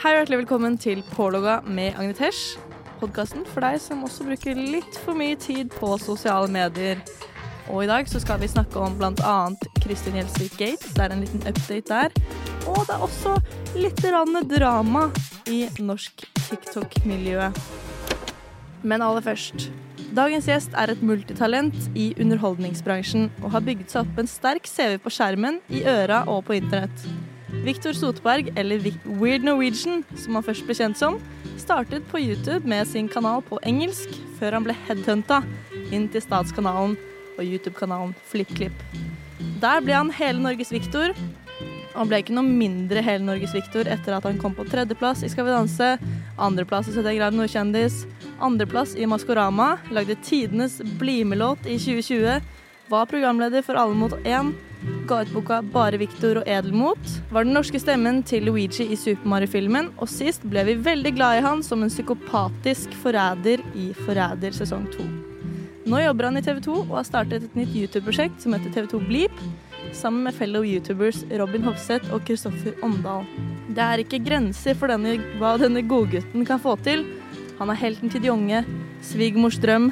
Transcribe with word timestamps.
Hei 0.00 0.14
og 0.14 0.22
hjertelig 0.22 0.38
velkommen 0.40 0.78
til 0.80 1.02
Pålogga 1.12 1.58
med 1.68 1.98
Agnetesh. 2.00 2.54
Podkasten 3.02 3.42
for 3.44 3.60
deg 3.60 3.74
som 3.84 4.06
også 4.06 4.24
bruker 4.24 4.56
litt 4.56 4.94
for 5.02 5.12
mye 5.12 5.36
tid 5.36 5.74
på 5.74 5.90
sosiale 6.00 6.48
medier. 6.48 7.02
Og 7.68 7.82
i 7.84 7.88
dag 7.90 8.08
så 8.08 8.16
skal 8.22 8.40
vi 8.40 8.48
snakke 8.48 8.80
om 8.80 8.94
bl.a. 8.96 9.34
Kristin 9.84 10.16
Gjelsvik 10.16 10.56
Gate. 10.56 10.88
Det 10.96 11.04
er 11.04 11.12
en 11.12 11.20
liten 11.20 11.44
update 11.44 11.92
der. 11.92 12.16
Og 12.64 12.80
det 12.88 12.96
er 12.96 13.04
også 13.04 13.34
litt 13.76 14.00
drama 14.00 15.02
i 15.44 15.66
norsk 15.84 16.24
TikTok-miljø. 16.46 17.50
Men 18.80 19.04
aller 19.04 19.26
først. 19.26 19.68
Dagens 20.16 20.48
gjest 20.48 20.72
er 20.80 20.94
et 20.94 21.02
multitalent 21.04 21.76
i 21.92 22.14
underholdningsbransjen 22.16 23.28
og 23.42 23.52
har 23.52 23.68
bygget 23.68 23.92
seg 23.92 24.08
opp 24.08 24.24
en 24.24 24.32
sterk 24.32 24.64
CV 24.64 24.96
på 24.96 25.12
skjermen, 25.12 25.60
i 25.68 25.84
øra 25.84 26.24
og 26.24 26.46
på 26.48 26.56
internett. 26.56 27.04
Victor 27.64 27.92
Sotberg, 27.96 28.52
eller 28.56 28.80
Weird 29.04 29.44
Norwegian, 29.44 30.04
som 30.16 30.38
han 30.38 30.46
først 30.46 30.64
ble 30.66 30.76
kjent 30.78 30.98
som, 30.98 31.18
startet 31.60 32.06
på 32.10 32.20
YouTube 32.22 32.68
med 32.68 32.88
sin 32.88 33.08
kanal 33.10 33.42
på 33.46 33.58
engelsk, 33.66 34.14
før 34.38 34.56
han 34.56 34.66
ble 34.66 34.76
headhunta 34.86 35.42
inn 35.90 36.08
til 36.12 36.24
Statskanalen 36.24 36.96
og 37.36 37.44
YouTube-kanalen 37.44 38.14
FlippKlipp. 38.30 38.84
Der 39.60 39.82
ble 39.84 39.96
han 39.96 40.12
hele 40.16 40.40
Norges 40.42 40.72
Victor. 40.72 41.12
Han 41.92 42.08
ble 42.08 42.20
ikke 42.22 42.36
noe 42.36 42.46
mindre 42.46 43.02
hele 43.04 43.26
Norges 43.26 43.52
Victor 43.56 43.88
etter 43.90 44.16
at 44.16 44.28
han 44.28 44.38
kom 44.40 44.54
på 44.56 44.64
tredjeplass 44.70 45.24
i 45.26 45.30
Skal 45.32 45.48
vi 45.48 45.52
danse, 45.52 45.90
andreplass 46.40 46.88
i 46.88 46.94
71 46.94 47.18
grader 47.18 47.36
nordkjendis, 47.36 48.00
andreplass 48.40 48.94
i 48.96 49.08
Maskorama, 49.10 49.74
lagde 49.92 50.16
tidenes 50.24 50.78
BlimE-låt 51.00 51.66
i 51.66 51.76
2020, 51.82 52.40
var 52.90 53.06
programleder 53.06 53.62
for 53.62 53.78
Alle 53.78 53.94
mot 53.94 54.12
én, 54.26 54.50
ga 55.06 55.20
ut 55.22 55.32
boka 55.34 55.60
Bare 55.62 55.98
Viktor 56.00 56.40
og 56.40 56.48
Edelmot, 56.50 57.12
var 57.30 57.46
den 57.46 57.54
norske 57.54 57.78
stemmen 57.78 58.22
til 58.26 58.48
Luigi 58.48 58.88
i 58.90 58.98
Super 58.98 59.30
Mario-filmen, 59.30 59.92
og 60.00 60.10
sist 60.10 60.42
ble 60.50 60.64
vi 60.66 60.78
veldig 60.82 61.12
glad 61.14 61.38
i 61.38 61.44
han 61.44 61.62
som 61.62 61.84
en 61.84 61.92
psykopatisk 61.92 62.96
forræder 63.02 63.62
i 63.78 63.90
Forræder 64.02 64.56
sesong 64.56 64.88
to. 64.94 65.06
Nå 65.86 66.00
jobber 66.02 66.28
han 66.28 66.40
i 66.40 66.42
TV 66.44 66.58
2 66.66 66.74
og 66.80 66.96
har 66.98 67.06
startet 67.06 67.46
et 67.46 67.54
nytt 67.58 67.76
YouTube-prosjekt 67.78 68.42
som 68.42 68.56
heter 68.56 68.74
TV2 68.74 69.00
Bleep, 69.06 69.38
sammen 69.96 70.26
med 70.26 70.36
fellow 70.36 70.66
youtubers 70.66 71.22
Robin 71.38 71.64
Hofseth 71.66 72.10
og 72.14 72.26
Kristoffer 72.26 72.74
Omdal. 72.86 73.24
Det 73.70 73.86
er 73.86 74.02
ikke 74.02 74.22
grenser 74.26 74.74
for 74.78 74.90
denne, 74.90 75.14
hva 75.38 75.54
denne 75.62 75.82
godgutten 75.86 76.46
kan 76.46 76.62
få 76.62 76.74
til. 76.84 77.06
Han 77.62 77.70
er 77.70 77.78
helten 77.78 78.10
til 78.10 78.22
de 78.24 78.34
unge, 78.34 78.64
svigermors 79.04 79.58
drøm 79.62 79.90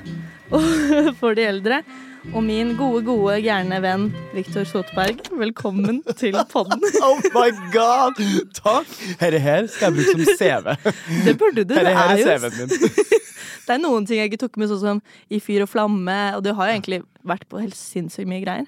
og 0.50 0.62
for 1.20 1.38
de 1.38 1.46
eldre. 1.46 1.82
Og 2.26 2.42
min 2.42 2.72
gode, 2.76 3.04
gode, 3.06 3.36
gærne 3.44 3.78
venn 3.82 4.08
Viktor 4.34 4.66
Sotberg. 4.66 5.20
velkommen 5.38 6.00
til 6.18 6.34
podden. 6.50 6.82
Oh 7.06 7.20
my 7.34 7.52
god! 7.72 8.18
Takk! 8.56 8.90
Dette 9.20 9.38
her 9.42 9.68
skal 9.70 9.94
jeg 9.94 9.98
bruke 9.98 10.26
som 10.26 10.40
CV. 10.40 10.96
Det 11.26 11.34
burde 11.38 11.62
du. 11.62 11.74
Det 11.74 11.76
Dette 11.78 11.92
her 11.94 12.14
er, 12.16 12.22
er 12.24 12.40
CV-en 12.42 12.56
min. 12.58 12.88
det 13.68 13.76
er 13.76 13.82
noen 13.84 14.08
ting 14.08 14.18
jeg 14.20 14.32
ikke 14.32 14.40
tok 14.42 14.58
med, 14.58 14.72
sånn 14.72 14.82
som 14.82 15.02
i 15.30 15.40
fyr 15.44 15.62
og 15.64 15.70
flamme, 15.70 16.16
og 16.36 16.42
du 16.42 16.50
har 16.58 16.70
jo 16.70 16.74
egentlig 16.78 17.00
vært 17.22 17.46
på 17.48 17.62
helt 17.62 17.78
sinnssykt 17.78 18.28
mye 18.30 18.42
greier. 18.42 18.66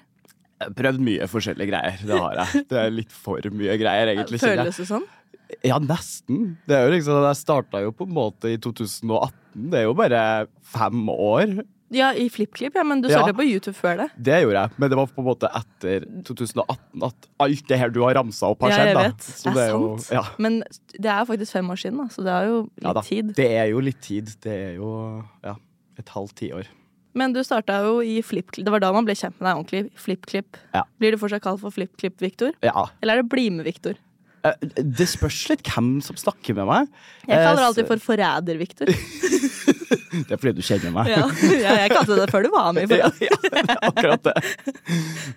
Jeg 0.61 0.69
har 0.69 0.77
prøvd 0.77 1.03
mye 1.03 1.27
forskjellige 1.29 1.73
greier. 1.73 1.99
Det 2.07 2.21
har 2.23 2.39
jeg. 2.43 2.63
Det 2.71 2.79
er 2.85 2.95
litt 2.95 3.11
for 3.11 3.51
mye 3.51 3.75
greier, 3.81 4.13
egentlig. 4.13 4.39
Føles 4.45 4.79
det 4.79 4.87
sånn? 4.93 5.09
Ja, 5.67 5.81
nesten. 5.83 6.55
Det 6.69 6.77
er 6.77 6.87
jo 6.87 6.95
liksom, 6.95 7.19
Jeg 7.27 7.41
starta 7.41 7.83
jo 7.83 7.91
på 7.97 8.07
en 8.07 8.15
måte 8.15 8.53
i 8.53 8.57
2018. 8.61 9.35
Det 9.73 9.81
er 9.81 9.87
jo 9.89 9.95
bare 9.97 10.21
fem 10.71 11.09
år. 11.11 11.57
Ja, 11.91 12.13
i 12.15 12.29
FlippKlipp, 12.31 12.73
ja, 12.75 12.83
men 12.87 13.01
du 13.03 13.09
Ja. 13.09 13.19
startet 13.19 13.35
på 13.35 13.43
YouTube 13.43 13.75
før 13.75 13.97
det. 13.97 14.09
Det 14.15 14.37
gjorde 14.45 14.61
jeg, 14.61 14.71
men 14.79 14.89
det 14.89 14.95
var 14.97 15.07
på 15.07 15.19
en 15.19 15.25
måte 15.27 15.49
etter 15.53 16.05
2018 16.23 17.03
at 17.03 17.27
alt 17.43 17.67
det 17.67 17.77
her 17.81 17.89
du 17.89 18.01
har 18.05 18.13
ramsa 18.15 18.47
opp, 18.47 18.61
har 18.61 18.71
skjedd. 18.71 18.77
Ja, 18.79 18.85
jeg 18.85 18.95
jeg 18.95 18.95
da. 18.95 19.09
vet. 19.09 19.21
Så 19.21 19.53
det 19.53 19.63
er 19.65 19.69
jo- 19.75 19.97
sant. 19.97 20.11
ja. 20.15 20.23
Men 20.39 20.63
det 20.97 21.11
er 21.11 21.25
faktisk 21.25 21.51
fem 21.51 21.67
år 21.69 21.75
siden, 21.83 21.97
da, 21.97 22.05
så 22.07 22.23
det 22.23 22.31
er 22.31 22.45
jo 22.47 22.61
litt 22.63 22.83
Ja 22.87 22.93
da, 22.93 23.01
tid. 23.01 23.35
Det 23.35 23.49
er 23.51 23.65
jo 23.71 23.79
litt 23.81 24.01
tid. 24.01 24.25
Det 24.41 24.51
er 24.71 24.75
jo 24.77 25.23
ja, 25.43 25.55
et 25.99 26.05
halvt 26.07 26.35
tiår. 26.35 26.65
Men 27.13 27.33
du 27.33 27.41
starta 27.43 27.83
jo 27.83 27.99
i 27.99 28.21
FlippKlipp. 28.23 28.63
Det 28.63 28.71
var 28.71 28.79
da 28.79 28.93
man 28.93 29.03
ble 29.03 29.13
kjent 29.13 29.35
med 29.41 29.51
deg 29.51 29.57
ordentlig. 29.59 29.91
FlippKlipp. 29.99 30.55
Ja. 30.73 30.83
Blir 30.97 31.11
du 31.11 31.17
fortsatt 31.17 31.41
kalt 31.43 31.59
for 31.59 31.69
FlippKlipp-Viktor? 31.69 32.53
Ja. 32.63 32.85
Eller 33.03 33.17
er 33.17 33.21
det 33.21 33.29
BlimE-Viktor? 33.29 33.95
Eh, 34.45 34.53
Det 34.61 35.05
spørs 35.11 35.49
litt 35.49 35.61
hvem 35.63 36.01
som 36.01 36.15
snakker 36.15 36.55
med 36.55 36.65
meg. 36.65 36.87
Jeg 37.27 37.37
Eh, 37.37 37.43
kaller 37.45 37.63
alltid 37.67 37.85
for 37.85 37.97
Forræder-Viktor. 37.97 38.87
Det 40.27 40.35
er 40.35 40.39
fordi 40.39 40.53
du 40.57 40.63
kjenner 40.65 40.93
meg. 40.95 41.11
Ja. 41.11 41.25
ja, 41.61 41.75
jeg 41.83 41.93
kalte 41.93 42.17
det 42.19 42.27
før 42.31 42.45
du 42.45 42.49
var 42.53 42.71
med 42.75 42.91
Ja, 43.01 43.09
ja, 43.21 43.77
akkurat 43.87 44.25
det. 44.27 44.35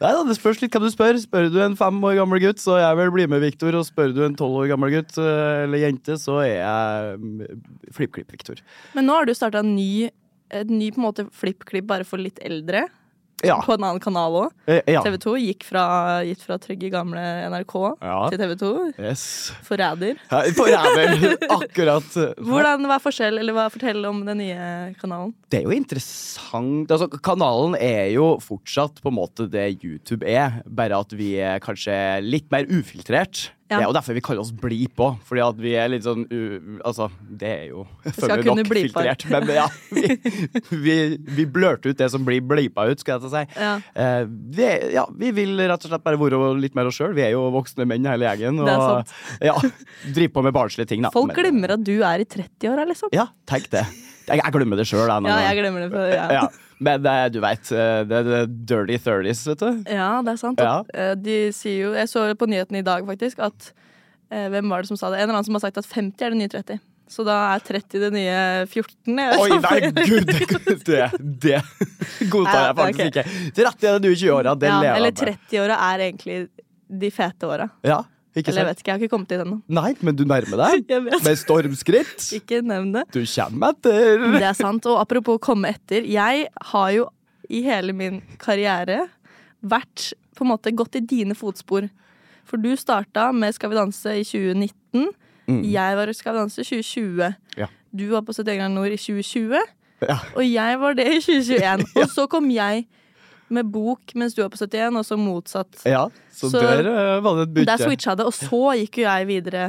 Nei 0.01 0.11
da, 0.17 0.25
det 0.29 0.37
spørs 0.39 0.63
litt 0.63 0.75
hvem 0.75 0.87
du 0.87 0.91
spør. 0.93 1.19
Spør 1.23 1.51
du 1.53 1.61
en 1.65 1.77
fem 1.79 2.01
år 2.07 2.19
gammel 2.21 2.43
gutt, 2.45 2.63
så 2.63 2.79
jeg 2.81 2.99
vil 3.01 3.15
bli 3.15 3.29
med 3.31 3.45
Viktor. 3.45 3.77
Og 3.79 3.87
spør 3.89 4.15
du 4.17 4.25
en 4.27 4.37
tolv 4.39 4.65
år 4.65 4.73
gammel 4.75 4.95
gutt 4.97 5.19
eh, 5.21 5.65
eller 5.65 5.85
jente, 5.87 6.19
så 6.21 6.41
er 6.45 6.53
jeg 6.57 7.55
FlippKlipp-Viktor. 7.97 8.63
Men 8.99 9.09
nå 9.09 9.21
har 9.21 9.29
du 9.29 9.35
starta 9.37 9.65
en 9.65 9.75
ny, 9.77 10.11
ny 10.71 10.91
på 10.95 11.03
en 11.03 11.09
måte 11.09 11.29
FlippKlipp 11.35 11.89
bare 11.91 12.09
for 12.09 12.23
litt 12.23 12.41
eldre. 12.45 12.87
Ja. 13.45 13.59
På 13.67 13.75
en 13.75 13.83
annen 13.85 14.01
kanal 14.01 14.37
òg. 14.39 14.53
Eh, 14.71 14.81
ja. 14.95 15.03
TV 15.05 15.19
2 15.21 15.35
gikk 15.43 15.65
fra, 15.67 15.83
gitt 16.25 16.41
fra 16.47 16.57
trygge 16.63 16.89
gamle 16.93 17.21
NRK 17.51 17.75
Ja. 18.01 18.19
til 18.31 18.39
TV 18.41 18.55
2. 18.61 18.71
Yes. 19.03 19.25
Forræder. 19.67 20.21
Forræder. 20.57 21.35
Akkurat. 21.59 22.09
Hvordan, 22.39 22.87
hva 22.89 22.97
er 22.97 23.05
forskjell, 23.05 23.41
eller 23.43 23.57
hva 23.57 23.67
Fortell 23.75 24.07
om 24.09 24.23
den 24.29 24.39
nye 24.45 24.69
kanalen. 25.01 25.35
Det 25.51 25.61
er 25.61 25.67
jo 25.69 25.75
interessant. 25.77 26.91
Altså, 26.95 27.09
kanalen 27.25 27.77
er 27.81 28.13
jo 28.15 28.31
fortsatt 28.45 29.03
på 29.03 29.11
en 29.13 29.19
måte 29.19 29.49
det 29.51 29.67
YouTube 29.85 30.25
er, 30.31 30.61
bare 30.67 31.03
at 31.05 31.13
vi 31.19 31.35
er 31.43 31.61
kanskje 31.65 31.97
litt 32.25 32.49
mer 32.55 32.65
ufiltrert. 32.71 33.51
Ja. 33.65 33.79
Det 33.79 33.85
er 33.87 33.89
jo 33.89 33.95
derfor 33.97 34.17
vi 34.19 34.21
kaller 34.21 34.43
oss 34.43 34.51
blip 34.61 35.01
òg, 35.01 35.15
fordi 35.25 35.41
at 35.41 35.61
vi 35.65 35.71
er 35.81 35.89
litt 35.89 36.05
sånn 36.05 36.27
u, 36.29 36.41
Altså, 36.85 37.07
det 37.25 37.49
er 37.49 37.63
jo 37.71 37.87
følgelig 38.05 38.53
nok 38.59 38.69
filtrert, 38.69 39.25
men 39.33 39.53
ja. 39.55 39.65
Vi, 39.95 40.19
vi, 40.85 40.97
vi 41.39 41.47
blørte 41.49 41.89
ut 41.95 41.99
det 41.99 42.11
som 42.13 42.27
blir 42.29 42.45
blipa 42.45 42.85
ut, 42.91 43.01
skal 43.01 43.17
jeg 43.17 43.25
til 43.25 43.31
å 43.31 43.33
si. 43.33 43.43
Ja. 43.57 43.73
Eh, 43.97 44.29
vi, 44.29 44.69
ja, 44.99 45.07
vi 45.17 45.33
vil 45.41 45.57
rett 45.65 45.81
og 45.81 45.95
slett 45.95 46.05
bare 46.05 46.21
være 46.21 46.43
litt 46.61 46.77
mer 46.77 46.91
oss 46.93 47.01
sjøl. 47.01 47.17
Vi 47.17 47.25
er 47.25 47.33
jo 47.33 47.47
voksne 47.55 47.89
menn 47.89 48.05
hele 48.11 48.29
gjengen. 48.29 48.61
Og 48.61 48.69
Det 48.69 48.75
er 48.77 48.85
sant. 48.85 49.15
ja, 49.49 49.57
driver 50.13 50.35
på 50.37 50.45
med 50.51 50.59
barnslige 50.61 50.93
ting, 50.93 51.07
da. 51.07 51.15
Folk 51.15 51.33
glemmer 51.39 51.79
at 51.79 51.85
du 51.89 51.95
er 52.05 52.21
i 52.21 52.29
30-åra, 52.29 52.85
liksom. 52.93 53.15
Ja, 53.17 53.31
tenk 53.49 53.73
det. 53.73 53.87
Jeg, 54.29 54.41
jeg 54.41 54.53
glemmer 54.55 54.81
det 54.81 54.87
sjøl. 54.89 55.11
Ja, 55.29 55.37
jeg 55.51 55.59
glemmer 55.61 55.85
det. 55.85 55.91
For, 55.93 56.13
ja. 56.13 56.29
Ja. 56.41 56.45
Men 56.85 57.05
eh, 57.07 57.27
du 57.31 57.39
veit, 57.41 57.69
det 57.71 58.17
er 58.19 58.47
dirty 58.51 58.97
thirties, 58.99 59.45
vet 59.47 59.61
du. 59.63 59.83
Ja, 59.95 60.09
det 60.27 60.33
er 60.35 60.41
sant. 60.41 60.61
Ja. 60.61 60.81
Eh, 60.93 61.13
De 61.17 61.37
sier 61.55 61.85
jo 61.85 61.93
Jeg 61.95 62.11
så 62.11 62.25
på 62.37 62.49
nyheten 62.51 62.77
i 62.81 62.83
dag, 62.85 63.05
faktisk, 63.07 63.39
at 63.47 63.69
eh, 64.33 64.49
Hvem 64.53 64.73
var 64.73 64.83
det 64.83 64.91
som 64.91 64.99
sa 64.99 65.13
det? 65.13 65.21
En 65.23 65.29
eller 65.29 65.39
annen 65.39 65.47
som 65.47 65.55
har 65.59 65.63
sagt 65.69 65.79
at 65.81 65.87
50 65.87 66.27
er 66.27 66.35
det 66.35 66.41
nye 66.43 66.51
30. 66.53 66.81
Så 67.15 67.25
da 67.29 67.37
er 67.53 67.61
30 67.63 68.01
det 68.01 68.11
nye 68.17 68.39
14. 68.67 69.19
jeg- 69.21 69.39
Oi, 69.39 69.49
nei, 69.61 69.79
gud! 70.11 70.31
Det, 70.89 71.11
det, 71.45 71.61
godtar 72.33 72.67
jeg 72.71 72.77
faktisk 72.81 73.01
okay. 73.05 73.11
ikke. 73.13 73.55
30 73.61 73.89
er 73.91 73.99
det 73.99 74.09
nye 74.09 74.19
20-åra, 74.19 74.55
det 74.59 74.71
ja, 74.73 74.79
lever 74.81 74.97
eller 74.99 75.13
jeg 75.13 75.29
med. 75.29 75.45
30-åra 75.53 75.79
er 75.93 76.05
egentlig 76.09 76.39
de 77.05 77.11
fete 77.15 77.49
åra. 77.55 77.69
Ja, 77.87 78.01
ikke 78.35 78.51
Eller 78.51 78.65
jeg 78.65 78.69
vet 78.69 78.81
ikke, 78.81 78.89
jeg 78.91 78.95
har 78.95 79.03
ikke 79.05 79.13
kommet 79.13 79.31
dit 79.31 79.43
ennå. 79.45 79.57
Nei, 79.79 79.91
men 80.03 80.17
du 80.19 80.25
nærmer 80.27 80.63
deg. 80.65 80.95
Med 81.27 81.39
stormskritt. 81.39 82.25
Ikke 82.39 82.59
nevn 82.67 82.91
det. 82.97 83.05
Du 83.15 83.21
kommer 83.23 83.75
etter. 83.75 84.25
Det 84.35 84.49
er 84.49 84.57
sant. 84.59 84.89
Og 84.91 84.99
apropos 84.99 85.39
komme 85.43 85.71
etter. 85.71 86.07
Jeg 86.09 86.49
har 86.73 86.89
jo 86.97 87.07
i 87.47 87.61
hele 87.63 87.95
min 87.95 88.19
karriere 88.43 89.05
vært 89.63 90.11
på 90.35 90.43
en 90.43 90.51
måte 90.51 90.73
gått 90.75 90.99
i 90.99 91.05
dine 91.05 91.37
fotspor. 91.39 91.87
For 92.45 92.61
du 92.61 92.73
starta 92.77 93.31
med 93.33 93.55
Skal 93.55 93.71
vi 93.71 93.79
danse 93.79 94.17
i 94.19 94.27
2019. 94.27 95.07
Jeg 95.65 95.97
var 96.01 96.11
i 96.11 96.17
Skal 96.17 96.35
vi 96.35 96.43
danse 96.43 96.61
i 96.65 96.67
2020. 96.67 97.23
Mm. 97.23 97.63
Ja. 97.63 97.71
Du 97.95 98.09
var 98.11 98.27
på 98.27 98.35
71 98.35 98.59
grader 98.59 98.75
nord 98.75 98.91
i 98.91 98.99
2020. 98.99 99.63
Ja. 100.05 100.19
Og 100.35 100.45
jeg 100.49 100.81
var 100.81 100.99
det 100.99 101.07
i 101.07 101.21
2021. 101.23 101.87
Og 102.03 102.11
så 102.11 102.27
kom 102.27 102.51
jeg 102.51 102.87
med 103.55 103.71
bok 103.73 104.13
mens 104.19 104.35
du 104.37 104.43
var 104.43 104.51
på 104.53 104.59
71, 104.61 104.99
og 105.01 105.07
så 105.09 105.17
motsatt. 105.21 105.81
Ja, 105.89 106.05
så, 106.35 106.51
Så- 106.53 106.61
der 106.63 106.87
eh, 106.91 107.21
var 107.25 107.39
det 107.41 107.49
et 107.49 107.55
bytte. 107.57 107.71
Der 107.73 107.85
switcha 107.89 108.15
det, 108.19 108.27
og 108.29 108.35
så 108.37 108.63
gikk 108.81 108.99
jo 109.03 109.07
jeg 109.09 109.27
videre 109.31 109.65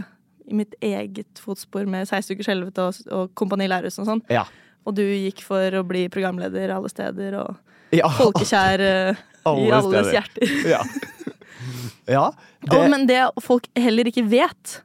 i 0.45 0.53
mitt 0.53 0.75
eget 0.85 1.39
fotspor 1.41 1.87
med 1.89 2.05
16 2.07 2.35
ukers 2.35 2.49
helvete 2.51 2.83
og, 2.85 2.99
og 3.11 3.31
Kompani 3.39 3.65
Lauritzen 3.71 4.03
og 4.05 4.09
sånn. 4.11 4.21
Ja. 4.29 4.43
Og 4.85 4.93
du 4.97 5.01
gikk 5.01 5.41
for 5.41 5.79
å 5.79 5.81
bli 5.87 6.03
programleder 6.13 6.69
alle 6.75 6.89
steder 6.91 7.39
og 7.41 7.55
Ja. 7.95 8.09
folkekjær 8.19 8.83
alle 9.45 9.65
i 9.65 9.71
alles 9.73 9.89
steder. 9.89 10.11
hjerter. 10.19 10.57
Ja. 10.75 10.81
ja 12.09 12.25
det, 12.65 12.77
Og, 12.77 12.89
men 12.93 13.07
det 13.09 13.21
folk 13.41 13.65
heller 13.77 14.05
ikke 14.11 14.25
vet, 14.29 14.81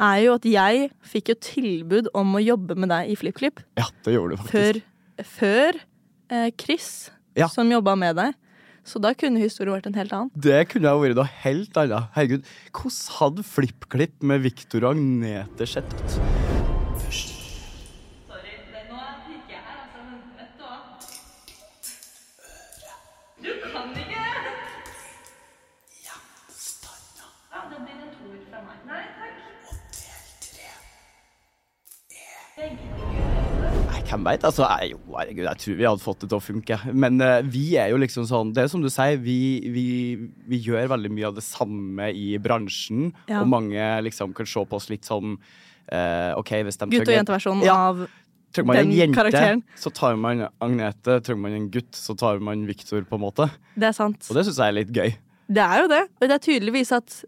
er 0.00 0.18
jo 0.24 0.34
at 0.38 0.44
jeg 0.46 0.90
fikk 1.02 1.30
jo 1.32 1.36
tilbud 1.42 2.08
om 2.14 2.34
å 2.38 2.42
jobbe 2.42 2.74
med 2.78 2.90
deg 2.92 3.10
i 3.10 3.16
FlippKlipp 3.18 3.62
ja, 3.78 3.86
det 4.06 4.12
gjorde 4.14 4.36
du 4.36 4.42
faktisk. 4.42 4.82
før, 4.82 5.30
før 5.38 5.78
eh, 6.30 6.50
Chris, 6.58 6.90
Ja. 7.38 7.48
som 7.52 7.70
jobba 7.70 7.96
med 7.98 8.18
deg. 8.18 8.36
Så 8.88 9.00
da 9.02 9.12
kunne 9.18 9.42
historien 9.42 9.76
vært 9.76 9.88
en 9.90 9.98
helt 9.98 10.14
annen. 10.16 10.30
Det 10.32 10.62
kunne 10.72 10.94
vært 11.02 11.18
noe 11.18 11.28
helt 11.42 11.80
annet. 11.82 12.08
Herregud, 12.16 12.52
hvordan 12.72 13.16
hadde 13.18 13.48
FlippKlipp 13.50 14.22
med 14.24 14.46
Victor 14.46 14.88
Agnete 14.94 15.68
sett 15.68 15.96
ut? 15.98 16.37
Hvem 34.08 34.24
veit? 34.26 34.44
Altså, 34.48 34.64
jeg, 34.66 34.94
jo, 34.94 35.00
herregud, 35.16 35.44
jeg 35.46 35.60
tror 35.62 35.78
vi 35.78 35.86
hadde 35.88 36.02
fått 36.04 36.22
det 36.24 36.28
til 36.32 36.38
å 36.38 36.44
funke. 36.44 36.78
Men 36.92 37.20
uh, 37.22 37.38
vi 37.44 37.64
er 37.80 37.92
jo 37.92 38.00
liksom 38.00 38.26
sånn 38.28 38.52
Det 38.56 38.64
er 38.64 38.70
som 38.72 38.82
du 38.84 38.88
sier, 38.92 39.18
vi, 39.22 39.38
vi, 39.74 39.86
vi 40.48 40.60
gjør 40.64 40.90
veldig 40.94 41.10
mye 41.14 41.28
av 41.30 41.36
det 41.38 41.44
samme 41.46 42.10
i 42.16 42.30
bransjen. 42.42 43.10
Ja. 43.30 43.42
Og 43.42 43.50
mange 43.52 43.88
liksom 44.06 44.34
kan 44.36 44.48
se 44.48 44.64
på 44.64 44.80
oss 44.80 44.88
litt 44.92 45.08
sånn 45.08 45.36
uh, 45.36 46.32
OK, 46.40 46.54
hvis 46.66 46.80
de 46.80 46.90
Gutt- 46.96 47.06
og 47.12 47.16
jenteversjonen 47.20 47.68
Ja. 47.68 47.76
av 47.90 48.06
Trenger 48.56 48.66
man 48.70 48.78
en 48.80 48.92
jente, 48.96 49.12
karakteren. 49.18 49.62
så 49.76 49.90
tar 49.92 50.14
man 50.16 50.46
Agnete. 50.64 51.18
Trenger 51.20 51.42
man 51.42 51.56
en 51.58 51.66
gutt, 51.70 51.90
så 51.92 52.14
tar 52.16 52.38
man 52.40 52.62
Viktor, 52.66 53.02
på 53.04 53.18
en 53.18 53.26
måte. 53.26 53.50
Det 53.76 53.90
er 53.90 53.96
sant. 53.96 54.22
Og 54.24 54.38
det 54.38 54.46
syns 54.48 54.56
jeg 54.62 54.72
er 54.72 54.76
litt 54.78 54.92
gøy. 54.96 55.10
Det 55.52 55.64
er 55.64 55.82
jo 55.82 55.90
det. 55.92 56.00
Og 56.16 56.24
det 56.24 56.36
er 56.38 56.42
tydeligvis 56.46 56.94
at 56.96 57.18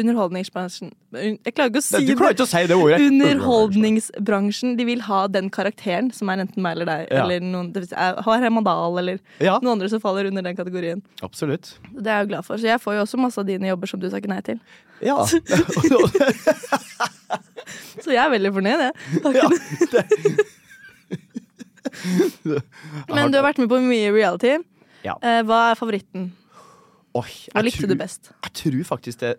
underholdningsbransjen 0.00 0.88
Jeg 1.12 1.38
klarer 1.54 1.70
ikke 1.72 1.80
å 1.80 1.82
si 1.86 1.96
det. 1.98 2.06
du 2.06 2.14
klarer 2.18 2.32
ikke 2.36 2.46
å 2.46 2.50
si 2.50 2.62
det 2.70 2.76
ordet. 2.76 3.00
Underholdningsbransjen. 3.08 4.76
De 4.78 4.84
vil 4.88 5.00
ha 5.06 5.20
den 5.28 5.50
karakteren 5.50 6.12
som 6.14 6.28
er 6.32 6.36
enten 6.44 6.62
meg 6.62 6.72
eller 6.76 6.86
deg, 6.90 7.00
Ja. 7.10 7.16
eller 7.24 7.38
noen 7.40 7.72
det 7.72 7.90
har 7.92 8.38
Herman 8.42 8.64
Dahl, 8.64 8.98
eller 8.98 9.18
Ja, 9.40 9.58
noen 9.62 9.72
andre 9.78 9.88
som 9.88 10.00
faller 10.00 10.26
under 10.30 10.42
den 10.42 10.56
kategorien. 10.56 11.02
absolutt. 11.22 11.74
Det 11.94 12.06
er 12.06 12.16
jeg 12.20 12.26
jo 12.26 12.28
glad 12.34 12.44
for. 12.44 12.56
Så 12.56 12.62
jeg 12.70 12.80
får 12.80 12.92
jo 12.94 13.00
også 13.06 13.18
masse 13.18 13.38
av 13.38 13.46
dine 13.46 13.66
jobber 13.68 13.86
som 13.88 14.00
du 14.00 14.10
takker 14.10 14.28
nei 14.28 14.40
til. 14.40 14.60
Ja. 15.00 15.24
Så 18.02 18.10
jeg 18.14 18.22
er 18.24 18.30
veldig 18.32 18.52
fornøyd, 18.54 18.80
jeg. 18.80 18.92
ja. 19.34 19.48
Men 23.14 23.30
du 23.32 23.38
har 23.38 23.44
vært 23.46 23.58
med 23.62 23.70
på 23.70 23.78
mye 23.82 24.10
reality. 24.14 24.56
Ja. 25.04 25.14
Eh, 25.22 25.42
hva 25.46 25.70
er 25.72 25.78
favoritten? 25.78 26.30
Oi, 27.18 27.28
Hva 27.54 27.62
likte 27.64 27.84
tror- 27.86 27.92
du 27.92 27.96
best? 27.98 28.22
Jeg 28.44 28.52
tror 28.60 28.82
faktisk 28.84 29.18
det 29.22 29.36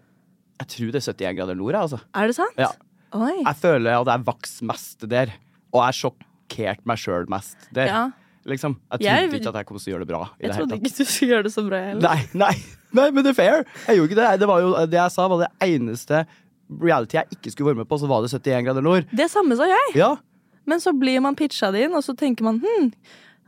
Jeg 0.59 0.67
tror 0.75 0.91
det 0.93 0.99
er 1.01 1.13
71 1.13 1.35
grader 1.39 1.55
nord, 1.59 1.75
altså. 1.79 1.99
Er 2.15 2.27
det 2.31 2.35
sant? 2.35 2.57
Ja. 2.59 2.71
Oi. 3.15 3.35
Jeg 3.45 3.55
føler 3.61 3.95
at 4.01 4.09
jeg 4.11 4.25
vokste 4.27 4.65
mest 4.69 5.05
der, 5.09 5.31
og 5.73 5.85
jeg 5.87 5.97
sjokkerte 6.01 6.85
meg 6.89 6.99
sjøl 7.01 7.29
mest 7.31 7.69
der. 7.73 7.87
Ja. 7.89 8.01
Liksom. 8.49 8.75
Jeg 8.93 9.01
Jeg- 9.05 9.29
trodde 9.29 9.39
ikke 9.39 9.49
at 9.49 9.55
jeg 9.59 9.65
kom 9.69 9.77
til 9.79 9.89
å 9.89 9.93
gjøre 9.95 10.05
det 10.05 10.09
bra. 10.11 10.21
I 10.25 10.43
Jeg 10.43 10.51
det 10.51 10.57
trodde 10.57 10.75
ikke 10.79 10.97
du 10.97 11.03
skulle 11.05 11.31
gjøre 11.33 11.43
det 11.43 11.53
så 11.53 11.63
bra, 11.67 11.79
heller. 11.85 12.01
Nei, 12.01 12.19
nei, 12.33 12.55
nei, 12.93 13.07
men 13.11 13.23
det 13.23 13.31
er 13.31 13.37
fair. 13.39 13.65
Jeg 13.87 13.97
gjorde 13.97 14.09
ikke 14.11 14.19
det. 14.21 14.39
Det, 14.39 14.47
var 14.47 14.59
jo, 14.61 14.69
det 14.85 14.99
jeg 14.99 15.11
sa, 15.11 15.27
var 15.27 15.43
det 15.45 15.49
eneste 15.69 16.25
reality 16.81 17.17
jeg 17.17 17.27
ikke 17.37 17.51
skulle 17.51 17.71
være 17.71 17.81
med 17.83 17.89
på, 17.89 17.97
så 17.99 18.07
var 18.07 18.21
det 18.21 18.29
71 18.31 18.63
grader 18.67 18.81
nord. 18.85 19.05
Det 19.15 19.29
samme 19.31 19.55
sa 19.57 19.65
jeg. 19.69 19.95
Ja, 19.95 20.15
Men 20.69 20.79
så 20.79 20.91
blir 20.93 21.19
man 21.21 21.35
pitcha 21.35 21.71
det 21.71 21.85
inn, 21.87 21.95
og 21.97 22.03
så 22.05 22.13
tenker 22.15 22.43
man 22.45 22.59
hm, 22.61 22.91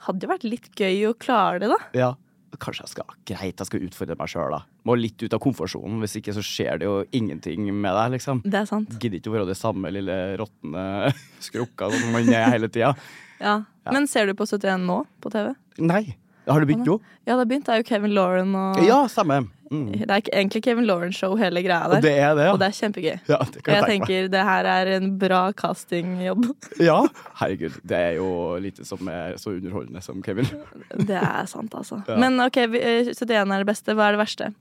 hadde 0.08 0.26
jo 0.26 0.30
vært 0.32 0.44
litt 0.48 0.70
gøy 0.76 1.04
å 1.12 1.14
klare 1.14 1.60
det, 1.62 1.70
da. 1.70 1.78
ja. 1.94 2.14
Kanskje 2.60 2.84
jeg 2.84 2.92
skal 2.92 3.14
Greit, 3.28 3.62
jeg 3.62 3.70
skal 3.70 3.86
utfordre 3.88 4.18
meg 4.20 4.32
sjøl, 4.32 4.56
da. 4.56 4.62
Må 4.88 4.96
litt 5.00 5.24
ut 5.24 5.36
av 5.36 5.42
komfortsonen. 5.44 6.00
Hvis 6.04 6.18
ikke 6.20 6.36
så 6.36 6.44
skjer 6.46 6.82
det 6.82 6.90
jo 6.90 6.96
ingenting 7.16 7.70
med 7.72 7.96
deg, 7.96 8.18
liksom. 8.18 8.42
Det 8.44 8.64
er 8.64 8.70
sant. 8.70 8.96
Gidder 8.98 9.22
ikke 9.22 9.32
å 9.32 9.38
være 9.38 9.52
det 9.52 9.60
samme 9.60 9.92
lille 9.94 10.18
råtne 10.42 10.86
skrukka 11.48 11.92
som 11.94 12.16
man 12.16 12.28
er 12.32 12.50
hele 12.56 12.72
tida. 12.72 12.96
Ja. 13.42 13.62
Men 13.90 14.06
ser 14.10 14.28
du 14.30 14.36
på 14.38 14.46
71 14.46 14.84
nå, 14.86 15.02
på 15.24 15.32
TV? 15.34 15.54
Nei. 15.82 16.04
Har 16.50 16.60
du 16.60 16.66
begynt 16.66 16.86
nå? 16.88 16.96
Ja, 17.28 17.36
det 17.36 17.40
har 17.40 17.46
begynt. 17.46 17.66
Det 17.68 17.74
er 17.74 17.82
jo 17.84 17.84
Kevin 17.88 18.14
Lauren 18.18 18.56
og 18.56 18.80
Ja, 18.84 19.04
samme. 19.08 19.44
Mm. 19.72 19.92
Det 19.94 20.10
er 20.10 20.22
egentlig 20.36 20.64
Kevin 20.66 20.84
Lauren-show, 20.86 21.36
hele 21.40 21.62
greia 21.64 21.86
Og 21.86 21.92
der. 21.94 22.02
det 22.02 22.12
er 22.20 22.34
det, 22.36 22.44
ja. 22.44 22.52
Og 22.52 22.60
det 22.60 22.68
er 22.68 22.74
kjempegøy. 22.76 23.20
Ja, 23.30 23.38
det 23.38 23.58
Og 23.62 23.64
kan 23.64 23.74
jeg 23.74 23.78
jeg 23.78 23.86
tenke 23.88 24.00
meg. 24.02 24.08
tenker 24.10 24.32
det 24.34 24.42
her 24.50 24.66
er 24.66 24.90
en 24.98 25.18
bra 25.22 25.42
castingjobb. 25.54 26.46
Ja, 26.90 26.98
herregud. 27.40 27.78
Det 27.88 27.98
er 27.98 28.18
jo 28.18 28.58
lite 28.60 28.84
som 28.86 29.08
er 29.08 29.38
så 29.40 29.54
underholdende 29.56 30.02
som 30.04 30.20
Kevin. 30.26 30.50
Det 31.08 31.16
er 31.22 31.46
sant, 31.48 31.72
altså. 31.78 32.02
Ja. 32.10 32.18
Men 32.20 32.40
OK, 32.42 32.58
vi- 32.74 32.82
eh, 32.84 33.14
71 33.14 33.32
er 33.52 33.64
det 33.64 33.68
beste. 33.72 33.96
Hva 33.96 34.10
er 34.10 34.18
det 34.18 34.24
verste? 34.26 34.52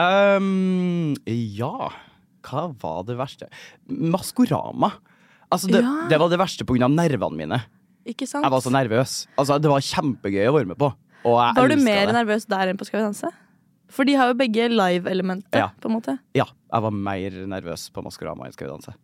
Um, 0.00 1.14
ja 1.26 1.90
Hva 2.46 2.62
var 2.80 3.02
det 3.06 3.16
verste? 3.18 3.48
Maskorama. 3.90 4.92
Altså, 5.52 5.66
det, 5.70 5.82
Ja. 5.82 6.06
det 6.08 6.18
var 6.18 6.28
det 6.30 6.38
verste 6.38 6.64
pga. 6.64 6.88
nervene 6.88 7.36
mine. 7.36 7.58
Ikke 8.06 8.26
sant? 8.26 8.44
Jeg 8.44 8.50
var 8.52 8.60
så 8.64 8.70
nervøs. 8.72 9.26
Altså, 9.38 9.58
det 9.60 9.70
var 9.70 9.80
kjempegøy 9.84 10.46
å 10.48 10.54
være 10.56 10.66
med 10.72 10.78
på. 10.80 10.92
Var 11.24 11.68
du 11.68 11.76
mer 11.76 12.06
det. 12.08 12.14
nervøs 12.16 12.46
der 12.48 12.70
enn 12.72 12.78
på 12.80 12.86
Skal 12.88 13.00
vi 13.00 13.06
danse? 13.10 13.28
For 13.90 14.04
de 14.06 14.14
har 14.14 14.30
jo 14.30 14.34
begge 14.38 14.68
live-elementet, 14.70 15.52
Ja. 15.58 15.68
på 15.82 15.90
en 15.90 15.96
måte. 16.00 16.18
Ja, 16.34 16.44
jeg 16.72 16.82
var 16.82 16.90
mer 16.94 17.30
nervøs 17.50 17.90
på 17.92 18.02
Maskorama 18.06 18.46
enn 18.46 18.52
Skal 18.54 18.68
vi 18.68 18.72
danse. 18.72 18.94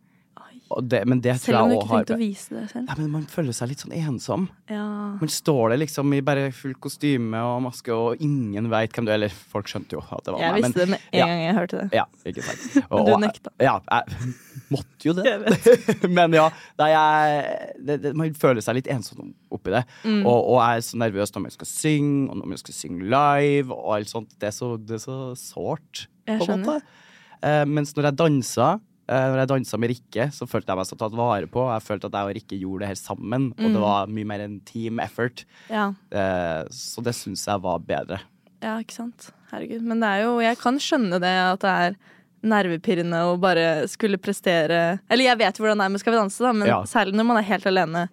Det, 0.67 0.99
men 1.07 1.21
det 1.23 1.37
Selv 1.39 1.61
om 1.61 1.69
du 1.71 1.75
ikke 1.77 1.87
tenkte 1.87 2.15
har 2.15 2.17
å 2.17 2.21
vise 2.21 2.55
det 2.55 2.63
selv. 2.71 2.87
Nei, 2.89 2.95
men 2.99 3.11
Man 3.13 3.25
føler 3.31 3.55
seg 3.55 3.69
litt 3.71 3.83
sånn 3.83 3.93
ensom. 3.95 4.47
Ja. 4.71 4.83
Man 5.21 5.31
står 5.31 5.73
der 5.73 5.79
liksom 5.79 6.11
i 6.17 6.19
bare 6.25 6.49
fullt 6.55 6.79
kostyme 6.83 7.39
og 7.47 7.61
maske, 7.63 7.95
og 7.95 8.23
ingen 8.23 8.67
veit 8.71 8.95
hvem 8.95 9.07
du 9.07 9.13
er. 9.13 9.17
Eller 9.17 9.33
folk 9.53 9.71
skjønte 9.71 9.97
jo 9.97 10.03
at 10.03 10.25
det 10.27 10.35
var 10.35 10.43
Jeg 10.43 10.55
meg. 10.57 10.65
visste 10.65 10.73
men, 10.73 10.79
det 10.79 10.89
med 10.91 11.07
en 11.07 11.21
ja. 11.21 11.29
gang 11.29 11.43
jeg 11.45 11.57
hørte 11.59 11.79
det. 11.79 11.87
Ja, 11.97 12.05
ikke 12.31 12.45
sant. 12.49 12.67
Og, 12.91 13.07
Du 13.07 13.13
nekta. 13.23 13.53
Ja, 13.63 13.77
jeg 13.87 14.33
måtte 14.75 15.09
jo 15.09 15.15
det. 15.17 15.25
Jeg. 15.31 16.11
Men 16.17 16.35
ja, 16.35 16.49
jeg, 16.83 17.73
det, 17.79 17.99
det, 18.03 18.13
man 18.19 18.35
føler 18.37 18.65
seg 18.65 18.81
litt 18.81 18.91
ensom 18.91 19.31
oppi 19.53 19.73
det. 19.73 19.85
Mm. 20.03 20.21
Og, 20.25 20.35
og 20.35 20.59
jeg 20.59 20.81
er 20.81 20.87
så 20.89 21.01
nervøs 21.01 21.33
når 21.35 21.47
man 21.47 21.55
skal 21.55 21.71
synge, 21.71 22.27
og 22.27 22.41
når 22.41 22.53
man 22.53 22.61
skal 22.65 22.77
synge 22.81 23.07
live, 23.07 23.71
og 23.71 23.97
alt 23.97 24.11
sånt. 24.11 24.35
Det 24.41 24.51
er 24.51 24.55
så, 24.57 24.75
det 24.77 25.01
sårt, 25.05 26.07
Jeg 26.27 26.43
på 26.43 26.51
en 26.51 26.65
måte. 26.67 27.03
Eh, 27.45 27.63
mens 27.69 27.93
når 27.95 28.09
jeg 28.09 28.17
dansa 28.17 28.67
eh, 28.75 28.83
når 29.07 29.37
jeg 29.39 29.47
dansa 29.47 29.77
med 29.79 29.89
Rikke, 29.93 30.25
så 30.35 30.47
følte 30.47 30.67
jeg 30.73 30.77
meg 30.77 30.85
så 30.89 30.97
tatt 30.99 31.13
vare 31.15 31.47
på. 31.47 31.61
Jeg 31.71 31.83
følte 31.85 32.09
at 32.09 32.17
jeg 32.17 32.27
og 32.27 32.35
Rikke 32.35 32.59
gjorde 32.59 32.79
det 32.83 32.87
her 32.89 32.99
sammen, 32.99 33.51
og 33.57 33.63
Mm. 33.63 33.73
det 33.73 33.81
var 33.81 34.07
mye 34.07 34.25
mer 34.25 34.39
en 34.43 34.59
team 34.67 34.99
effort. 34.99 35.45
Ja. 35.69 35.93
Eh, 36.11 36.63
så 36.69 37.01
det 37.03 37.13
syns 37.15 37.45
jeg 37.47 37.61
var 37.61 37.79
bedre. 37.79 38.19
ja, 38.61 38.77
ikke 38.79 38.91
sant. 38.93 39.31
Herregud. 39.51 39.81
Men 39.81 39.99
det 40.01 40.07
er 40.09 40.23
jo 40.25 40.39
Jeg 40.41 40.57
kan 40.57 40.75
skjønne 40.75 41.19
det 41.21 41.31
at 41.53 41.59
det 41.61 41.69
er 41.69 41.95
nervepirrende 42.43 43.19
å 43.31 43.37
bare 43.39 43.87
skulle 43.87 44.17
prestere 44.21 44.99
Eller 45.09 45.23
jeg 45.31 45.37
vet 45.39 45.57
jo 45.57 45.63
hvordan 45.63 45.77
det 45.81 45.85
er 45.85 45.89
med 45.93 45.99
Skal 46.01 46.13
vi 46.13 46.19
danse, 46.19 46.39
da, 46.43 46.51
men 46.53 46.67
Ja. 46.67 46.81
særlig 46.83 47.13
når 47.15 47.25
man 47.25 47.37
er 47.37 47.47
helt 47.47 47.65
alene, 47.65 48.09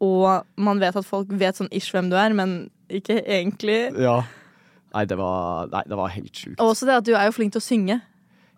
og 0.00 0.44
man 0.56 0.78
vet 0.78 0.94
at 0.96 1.04
folk 1.06 1.28
vet 1.30 1.56
sånn 1.56 1.68
ish 1.72 1.90
hvem 1.92 2.10
du 2.10 2.16
er, 2.16 2.32
men 2.32 2.70
ikke 2.88 3.18
egentlig. 3.26 3.96
Ja. 3.98 4.22
Nei, 4.94 5.04
det 5.04 5.16
var, 5.18 5.66
nei, 5.72 5.82
det 5.88 5.96
var 5.98 6.08
helt 6.08 6.32
sjukt. 6.32 6.60
Og 6.60 6.70
også 6.74 6.86
det 6.86 6.94
at 6.96 7.04
du 7.04 7.14
er 7.14 7.26
jo 7.26 7.32
flink 7.32 7.52
til 7.52 7.60
å 7.60 7.66
synge. 7.66 8.00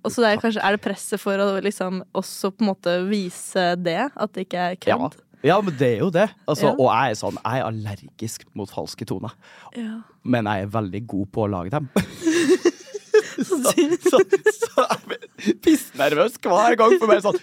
Og 0.04 0.12
så 0.14 0.22
det 0.24 0.30
er, 0.32 0.40
kanskje, 0.40 0.62
er 0.64 0.76
det 0.76 0.80
presset 0.84 1.20
for 1.20 1.36
å 1.44 1.48
liksom 1.64 2.02
også 2.16 2.50
på 2.56 2.64
en 2.64 2.70
måte 2.72 2.94
vise 3.10 3.66
det? 3.80 3.98
At 4.16 4.32
det 4.36 4.46
ikke 4.48 4.62
er 4.70 4.76
Ja. 4.88 4.96
kødd? 4.96 5.18
ja, 5.42 5.60
men 5.60 5.76
det 5.76 5.88
er 5.96 5.98
jo 6.04 6.10
det. 6.10 6.28
Altså, 6.48 6.66
Ja. 6.70 6.74
Og 6.78 6.88
jeg 6.92 7.10
er 7.10 7.18
sånn, 7.20 7.38
jeg 7.44 7.60
er 7.60 7.66
allergisk 7.68 8.44
mot 8.54 8.68
falske 8.70 9.06
toner. 9.08 9.32
Ja. 9.76 10.00
Men 10.24 10.44
jeg 10.50 10.62
er 10.62 10.72
veldig 10.74 11.06
god 11.06 11.30
på 11.32 11.44
å 11.46 11.50
lage 11.50 11.70
dem. 11.70 11.88
så, 13.40 13.56
så, 13.56 14.20
så 14.20 14.84
jeg 14.84 15.00
blir 15.08 15.54
pissnervøs 15.64 16.36
hver 16.44 16.76
gang 16.80 16.94
for 17.00 17.08
meg 17.10 17.22
sånn 17.24 17.38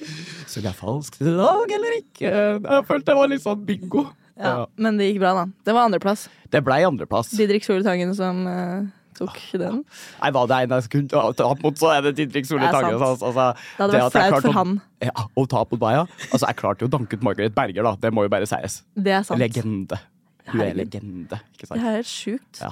Synger 0.47 0.69
jeg 0.69 0.77
falskt 0.77 1.21
i 1.25 1.33
dag 1.37 1.73
eller 1.77 1.95
ikke? 1.99 2.29
Jeg 2.31 2.85
følte 2.87 3.11
det 3.11 3.15
var 3.17 3.31
litt 3.31 3.43
sånn 3.43 3.63
bingo. 3.67 4.05
Ja. 4.37 4.51
Ja. 4.51 4.65
Men 4.77 4.99
det 4.99 5.07
gikk 5.09 5.19
bra, 5.23 5.31
da. 5.33 5.45
Det 5.65 5.73
var 5.73 5.87
andreplass. 5.89 6.27
Det 6.53 6.61
ble 6.63 6.77
andreplass. 6.85 7.31
Didrik 7.33 7.65
Soltangen 7.65 8.13
som 8.15 8.43
eh, 8.47 8.85
tok 9.17 9.38
den. 9.59 9.83
Nei, 10.21 10.31
var 10.31 10.47
det 10.47 10.57
en 10.63 10.75
jeg 10.77 10.83
skulle 10.88 11.07
ta 11.38 11.45
opp 11.50 11.62
mot, 11.63 11.75
så 11.77 11.91
er 11.97 12.01
det 12.07 12.15
Didrik 12.17 12.45
Solli 12.50 12.65
Det 12.65 12.71
Tange. 12.71 12.93
sant. 12.97 13.03
Altså, 13.03 13.25
altså, 13.31 13.47
Det 13.77 13.83
hadde 13.83 14.01
vært 14.01 14.12
flaut 14.31 14.41
for 14.41 14.50
å- 14.50 14.53
han. 14.59 14.81
Ja, 15.01 15.12
å 15.38 15.47
ta 15.47 15.63
på 15.65 15.79
meg, 15.81 15.95
ja. 16.00 16.05
Altså, 16.31 16.45
jeg 16.47 16.55
klarte 16.62 16.81
jo 16.86 16.88
å 16.88 16.95
danke 16.97 17.13
ut 17.19 17.24
Margaret 17.24 17.53
Berger, 17.55 17.83
da. 17.83 17.95
Det 18.00 18.13
må 18.13 18.24
jo 18.24 18.29
bare 18.29 18.45
sies. 18.50 18.83
Det 18.95 19.12
er 19.12 19.24
sant. 19.24 19.39
Legende. 19.39 20.00
Hun 20.47 20.62
er 20.62 20.74
legende, 20.74 21.41
ikke 21.57 21.67
Det 21.74 21.77
er 21.83 21.95
helt 21.97 22.05
sjukt. 22.07 22.62
Ja. 22.62 22.71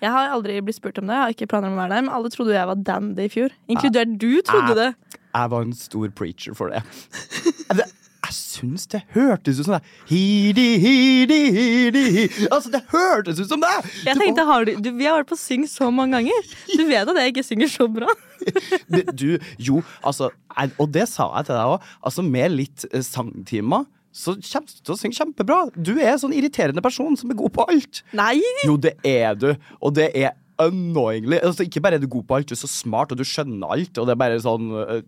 Jeg 0.00 0.10
har 0.12 0.28
aldri 0.28 0.60
blitt 0.60 0.76
spurt 0.76 0.98
om 1.00 1.06
det, 1.08 1.14
jeg 1.16 1.22
har 1.24 1.32
ikke 1.32 1.48
planer 1.48 1.68
om 1.68 1.74
å 1.74 1.80
være 1.80 1.88
der, 1.96 2.02
men 2.02 2.14
alle 2.14 2.28
trodde 2.30 2.52
jeg 2.52 2.66
var 2.68 2.76
dandy 2.76 3.24
i 3.24 3.28
fjor. 3.32 3.50
Inkludert 3.68 4.18
du 4.18 4.42
trodde 4.42 4.76
Jeg- 4.76 4.76
det. 4.76 5.20
Jeg 5.34 5.50
var 5.50 5.62
en 5.62 5.72
stor 5.72 6.08
preacher 6.10 6.54
for 6.54 6.68
det. 6.70 6.82
jeg 8.24 8.34
syns 8.34 8.86
det 8.90 9.02
hørtes 9.14 9.58
ut 9.60 9.66
som 9.68 9.74
det. 9.76 9.82
Hidi, 10.08 10.64
hidi, 10.82 11.38
hidi, 11.54 12.02
hidi. 12.16 12.46
Altså, 12.50 12.70
det 12.72 12.80
hørtes 12.90 13.38
ut 13.42 13.48
som 13.50 13.60
det! 13.62 13.70
Jeg 14.06 14.16
tenkte, 14.18 14.44
har 14.48 14.64
du, 14.66 14.72
du, 14.82 14.88
Vi 14.98 15.04
har 15.06 15.20
vært 15.20 15.28
på 15.30 15.38
syng 15.38 15.66
så 15.70 15.90
mange 15.94 16.16
ganger. 16.18 16.48
Du 16.72 16.82
vet 16.88 17.06
at 17.12 17.20
jeg 17.20 17.34
ikke 17.34 17.44
synger 17.46 17.70
så 17.70 17.86
bra. 17.92 18.08
Det- 18.92 19.04
Du, 19.16 19.38
jo, 19.58 19.82
altså 20.04 20.30
Og 20.78 20.88
det 20.92 21.06
sa 21.08 21.28
jeg 21.36 21.46
til 21.48 21.54
deg 21.56 21.70
òg. 21.76 21.86
Altså, 22.02 22.22
med 22.26 22.52
litt 22.56 22.86
eh, 22.92 23.04
sangtimer 23.06 23.86
så 24.16 24.32
kommer 24.40 24.70
du 24.72 24.78
til 24.80 24.94
å 24.94 24.96
synge 24.96 25.16
kjempebra. 25.18 25.56
Du 25.76 25.90
er 26.00 26.14
en 26.14 26.20
sånn 26.22 26.32
irriterende 26.32 26.80
person 26.80 27.18
som 27.20 27.28
er 27.30 27.36
god 27.36 27.52
på 27.52 27.66
alt. 27.68 27.98
Nei! 28.16 28.38
Jo, 28.64 28.78
det 28.80 28.94
er 29.04 29.34
du, 29.36 29.50
og 29.76 29.92
det 29.98 30.06
er 30.16 30.32
annoyingly. 30.62 31.38
Altså, 31.44 31.64
ikke 31.66 31.80
bare 31.84 31.98
er 31.98 32.02
du 32.02 32.08
god 32.10 32.24
på 32.28 32.36
alt, 32.38 32.48
du 32.50 32.54
er 32.56 32.60
så 32.60 32.70
smart, 32.70 33.12
og 33.12 33.18
du 33.20 33.24
skjønner 33.26 33.72
alt, 33.76 33.98
og 34.00 34.06
det 34.08 34.14
er 34.14 34.20
bare 34.20 34.38
sånn 34.42 34.70
øh, 34.72 35.00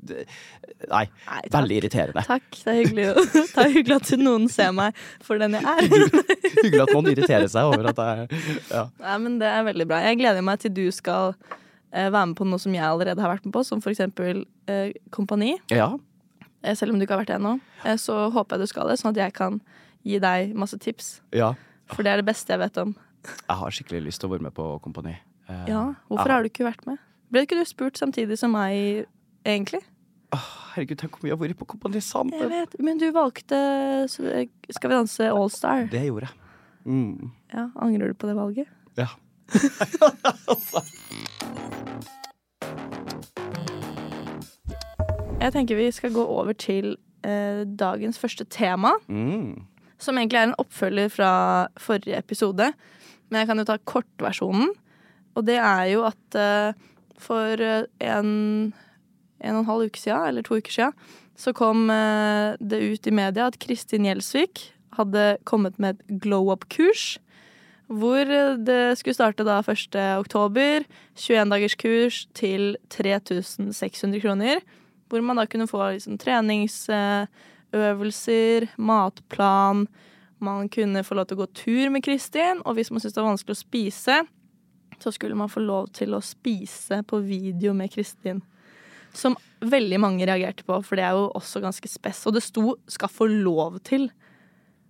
Nei, 0.88 1.04
Nei, 1.26 1.38
veldig 1.52 1.78
irriterende. 1.80 2.22
Takk, 2.28 2.48
det 2.54 2.72
er 2.72 2.76
hyggelig, 2.82 3.06
det 3.54 3.62
er 3.64 3.72
hyggelig 3.74 3.96
at 3.98 4.12
noen 4.20 4.48
ser 4.52 4.74
meg 4.76 4.98
for 5.24 5.40
den 5.42 5.56
jeg 5.58 5.64
er. 5.64 5.88
Hyggelig 6.58 6.82
at 6.84 6.92
noen 6.94 7.12
irriterer 7.14 7.48
seg 7.50 7.70
over 7.70 7.88
at 7.92 8.02
jeg 8.04 8.42
ja. 8.70 8.84
Nei, 9.02 9.16
men 9.24 9.38
Det 9.42 9.48
er 9.50 9.64
veldig 9.66 9.88
bra. 9.90 10.02
Jeg 10.06 10.20
gleder 10.20 10.44
meg 10.46 10.60
til 10.62 10.74
du 10.76 10.84
skal 10.94 11.32
eh, 11.92 12.08
være 12.12 12.26
med 12.30 12.36
på 12.38 12.46
noe 12.48 12.62
som 12.62 12.74
jeg 12.76 12.84
allerede 12.86 13.24
har 13.24 13.32
vært 13.34 13.48
med 13.48 13.56
på, 13.56 13.64
som 13.66 13.82
for 13.84 13.94
eksempel 13.94 14.44
eh, 14.70 14.92
Kompani. 15.14 15.56
ja. 15.74 15.94
Eh, 16.62 16.74
selv 16.74 16.90
om 16.92 16.98
du 16.98 17.04
ikke 17.06 17.14
har 17.14 17.20
vært 17.22 17.30
det 17.30 17.36
ennå. 17.38 17.52
Eh, 17.86 17.94
så 18.02 18.28
håper 18.34 18.58
jeg 18.58 18.66
du 18.66 18.70
skal 18.72 18.88
det, 18.90 18.98
sånn 18.98 19.12
at 19.14 19.20
jeg 19.22 19.34
kan 19.36 19.60
gi 20.06 20.18
deg 20.22 20.54
masse 20.58 20.78
tips. 20.82 21.18
Ja. 21.36 21.52
For 21.92 22.02
det 22.02 22.12
er 22.12 22.22
det 22.22 22.26
beste 22.28 22.50
jeg 22.54 22.62
vet 22.64 22.80
om. 22.82 22.96
Jeg 23.28 23.58
har 23.60 23.74
skikkelig 23.74 24.04
lyst 24.08 24.22
til 24.22 24.30
å 24.30 24.32
være 24.34 24.46
med 24.48 24.54
på 24.56 24.66
Kompani. 24.82 25.14
Eh, 25.48 25.64
Ja, 25.68 25.94
Hvorfor 26.08 26.28
har 26.28 26.42
du 26.42 26.48
ikke 26.50 26.66
vært 26.66 26.86
med? 26.86 26.98
Ble 27.32 27.42
ikke 27.44 27.58
du 27.58 27.64
spurt 27.68 27.98
samtidig 28.00 28.38
som 28.40 28.52
meg, 28.52 29.06
egentlig? 29.44 29.80
Oh, 30.32 30.48
herregud, 30.74 30.98
tenk 31.00 31.16
om 31.16 31.24
vi 31.24 31.30
har 31.32 31.40
vært 31.40 31.56
på 31.56 31.64
Kompani 31.66 32.00
Jeg 32.02 32.50
vet, 32.50 32.74
Men 32.80 32.98
du 33.00 33.10
valgte 33.12 33.56
eh, 33.56 34.46
Skal 34.70 34.90
vi 34.90 34.94
danse 34.94 35.30
Allstar. 35.32 35.88
Det 35.90 36.04
gjorde 36.04 36.28
jeg. 36.28 36.36
Mm. 36.84 37.30
Ja, 37.52 37.70
Angrer 37.76 38.08
du 38.08 38.14
på 38.14 38.26
det 38.28 38.36
valget? 38.36 38.66
Ja. 38.96 39.08
Jeg 45.38 45.52
tenker 45.54 45.78
vi 45.78 45.90
skal 45.94 46.12
gå 46.12 46.24
over 46.26 46.52
til 46.52 46.96
eh, 47.24 47.62
dagens 47.78 48.18
første 48.18 48.44
tema. 48.44 48.90
Mm. 49.08 49.62
Som 49.98 50.18
egentlig 50.18 50.40
er 50.40 50.48
en 50.50 50.58
oppfølger 50.58 51.08
fra 51.14 51.30
forrige 51.78 52.18
episode. 52.18 52.72
Men 53.30 53.38
jeg 53.42 53.46
kan 53.50 53.58
jo 53.62 53.64
ta 53.68 53.76
kortversjonen. 53.86 54.72
Og 55.38 55.46
det 55.46 55.60
er 55.62 55.84
jo 55.92 56.02
at 56.08 56.38
eh, 56.38 56.72
for 57.22 57.60
eh, 57.62 57.86
en, 58.02 58.30
en 59.38 59.54
og 59.54 59.60
en 59.62 59.70
halv 59.70 59.86
uke 59.86 60.00
siden, 60.02 60.26
eller 60.26 60.42
to 60.42 60.58
uker 60.58 60.72
siden, 60.74 60.92
så 61.38 61.54
kom 61.54 61.86
eh, 61.94 62.58
det 62.58 62.82
ut 62.82 63.06
i 63.06 63.14
media 63.14 63.46
at 63.46 63.62
Kristin 63.62 64.02
Gjelsvik 64.08 64.74
hadde 64.98 65.38
kommet 65.46 65.78
med 65.78 65.94
et 65.94 66.02
glow 66.24 66.50
up-kurs. 66.50 67.22
Hvor 67.88 68.28
det 68.60 69.00
skulle 69.00 69.16
starte 69.16 69.40
da 69.46 69.62
1. 69.62 69.96
oktober. 70.18 70.84
21 71.16 71.48
dagers 71.48 71.76
kurs 71.80 72.28
til 72.36 72.76
3600 72.92 74.20
kroner. 74.20 74.60
Hvor 75.08 75.24
man 75.24 75.40
da 75.40 75.48
kunne 75.48 75.64
få 75.70 75.80
liksom, 75.94 76.20
treningsøvelser, 76.20 78.68
matplan. 78.76 79.88
Man 80.44 80.68
kunne 80.68 81.00
få 81.06 81.16
lov 81.16 81.24
til 81.30 81.36
å 81.38 81.42
gå 81.46 81.48
tur 81.62 81.86
med 81.94 82.04
Kristin. 82.04 82.60
Og 82.66 82.72
hvis 82.76 82.90
man 82.92 83.00
syntes 83.00 83.16
det 83.16 83.22
var 83.22 83.32
vanskelig 83.32 83.56
å 83.56 83.64
spise, 83.64 84.16
så 85.02 85.12
skulle 85.14 85.36
man 85.38 85.50
få 85.50 85.62
lov 85.64 85.90
til 85.96 86.14
å 86.16 86.22
spise 86.24 87.02
på 87.06 87.20
video 87.24 87.74
med 87.76 87.92
Kristin. 87.92 88.42
Som 89.16 89.36
veldig 89.60 89.98
mange 90.00 90.26
reagerte 90.28 90.64
på, 90.66 90.78
for 90.84 90.98
det 90.98 91.06
er 91.06 91.16
jo 91.16 91.28
også 91.38 91.62
ganske 91.64 91.88
spess. 91.90 92.26
Og 92.26 92.34
det 92.34 92.42
sto 92.42 92.76
'skal 92.86 93.08
få 93.08 93.26
lov 93.26 93.80
til'. 93.80 94.10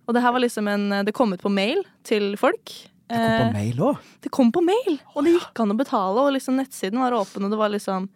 Og 0.07 0.13
det 0.13 0.21
her 0.21 0.31
var 0.31 0.39
liksom 0.39 0.67
en 0.67 1.05
Det 1.05 1.13
kom 1.13 1.33
ut 1.33 1.41
på 1.41 1.49
mail 1.49 1.83
til 2.03 2.35
folk. 2.37 2.65
Det 3.09 3.17
kom 3.17 3.39
på 3.39 3.47
Eh, 3.49 3.53
mail 3.53 3.77
òg. 3.77 3.97
det 4.21 4.31
kom 4.31 4.51
på 4.51 4.61
mail, 4.61 4.99
og 5.15 5.23
det 5.23 5.33
gikk 5.33 5.59
an 5.59 5.71
å 5.71 5.77
betale. 5.77 6.17
Og 6.17 6.33
liksom 6.33 6.57
nettsiden 6.57 6.99
var 6.99 7.11
åpen, 7.11 7.43
og 7.43 7.51
det 7.51 7.57
var 7.57 7.69
liksom 7.69 8.09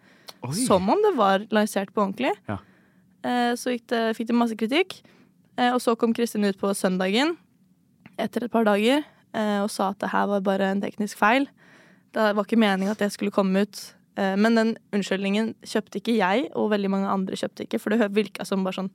som 0.66 0.88
om 0.88 1.02
det 1.02 1.16
var 1.16 1.38
lansert 1.50 1.92
på 1.92 2.02
ordentlig. 2.02 2.32
Ja. 2.48 2.58
Eh, 3.24 3.54
så 3.54 3.76
det, 3.88 4.16
fikk 4.16 4.28
det 4.28 4.36
masse 4.36 4.56
kritikk. 4.56 5.02
Eh, 5.56 5.72
og 5.72 5.80
så 5.80 5.96
kom 5.96 6.12
Kristin 6.12 6.44
ut 6.44 6.58
på 6.58 6.74
søndagen 6.74 7.36
etter 8.18 8.44
et 8.44 8.52
par 8.52 8.64
dager 8.64 9.04
og 9.34 9.68
sa 9.68 9.88
at 9.88 9.98
det 9.98 10.10
her 10.10 10.26
var 10.26 10.40
bare 10.40 10.62
en 10.70 10.80
teknisk 10.80 11.18
feil. 11.18 11.48
Det 12.14 12.30
var 12.36 12.46
ikke 12.46 12.60
meningen 12.60 12.94
at 12.94 13.02
det 13.02 13.10
skulle 13.14 13.34
komme 13.34 13.64
ut. 13.66 13.82
Eh, 14.18 14.36
men 14.38 14.58
den 14.58 14.72
unnskyldningen 14.94 15.52
kjøpte 15.66 16.00
ikke 16.00 16.16
jeg, 16.16 16.48
og 16.54 16.72
veldig 16.74 16.92
mange 16.92 17.10
andre 17.10 17.38
kjøpte 17.38 17.66
ikke. 17.66 17.80
For 17.82 17.94
det 17.94 18.12
virka 18.14 18.46
som 18.48 18.66
bare 18.66 18.82
sånn 18.82 18.94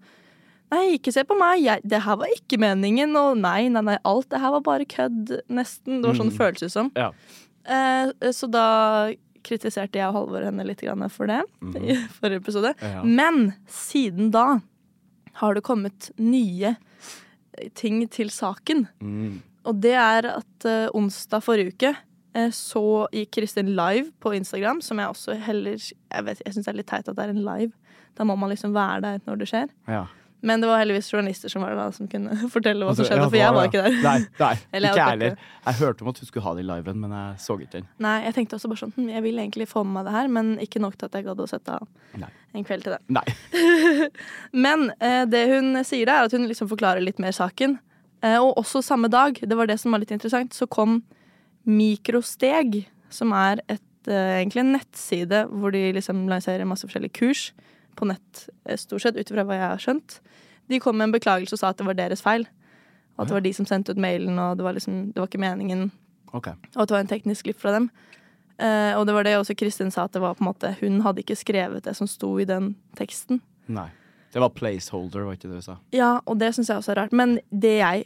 Nei, 0.70 1.00
ikke 1.00 1.10
se 1.10 1.24
på 1.26 1.34
meg, 1.34 1.64
jeg, 1.64 1.82
det 1.90 2.04
her 2.06 2.20
var 2.22 2.30
ikke 2.30 2.60
meningen. 2.62 3.16
Og 3.18 3.40
nei, 3.42 3.72
nei, 3.74 3.82
nei, 3.88 3.96
alt 4.06 4.28
det 4.30 4.38
her 4.38 4.52
var 4.54 4.62
bare 4.68 4.86
kødd, 4.86 5.32
nesten. 5.50 5.96
Det 5.98 6.12
var 6.12 6.20
sånn 6.20 6.30
det 6.30 6.38
føltes 6.38 6.76
som. 6.76 6.92
Ja. 6.94 7.08
Eh, 7.66 8.12
så 8.38 8.46
da 8.54 8.68
kritiserte 9.46 9.98
jeg 9.98 10.12
og 10.12 10.18
Halvor 10.20 10.46
henne 10.46 10.66
litt 10.68 10.84
for 11.10 11.26
det 11.26 11.42
i 11.80 11.98
forrige 12.20 12.44
episode. 12.44 12.76
Ja. 12.86 13.02
Men 13.02 13.56
siden 13.66 14.30
da 14.36 14.60
har 15.42 15.58
det 15.58 15.66
kommet 15.66 16.12
nye 16.18 16.76
ting 17.74 18.04
til 18.12 18.30
saken. 18.30 18.86
Mm. 19.02 19.42
Og 19.68 19.82
det 19.84 19.96
er 19.98 20.28
at 20.36 20.68
eh, 20.68 20.88
onsdag 20.96 21.44
forrige 21.44 21.74
uke 21.74 21.92
eh, 21.94 22.04
så 22.54 23.08
gikk 23.16 23.32
Kristin 23.40 23.74
live 23.76 24.12
på 24.22 24.36
Instagram, 24.38 24.82
som 24.86 25.00
jeg 25.02 25.08
også 25.10 25.36
heller 25.42 25.76
Jeg, 25.82 26.26
vet- 26.26 26.42
jeg 26.46 26.54
syns 26.54 26.66
det 26.66 26.74
er 26.74 26.78
litt 26.78 26.88
teit 26.92 27.08
at 27.10 27.16
det 27.18 27.24
er 27.26 27.34
en 27.34 27.44
live. 27.46 27.72
Da 28.18 28.24
må 28.28 28.36
man 28.38 28.50
liksom 28.52 28.74
være 28.76 29.02
der 29.02 29.20
når 29.26 29.40
det 29.42 29.48
skjer. 29.50 29.70
Ja. 29.88 30.06
Men 30.42 30.62
det 30.62 30.70
var 30.70 30.80
heldigvis 30.80 31.10
journalister 31.12 31.52
som 31.52 31.62
var 31.66 31.74
der 31.74 31.80
da, 31.82 31.92
som 31.92 32.08
kunne 32.08 32.32
fortelle 32.54 32.86
hva 32.86 32.94
som 32.94 33.04
Altså, 33.04 33.10
skjedde, 33.10 33.26
for 33.28 33.40
jeg 33.40 33.56
var 33.58 33.68
ikke 33.68 33.82
der. 33.84 33.98
Nei, 34.06 34.20
nei 34.40 34.52
Eller 34.78 34.94
ikke 34.94 35.02
jeg 35.02 35.10
heller. 35.16 35.42
Jeg 35.66 35.80
hørte 35.82 36.06
om 36.06 36.12
at 36.14 36.22
hun 36.22 36.30
skulle 36.30 36.46
ha 36.46 36.54
det 36.56 36.64
i 36.64 36.68
liven, 36.70 37.02
men 37.04 37.16
jeg 37.18 37.42
så 37.44 37.58
ikke 37.60 37.74
den. 37.74 37.90
Nei, 38.06 38.16
jeg 38.24 38.38
tenkte 38.38 38.56
også 38.60 38.72
bare 38.72 38.82
sånn 38.86 38.94
hm, 38.96 39.10
Jeg 39.12 39.26
vil 39.26 39.42
egentlig 39.44 39.68
få 39.68 39.84
med 39.84 39.98
meg 39.98 40.08
det 40.08 40.16
her, 40.16 40.32
men 40.40 40.54
ikke 40.64 40.80
nok 40.84 40.96
til 40.96 41.10
at 41.10 41.18
jeg 41.20 41.28
gadd 41.28 41.44
å 41.44 41.50
sette 41.50 41.76
av 41.76 41.88
Nei. 42.24 42.32
en 42.56 42.68
kveld 42.70 42.88
til 42.88 42.96
det. 42.96 43.02
Nei. 43.20 43.26
Men 44.66 44.90
eh, 45.04 45.26
det 45.30 45.44
hun 45.52 45.84
sier 45.88 46.08
da, 46.10 46.22
er 46.22 46.30
at 46.30 46.36
hun 46.36 46.48
liksom 46.50 46.70
forklarer 46.72 47.04
litt 47.04 47.20
mer 47.20 47.36
saken. 47.36 47.78
Eh, 48.24 48.38
og 48.40 48.58
også 48.64 48.82
samme 48.86 49.12
dag, 49.12 49.38
det 49.44 49.58
var 49.60 49.68
det 49.70 49.80
som 49.82 49.92
var 49.92 50.02
litt 50.04 50.12
interessant, 50.16 50.56
så 50.56 50.68
kom 50.72 51.02
Mikrosteg, 51.70 52.84
som 53.14 53.34
er 53.38 53.62
et, 53.70 54.08
eh, 54.08 54.40
egentlig 54.42 54.64
en 54.64 54.76
nettside 54.78 55.44
hvor 55.52 55.74
de 55.76 55.92
liksom 55.94 56.28
lanserer 56.32 56.68
masse 56.68 56.88
forskjellige 56.88 57.18
kurs 57.20 57.50
på 58.00 58.08
nett, 58.10 58.50
eh, 58.66 58.78
stort 58.80 59.06
sett, 59.06 59.18
ut 59.18 59.30
ifra 59.30 59.46
hva 59.46 59.58
jeg 59.58 59.70
har 59.70 59.84
skjønt. 59.84 60.20
De 60.70 60.80
kom 60.80 60.98
med 60.98 61.10
en 61.10 61.18
beklagelse 61.20 61.54
og 61.54 61.62
sa 61.62 61.70
at 61.70 61.78
det 61.78 61.88
var 61.88 61.98
deres 61.98 62.24
feil. 62.26 62.48
Og 63.18 63.26
at 63.26 63.28
det 63.28 63.36
var 63.36 63.44
de 63.44 63.54
som 63.54 63.66
sendte 63.68 63.92
ut 63.92 64.00
mailen, 64.00 64.38
og 64.40 64.58
det 64.58 64.64
var 64.64 64.74
liksom, 64.78 65.12
det 65.14 65.20
var 65.20 65.28
ikke 65.28 65.44
meningen 65.44 65.92
Okay. 66.30 66.54
og 66.76 66.84
at 66.84 66.90
det 66.90 66.94
var 66.94 67.02
en 67.02 67.10
teknisk 67.10 67.48
glipp 67.48 67.58
fra 67.58 67.72
dem. 67.74 67.90
Eh, 68.60 68.94
og 68.94 69.08
det 69.08 69.16
var 69.16 69.26
det 69.26 69.38
også 69.40 69.56
Kristin 69.58 69.92
sa, 69.92 70.04
at 70.06 70.14
det 70.14 70.22
var 70.22 70.36
på 70.38 70.44
en 70.44 70.50
måte 70.52 70.76
hun 70.78 71.00
hadde 71.02 71.24
ikke 71.24 71.38
skrevet 71.40 71.88
det 71.88 71.96
som 71.98 72.08
sto 72.08 72.36
i 72.38 72.46
den 72.46 72.76
teksten. 73.00 73.42
Nei. 73.66 73.88
Det 74.30 74.42
var 74.44 74.54
placeholder, 74.54 75.26
var 75.26 75.38
ikke 75.40 75.50
det 75.50 75.64
du 75.64 75.66
sa? 75.66 75.78
Ja, 75.96 76.20
og 76.30 76.38
det 76.38 76.52
syns 76.54 76.70
jeg 76.70 76.78
også 76.78 76.94
er 76.94 77.00
rart. 77.02 77.16
Men 77.16 77.40
det 77.50 77.80
jeg 77.80 78.06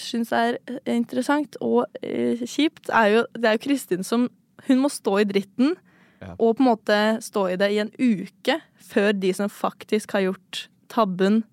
syns 0.00 0.32
er 0.36 0.58
eh, 0.68 0.96
interessant 0.96 1.56
og 1.60 1.86
eh, 2.02 2.40
kjipt, 2.46 2.90
er 2.92 3.06
jo 3.14 3.22
det 3.36 3.44
er 3.50 3.56
jo 3.58 3.64
Kristin 3.68 4.04
som 4.06 4.28
Hun 4.66 4.82
må 4.82 4.90
stå 4.92 5.18
i 5.22 5.24
dritten 5.24 5.76
Ja. 6.20 6.34
og 6.36 6.58
på 6.58 6.60
en 6.60 6.66
måte 6.68 6.96
stå 7.24 7.46
i 7.48 7.56
det 7.56 7.70
i 7.72 7.78
en 7.80 7.90
uke 7.96 8.58
før 8.76 9.14
de 9.16 9.30
som 9.32 9.48
faktisk 9.48 10.12
har 10.12 10.20
gjort 10.26 10.66
tabben, 10.92 11.44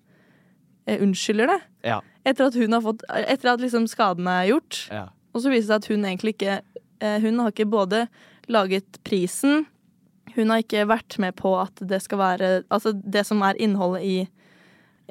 eh, 0.86 1.00
unnskylder 1.00 1.46
det. 1.48 1.60
Ja. 1.88 2.00
Etter 2.26 2.50
at 2.50 2.54
hun 2.54 2.72
har 2.76 2.82
fått 2.84 3.00
Etter 3.08 3.54
at 3.54 3.62
liksom 3.64 3.86
skadene 3.88 4.34
er 4.42 4.50
gjort. 4.50 4.82
Ja. 4.92 5.06
Og 5.32 5.40
så 5.40 5.48
viser 5.48 5.62
det 5.62 5.70
seg 5.70 5.80
at 5.80 5.88
hun 5.88 6.04
egentlig 6.04 6.34
ikke 6.36 6.60
eh, 7.00 7.18
Hun 7.24 7.38
har 7.40 7.48
ikke 7.54 7.64
både 7.70 8.08
laget 8.48 9.00
prisen, 9.04 9.64
hun 10.36 10.50
har 10.52 10.60
ikke 10.60 10.84
vært 10.88 11.16
med 11.18 11.34
på 11.36 11.54
at 11.60 11.80
det 11.80 12.02
skal 12.04 12.18
være 12.18 12.50
Altså, 12.70 12.92
det 12.92 13.24
som 13.26 13.40
er 13.42 13.56
innholdet 13.58 14.04
i, 14.04 14.28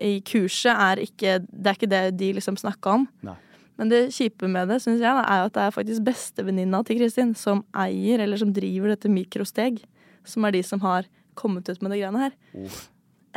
i 0.02 0.20
kurset, 0.22 0.74
er 0.74 1.02
ikke 1.04 1.40
Det 1.48 1.70
er 1.70 1.78
ikke 1.78 1.92
det 1.92 2.02
de 2.20 2.32
liksom 2.38 2.58
snakka 2.60 2.98
om. 3.00 3.06
Nei. 3.26 3.38
Men 3.78 3.92
det 3.92 4.02
kjipe 4.16 4.50
med 4.50 4.72
det 4.72 4.80
synes 4.82 5.02
jeg, 5.04 5.14
da, 5.14 5.22
er 5.22 5.46
at 5.46 5.54
det 5.54 5.64
er 5.68 5.76
faktisk 5.76 6.06
bestevenninna 6.08 6.82
til 6.86 6.98
Kristin 6.98 7.36
som 7.38 7.62
eier, 7.78 8.24
eller 8.24 8.40
som 8.42 8.54
driver 8.54 8.94
dette 8.94 9.12
Mikrosteg, 9.12 9.84
som 10.26 10.48
er 10.48 10.56
de 10.58 10.64
som 10.66 10.82
har 10.82 11.06
kommet 11.38 11.70
ut 11.70 11.84
med 11.86 11.94
de 11.94 12.00
greiene 12.02 12.24
her. 12.24 12.38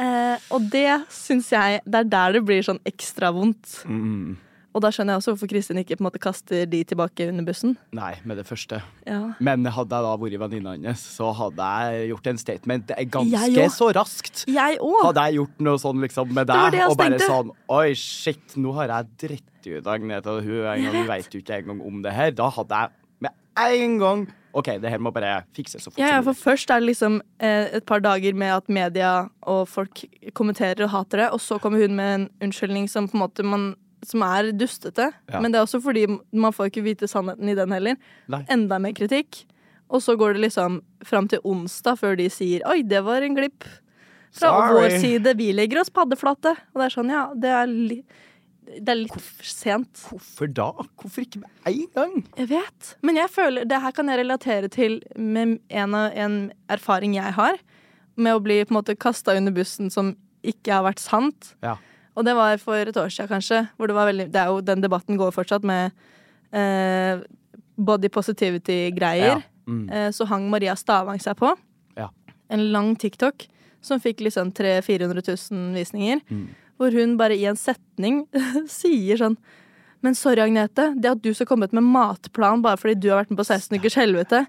Eh, 0.00 0.46
og 0.54 0.64
det 0.72 1.02
syns 1.12 1.50
jeg 1.52 1.82
Det 1.84 1.98
er 1.98 2.06
der 2.08 2.36
det 2.38 2.40
blir 2.46 2.64
sånn 2.64 2.80
ekstra 2.88 3.32
vondt. 3.36 3.82
Mm. 3.84 4.38
Og 4.70 4.82
da 4.84 4.90
skjønner 4.94 5.16
jeg 5.16 5.22
også 5.22 5.32
hvorfor 5.34 5.50
Kristin 5.50 5.80
ikke 5.80 5.96
på 5.98 6.04
en 6.04 6.06
måte 6.06 6.20
kaster 6.22 6.68
de 6.70 6.82
tilbake 6.86 7.26
under 7.26 7.46
bussen. 7.46 7.74
Nei, 7.96 8.12
med 8.28 8.38
det 8.38 8.46
første. 8.46 8.78
Ja. 9.06 9.20
Men 9.42 9.66
hadde 9.66 9.98
jeg 9.98 10.06
da 10.06 10.12
vært 10.22 10.38
venninna 10.44 10.74
hennes, 10.76 11.02
så 11.16 11.32
hadde 11.34 11.70
jeg 11.82 12.10
gjort 12.12 12.30
en 12.30 12.40
statement 12.44 12.94
ganske 13.16 13.68
så 13.74 13.90
raskt. 13.96 14.44
Jeg 14.50 14.78
òg! 14.78 15.00
Hadde 15.08 15.26
jeg 15.26 15.40
gjort 15.40 15.64
noe 15.66 15.82
sånn 15.82 16.06
liksom 16.06 16.34
med 16.36 16.50
deg, 16.52 16.80
og 16.86 16.96
bare 17.00 17.18
tenkte. 17.18 17.30
sånn 17.30 17.54
Oi, 17.80 17.86
shit, 17.98 18.58
nå 18.62 18.74
har 18.78 18.94
jeg 18.94 19.10
dritt 19.26 19.70
ut 19.70 19.90
Agnete, 19.90 20.32
og 20.32 20.46
hun 20.46 20.62
en 20.62 20.86
gang, 20.86 21.00
hun 21.00 21.08
vet 21.10 21.34
jo 21.34 21.42
ikke 21.42 21.58
engang 21.60 21.82
om 21.90 22.04
det 22.06 22.14
her. 22.14 22.30
Da 22.36 22.46
hadde 22.54 22.84
jeg 22.84 22.94
med 23.26 23.34
en 23.66 23.98
gang 24.00 24.28
OK, 24.56 24.72
det 24.82 24.90
her 24.90 25.02
må 25.02 25.12
bare 25.14 25.44
fikses 25.54 25.84
så 25.84 25.92
fort 25.92 26.00
Ja, 26.00 26.16
ja, 26.16 26.22
for 26.26 26.34
først 26.34 26.72
er 26.72 26.82
det 26.82 26.88
liksom 26.88 27.20
eh, 27.38 27.68
et 27.78 27.86
par 27.86 28.02
dager 28.02 28.34
med 28.34 28.50
at 28.56 28.72
media 28.72 29.12
og 29.46 29.68
folk 29.70 30.02
kommenterer 30.34 30.86
og 30.86 30.94
hater 30.94 31.24
det, 31.24 31.28
og 31.36 31.42
så 31.42 31.60
kommer 31.62 31.82
hun 31.82 31.94
med 31.98 32.14
en 32.16 32.26
unnskyldning 32.48 32.88
som 32.90 33.06
på 33.10 33.18
en 33.18 33.24
måte 33.24 33.46
man 33.46 33.70
som 34.07 34.25
er 34.26 34.52
dustete. 34.57 35.11
Ja. 35.30 35.40
Men 35.40 35.52
det 35.52 35.61
er 35.61 35.66
også 35.66 35.83
fordi 35.85 36.07
man 36.09 36.54
får 36.57 36.71
ikke 36.71 36.85
vite 36.87 37.09
sannheten 37.11 37.50
i 37.52 37.57
den 37.59 37.75
heller. 37.75 37.99
Nei. 38.33 38.42
Enda 38.52 38.78
mer 38.83 38.97
kritikk. 38.97 39.45
Og 39.90 40.02
så 40.04 40.14
går 40.19 40.37
det 40.37 40.47
liksom 40.47 40.80
fram 41.07 41.28
til 41.28 41.42
onsdag 41.45 41.99
før 41.99 42.16
de 42.16 42.28
sier 42.30 42.62
'oi, 42.66 42.83
det 42.83 43.02
var 43.04 43.23
en 43.26 43.37
glipp'. 43.37 43.66
Fra 44.30 44.49
Sorry. 44.49 44.75
vår 44.78 45.00
side, 45.02 45.37
vi 45.37 45.52
legger 45.52 45.80
oss 45.80 45.90
paddeflate. 45.90 46.54
Og 46.71 46.78
det 46.78 46.85
er 46.87 46.95
sånn, 46.95 47.11
ja, 47.11 47.25
det 47.35 47.50
er, 47.50 47.66
li 47.66 48.04
det 48.71 48.92
er 48.92 48.99
litt 49.00 49.11
Hvor, 49.11 49.25
sent. 49.42 50.02
Hvorfor 50.07 50.47
da? 50.54 50.69
Hvorfor 51.00 51.25
ikke 51.25 51.40
med 51.42 51.50
en 51.66 51.88
gang? 51.97 52.12
Jeg 52.38 52.50
vet. 52.52 52.92
Men 53.02 53.19
jeg 53.19 53.33
føler, 53.35 53.66
det 53.66 53.80
her 53.83 53.90
kan 53.97 54.09
jeg 54.12 54.21
relatere 54.21 54.71
til 54.71 55.00
med 55.16 55.59
en, 55.69 55.95
en 55.95 56.37
erfaring 56.71 57.16
jeg 57.16 57.35
har. 57.35 57.59
Med 58.14 58.37
å 58.37 58.42
bli 58.45 58.61
på 58.62 58.71
en 58.71 58.78
måte 58.78 58.95
kasta 58.95 59.35
under 59.35 59.54
bussen 59.57 59.90
som 59.90 60.14
ikke 60.47 60.76
har 60.76 60.87
vært 60.87 61.02
sant. 61.02 61.54
Ja. 61.64 61.76
Og 62.20 62.26
det 62.28 62.36
var 62.36 62.58
for 62.60 62.76
et 62.76 62.96
år 63.00 63.08
siden, 63.08 63.30
kanskje. 63.30 63.62
Hvor 63.76 63.88
det 63.88 63.96
var 63.96 64.10
veldig 64.10 64.28
Det 64.32 64.40
er 64.40 64.52
jo 64.52 64.60
Den 64.60 64.82
debatten 64.84 65.16
går 65.16 65.32
fortsatt 65.32 65.64
med 65.64 65.94
eh, 66.52 67.22
body 67.80 68.10
positivity-greier. 68.12 69.40
Ja. 69.40 69.42
Mm. 69.66 69.88
Eh, 69.88 70.10
så 70.12 70.26
hang 70.28 70.50
Maria 70.52 70.76
Stavang 70.76 71.20
seg 71.22 71.38
på. 71.40 71.54
Ja. 71.96 72.10
En 72.52 72.66
lang 72.74 72.92
TikTok 72.96 73.48
som 73.80 74.00
fikk 74.02 74.20
liksom 74.20 74.52
300 74.52 74.84
000-400 74.84 75.52
000 75.52 75.78
visninger. 75.78 76.20
Mm. 76.28 76.48
Hvor 76.76 76.92
hun 76.92 77.16
bare 77.16 77.36
i 77.36 77.46
en 77.48 77.56
setning 77.56 78.26
sier 78.80 79.20
sånn 79.20 79.40
Men 80.00 80.14
sorry, 80.16 80.40
Agnete. 80.40 80.94
Det 80.96 81.10
at 81.10 81.20
du 81.20 81.34
skal 81.36 81.46
komme 81.48 81.68
ut 81.68 81.74
med 81.76 81.84
matplan 81.84 82.62
bare 82.64 82.80
fordi 82.80 82.96
du 82.96 83.10
har 83.10 83.20
vært 83.20 83.34
med 83.34 83.40
på 83.40 83.44
16 83.44 83.76
ukers 83.76 83.98
helvete, 84.00 84.46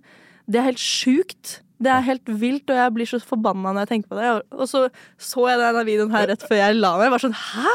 det 0.48 0.60
er 0.60 0.70
helt 0.70 0.80
sjukt. 0.80 1.58
Det 1.82 1.90
er 1.90 2.04
helt 2.06 2.30
vilt, 2.42 2.70
og 2.70 2.78
jeg 2.78 2.94
blir 2.94 3.10
så 3.10 3.18
forbanna 3.26 3.72
når 3.74 3.86
jeg 3.88 3.90
tenker 3.96 4.12
på 4.14 4.20
det. 4.20 4.30
Og 4.54 4.68
så 4.70 4.84
så 5.18 5.48
jeg 5.50 5.62
denne 5.64 5.84
videoen 5.88 6.12
her 6.14 6.28
rett 6.30 6.44
før 6.46 6.60
jeg 6.60 6.78
la 6.78 6.92
meg. 6.98 7.08
Jeg 7.08 7.14
var 7.16 7.24
sånn 7.26 7.38
Hæ? 7.42 7.74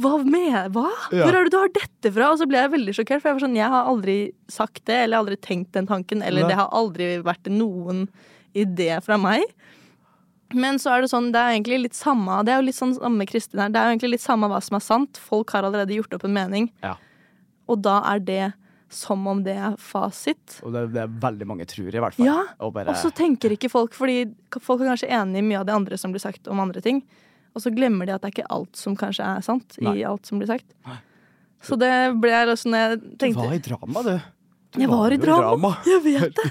Hva 0.00 0.12
med 0.24 0.70
Hva? 0.76 0.86
Ja. 1.12 1.26
Hvor 1.26 1.34
er 1.36 1.44
det 1.44 1.52
du 1.52 1.58
har 1.60 1.72
dette 1.74 2.12
fra? 2.14 2.30
Og 2.32 2.38
så 2.40 2.46
ble 2.48 2.62
jeg 2.62 2.72
veldig 2.72 2.94
sjokkert, 2.96 3.20
for 3.20 3.28
jeg 3.32 3.36
var 3.40 3.44
sånn 3.44 3.58
Jeg 3.58 3.72
har 3.74 3.90
aldri 3.90 4.14
sagt 4.48 4.84
det, 4.88 5.00
eller 5.04 5.20
aldri 5.24 5.36
tenkt 5.42 5.72
den 5.76 5.90
tanken, 5.90 6.22
eller 6.24 6.46
Nei. 6.46 6.52
det 6.52 6.56
har 6.60 6.70
aldri 6.72 7.10
vært 7.26 7.50
noen 7.52 8.06
idé 8.56 8.94
fra 9.04 9.18
meg. 9.20 9.42
Men 10.54 10.80
så 10.82 10.94
er 10.96 11.04
det 11.04 11.10
sånn, 11.12 11.28
det 11.34 11.38
er 11.38 11.52
egentlig 11.54 11.76
litt 11.84 11.94
samme 11.94 12.40
Det 12.42 12.50
er 12.50 12.58
jo 12.58 12.64
litt 12.66 12.78
sånn 12.78 12.96
samme 12.96 13.26
Kristin 13.28 13.60
her. 13.62 13.68
Det 13.70 13.78
er 13.78 13.86
jo 13.90 13.92
egentlig 13.98 14.14
litt 14.16 14.24
samme 14.24 14.48
hva 14.50 14.58
som 14.64 14.78
er 14.80 14.82
sant. 14.82 15.20
Folk 15.30 15.52
har 15.54 15.66
allerede 15.68 15.94
gjort 15.94 16.16
opp 16.16 16.24
en 16.26 16.34
mening, 16.34 16.70
Ja. 16.82 16.96
og 17.68 17.82
da 17.82 18.00
er 18.14 18.18
det 18.18 18.52
som 18.90 19.22
om 19.30 19.40
det 19.46 19.54
er 19.54 19.76
fasit. 19.78 20.58
Og 20.66 20.72
det, 20.74 20.80
det 20.94 21.04
er 21.04 21.12
veldig 21.22 21.46
mange 21.46 21.66
tror, 21.70 21.88
i 21.94 22.00
hvert 22.02 22.16
fall. 22.18 22.26
Ja, 22.26 22.40
Og 22.58 22.72
bare, 22.74 22.90
Og 22.90 22.98
så 22.98 23.12
tenker 23.14 23.54
ikke 23.54 23.70
folk, 23.70 23.94
fordi 23.94 24.24
folk 24.58 24.82
er 24.82 24.90
kanskje 24.92 25.10
enig 25.14 25.38
i 25.38 25.46
mye 25.46 25.60
av 25.60 25.68
det 25.68 25.76
andre 25.76 25.98
som 26.00 26.10
blir 26.14 26.22
sagt 26.22 26.50
om 26.50 26.58
andre 26.62 26.82
ting, 26.82 27.04
og 27.54 27.62
så 27.62 27.70
glemmer 27.74 28.06
de 28.06 28.14
at 28.16 28.22
det 28.22 28.28
er 28.32 28.34
ikke 28.40 28.50
alt 28.54 28.76
som 28.78 28.96
kanskje 28.98 29.24
er 29.26 29.40
sant 29.46 29.78
Nei. 29.82 29.96
i 30.00 30.04
alt 30.06 30.26
som 30.26 30.38
blir 30.42 30.50
sagt. 30.50 30.66
Så 31.62 31.76
det 31.78 31.90
ble 32.22 32.34
liksom 32.48 32.74
jeg 32.74 32.98
du 33.20 33.24
var 33.36 33.54
i 33.54 33.62
drama, 33.62 34.02
du. 34.06 34.12
du 34.74 34.80
Jeg 34.80 34.88
var 34.90 35.12
i 35.12 35.18
drama. 35.20 35.46
drama. 35.50 35.72
Jeg 35.90 36.02
vet 36.06 36.36
det. 36.38 36.50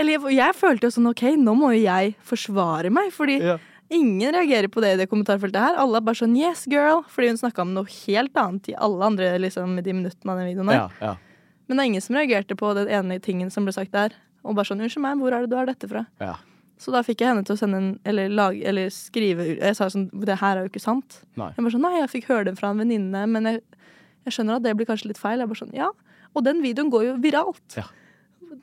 Eller 0.00 0.16
jeg, 0.16 0.32
jeg 0.38 0.54
følte 0.56 0.88
jo 0.88 0.94
sånn 0.94 1.10
OK, 1.10 1.22
nå 1.36 1.52
må 1.58 1.74
jo 1.76 1.82
jeg 1.84 2.14
forsvare 2.24 2.88
meg, 2.92 3.10
fordi 3.12 3.34
Ja. 3.44 3.58
ingen 3.92 4.32
reagerer 4.32 4.68
på 4.72 4.80
det 4.80 4.94
i 4.94 4.98
det 5.02 5.08
kommentarfeltet 5.10 5.60
her. 5.60 5.76
Alle 5.82 5.98
er 6.00 6.04
bare 6.06 6.16
sånn 6.16 6.36
yes, 6.38 6.64
girl, 6.70 7.02
fordi 7.12 7.28
hun 7.34 7.40
snakka 7.40 7.60
om 7.66 7.74
noe 7.76 7.84
helt 8.06 8.32
annet 8.40 8.70
i 8.72 8.76
alle 8.80 9.04
andre 9.10 9.34
liksom, 9.44 9.76
de 9.84 9.92
minuttene 9.92 10.32
av 10.32 10.40
den 10.40 10.48
videoen. 10.54 10.70
her. 10.72 10.80
Ja, 11.00 11.10
ja. 11.12 11.16
Men 11.70 11.78
det 11.78 11.84
er 11.84 11.90
ingen 11.92 12.02
som 12.02 12.16
reagerte 12.18 12.56
på 12.58 12.72
den 12.74 12.88
ene 12.90 13.20
tingen 13.22 13.50
som 13.54 13.62
ble 13.62 13.72
sagt 13.76 13.92
der. 13.94 14.16
Og 14.42 14.56
bare 14.58 14.66
sånn 14.66 14.80
'Unnskyld 14.82 15.04
meg, 15.04 15.20
hvor 15.20 15.30
er 15.32 15.44
det 15.44 15.50
du 15.50 15.56
har 15.56 15.68
dette 15.70 15.86
fra?' 15.86 16.06
ja. 16.18 16.34
Så 16.80 16.90
da 16.90 17.02
fikk 17.04 17.20
jeg 17.20 17.28
henne 17.28 17.44
til 17.44 17.54
å 17.54 17.58
sende 17.60 17.76
en 17.76 18.00
Eller, 18.08 18.28
lage, 18.28 18.64
eller 18.64 18.88
skrive 18.88 19.60
Jeg 19.60 19.76
sa 19.76 19.86
sånn 19.86 20.08
'Det 20.10 20.38
her 20.40 20.56
er 20.56 20.62
jo 20.64 20.70
ikke 20.70 20.82
sant'. 20.82 21.22
Nei. 21.36 21.52
Jeg 21.54 21.62
bare 21.62 21.70
sånn 21.70 21.86
'Nei, 21.86 22.00
jeg 22.00 22.10
fikk 22.10 22.26
høre 22.26 22.44
det 22.46 22.58
fra 22.58 22.70
en 22.70 22.78
venninne, 22.78 23.28
men 23.28 23.44
jeg, 23.44 23.62
jeg 24.24 24.32
skjønner 24.32 24.56
at 24.56 24.62
det 24.62 24.76
blir 24.76 24.86
kanskje 24.86 25.08
litt 25.12 25.18
feil'. 25.20 25.38
Jeg 25.38 25.48
bare 25.48 25.62
sånn 25.62 25.72
'Ja'. 25.72 25.92
Og 26.34 26.44
den 26.44 26.62
videoen 26.62 26.90
går 26.90 27.04
jo 27.04 27.16
viralt. 27.22 27.76
Ja. 27.76 27.84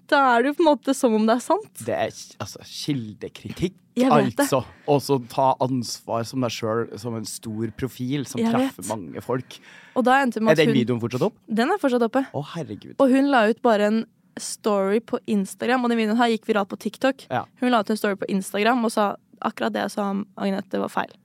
Da 0.08 0.20
er 0.38 0.44
det 0.44 0.50
jo 0.52 0.58
på 0.60 0.64
en 0.66 0.70
måte 0.78 0.94
som 0.96 1.14
om 1.16 1.26
det 1.28 1.36
er 1.38 1.44
sant. 1.44 1.82
Det 1.88 1.94
er 1.96 2.12
altså 2.44 2.60
kildekritikk, 2.68 3.76
altså. 4.04 4.60
Og 4.88 5.00
så 5.02 5.18
ta 5.32 5.54
ansvar 5.64 6.26
som 6.28 6.44
deg 6.44 6.52
sjøl, 6.54 6.84
som 7.00 7.16
en 7.18 7.26
stor 7.28 7.72
profil 7.80 8.26
som 8.28 8.42
Jeg 8.42 8.52
treffer 8.54 8.84
vet. 8.84 8.90
mange 8.92 9.24
folk. 9.24 9.58
Er 9.98 10.56
den 10.60 10.74
videoen 10.76 11.00
fortsatt 11.02 11.24
opp? 11.30 11.38
Den 11.50 11.72
er 11.72 11.80
fortsatt 11.82 12.04
oppe. 12.06 12.26
Å, 12.36 12.44
herregud. 12.56 12.96
Og 13.00 13.10
hun 13.16 13.32
la 13.32 13.46
ut 13.50 13.62
bare 13.66 13.88
en 13.90 14.02
story 14.38 15.00
på 15.02 15.20
Instagram, 15.26 15.84
og 15.88 15.90
den 15.90 15.98
videoen 16.04 16.20
her 16.20 16.30
gikk 16.36 16.46
viralt 16.52 16.70
på 16.70 16.78
TikTok. 16.78 17.26
Ja. 17.32 17.46
Hun 17.62 17.72
la 17.74 17.80
ut 17.82 17.90
en 17.90 17.98
story 17.98 18.16
på 18.22 18.28
Instagram 18.30 18.84
og 18.86 18.92
sa 18.94 19.16
akkurat 19.42 19.74
det 19.74 19.82
jeg 19.88 19.96
sa 19.96 20.10
om 20.12 20.26
Agnete, 20.38 20.80
var 20.80 20.90
feil. 20.94 21.16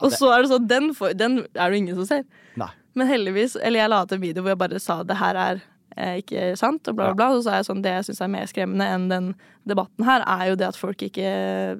Og 0.00 0.10
det- 0.10 0.18
så 0.18 0.32
er 0.34 0.42
det 0.42 0.50
sånn, 0.50 0.66
den, 0.66 0.88
den 1.16 1.38
er 1.54 1.70
det 1.70 1.76
ingen 1.78 1.94
som 1.94 2.04
ser. 2.06 2.24
Nei. 2.56 2.70
Men 2.94 3.08
heldigvis, 3.08 3.56
eller 3.62 3.80
jeg 3.80 3.90
la 3.90 4.02
ut 4.02 4.12
en 4.12 4.20
video 4.20 4.42
hvor 4.42 4.50
jeg 4.50 4.58
bare 4.58 4.80
sa 4.80 5.02
det 5.02 5.16
her 5.16 5.34
er 5.36 5.62
ikke 5.94 6.54
sant, 6.58 6.88
og 6.90 6.96
bla, 6.98 7.12
bla, 7.12 7.18
bla. 7.18 7.28
Så 7.36 7.44
sa 7.46 7.58
jeg 7.60 7.68
sånn, 7.68 7.84
det 7.84 7.92
jeg 7.98 8.08
syns 8.08 8.24
er 8.24 8.32
mer 8.32 8.50
skremmende 8.50 8.88
enn 8.96 9.06
den 9.12 9.30
debatten 9.68 10.06
her, 10.08 10.24
er 10.26 10.50
jo 10.50 10.58
det 10.60 10.72
at 10.72 10.78
folk 10.78 11.00
ikke 11.06 11.28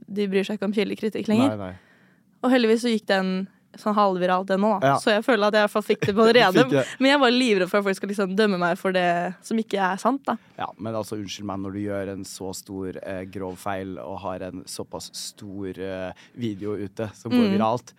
De 0.07 0.29
bryr 0.31 0.47
seg 0.47 0.59
ikke 0.59 0.71
om 0.71 0.77
kildekritikk 0.77 1.29
lenger. 1.31 1.57
Nei, 1.57 1.73
nei. 1.73 2.39
Og 2.45 2.53
heldigvis 2.53 2.85
så 2.85 2.93
gikk 2.93 3.09
den 3.09 3.35
sånn 3.81 3.97
halvviralt, 3.97 4.49
den 4.49 4.63
da. 4.63 4.73
Ja. 4.83 4.95
Så 5.03 5.13
jeg 5.13 5.25
føler 5.27 5.49
at 5.49 5.57
jeg 5.57 5.65
i 5.65 5.67
hvert 5.67 5.75
fall 5.75 5.87
fikk 5.87 6.07
det 6.07 6.15
på 6.17 6.27
det 6.29 6.35
rene. 6.39 6.85
Men 7.01 7.11
jeg 7.11 7.23
var 7.25 7.35
livredd 7.35 7.71
for 7.71 7.81
at 7.81 7.89
folk 7.89 7.99
skal 7.99 8.13
liksom 8.13 8.37
dømme 8.39 8.61
meg 8.63 8.79
for 8.81 8.95
det 8.95 9.09
som 9.47 9.61
ikke 9.61 9.81
er 9.83 10.01
sant, 10.03 10.23
da. 10.29 10.37
Ja, 10.61 10.71
men 10.79 10.95
altså, 10.95 11.19
unnskyld 11.19 11.49
meg, 11.51 11.63
når 11.65 11.77
du 11.77 11.81
gjør 11.83 12.15
en 12.15 12.27
så 12.29 12.53
stor 12.57 13.01
eh, 13.03 13.23
grov 13.35 13.59
feil 13.61 13.97
og 14.03 14.19
har 14.25 14.47
en 14.51 14.65
såpass 14.71 15.11
stor 15.19 15.81
eh, 15.89 16.27
video 16.39 16.77
ute 16.79 17.11
som 17.19 17.35
går 17.35 17.55
viralt, 17.57 17.95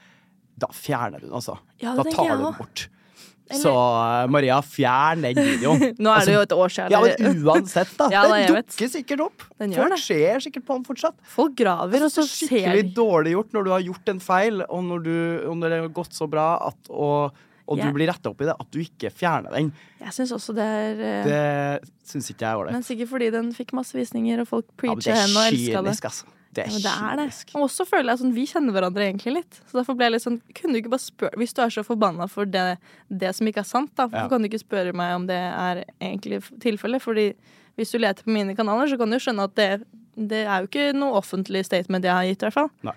da 0.55 0.71
fjerner 0.71 1.19
du 1.19 1.27
den, 1.27 1.35
altså. 1.35 1.57
Mm. 1.59 1.71
Ja, 1.83 1.95
da 1.97 2.07
tar 2.07 2.31
du 2.31 2.45
den 2.45 2.59
bort. 2.61 2.87
Eller- 3.49 3.61
Så 3.61 3.71
eh, 3.71 4.27
Maria, 4.33 4.57
fjern 4.65 5.21
den 5.21 5.37
videoen. 5.37 5.83
Nå 6.01 6.09
er 6.09 6.15
Altså, 6.15 6.25
det 6.31 6.35
jo 6.35 6.43
et 6.47 6.55
år 6.55 6.73
siden. 6.75 6.91
Ja, 6.95 7.01
men 7.05 7.43
uansett, 7.45 7.91
da. 7.99 8.07
Ja, 8.15 8.23
da, 8.25 8.39
den 8.41 8.55
vet. 8.57 8.69
dukker 8.73 8.91
sikkert 8.95 9.25
opp. 9.27 9.45
Folk 9.59 9.93
det. 9.93 9.99
ser 10.01 10.39
sikkert 10.47 10.65
på 10.65 10.77
den 10.79 10.85
fortsatt. 10.87 11.17
Folk 11.35 11.55
graver, 11.59 12.05
og 12.07 12.11
så 12.13 12.23
Det 12.23 12.25
er 12.25 12.31
ser 12.33 12.47
skikkelig 12.49 12.85
dårlig 12.97 13.35
gjort 13.35 13.53
når 13.53 13.67
du 13.67 13.71
har 13.75 13.85
gjort 13.85 14.13
en 14.15 14.21
feil, 14.23 14.63
og 14.65 14.83
når, 14.89 15.03
du, 15.05 15.15
og 15.51 15.57
når 15.61 15.69
det 15.75 15.81
har 15.85 15.93
gått 16.01 16.17
så 16.17 16.27
bra 16.31 16.47
at, 16.71 16.79
og, 16.89 17.37
og 17.65 17.79
yeah. 17.79 17.89
du 17.89 17.97
blir 17.97 18.09
retta 18.11 18.29
opp 18.29 18.41
i 18.43 18.47
det, 18.47 18.55
at 18.61 18.71
du 18.71 18.79
ikke 18.83 19.09
fjerner 19.09 19.55
den. 19.57 19.71
Jeg 20.01 20.13
syns 20.13 20.33
også 20.35 20.53
det 20.53 20.65
er 20.65 20.99
uh, 21.01 21.29
Det 21.81 22.11
syns 22.11 22.29
ikke 22.29 22.45
jeg 22.45 22.51
er 22.51 22.61
ålreit. 22.61 22.77
Men 22.77 22.85
sikkert 22.85 23.11
fordi 23.11 23.29
den 23.33 23.51
fikk 23.57 23.73
masse 23.77 23.97
visninger, 23.97 24.43
og 24.43 24.49
folk 24.51 24.67
Ja, 24.67 24.71
det 24.71 24.81
preacher 24.83 25.21
henne 25.23 25.39
og 25.41 25.47
elska 25.49 25.81
det. 25.81 25.95
altså. 25.97 26.33
Det 26.55 26.63
er 26.63 26.71
Ja, 26.71 26.79
det 26.79 26.93
er 26.95 27.15
det. 27.19 27.55
Og 27.55 27.65
også 27.65 27.85
føler 27.89 28.13
jeg 28.13 28.21
sånn, 28.21 28.35
Vi 28.35 28.45
kjenner 28.47 28.75
hverandre 28.75 29.07
egentlig 29.09 29.33
litt. 29.41 29.59
Så 29.67 29.79
derfor 29.79 29.97
ble 29.97 30.07
jeg 30.07 30.15
litt 30.15 30.23
sånn 30.23 30.39
Kunne 30.55 30.75
du 30.75 30.79
ikke 30.79 30.93
bare 30.93 31.03
spørre 31.03 31.41
Hvis 31.41 31.55
du 31.55 31.61
er 31.65 31.73
så 31.73 31.83
forbanna 31.83 32.29
for 32.31 32.47
det, 32.47 32.77
det 33.09 33.33
som 33.35 33.49
ikke 33.49 33.65
er 33.65 33.67
sant, 33.67 33.91
da, 33.97 34.07
Ja. 34.13 34.27
kan 34.31 34.41
du 34.41 34.47
ikke 34.47 34.63
spørre 34.63 34.93
meg 34.95 35.15
om 35.17 35.27
det 35.27 35.35
er 35.35 35.83
egentlig 35.99 36.43
tilfellet? 36.63 37.01
Fordi 37.01 37.33
hvis 37.75 37.91
du 37.91 37.99
leter 37.99 38.23
på 38.23 38.31
mine 38.31 38.55
kanaler, 38.55 38.87
så 38.87 38.97
kan 38.97 39.11
du 39.11 39.17
skjønne 39.19 39.49
at 39.49 39.55
det, 39.55 39.83
det 40.15 40.45
er 40.47 40.63
jo 40.63 40.69
ikke 40.69 40.93
noe 40.95 41.19
offentlig 41.19 41.65
statement 41.65 42.05
jeg 42.07 42.13
har 42.13 42.23
gitt, 42.23 42.39
i 42.39 42.47
hvert 42.47 42.55
fall. 42.55 42.69
Nei. 42.87 42.95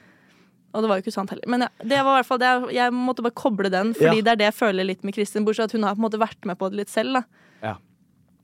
Og 0.74 0.82
det 0.84 0.88
var 0.90 0.98
jo 0.98 1.02
ikke 1.06 1.12
sant 1.14 1.30
heller. 1.32 1.46
Men 1.48 1.60
ja, 1.64 1.68
det 1.80 1.98
var 2.04 2.18
i 2.18 2.22
hvert 2.22 2.26
fall 2.28 2.38
det, 2.42 2.72
jeg- 2.74 2.92
måtte 2.92 3.22
bare 3.24 3.32
koble 3.34 3.70
den, 3.70 3.94
fordi 3.94 4.16
Ja. 4.18 4.22
det 4.22 4.32
er 4.32 4.36
det 4.36 4.44
jeg 4.52 4.54
føler 4.54 4.84
litt 4.84 5.02
med 5.04 5.14
Kristin, 5.14 5.44
bortsett 5.46 5.64
at 5.64 5.72
hun 5.72 5.82
har 5.82 5.94
på 5.94 5.98
en 6.04 6.10
måte 6.10 6.20
vært 6.20 6.44
med 6.44 6.58
på 6.58 6.68
det 6.70 6.76
litt 6.76 6.88
selv. 6.92 7.24
Ja. 7.62 7.76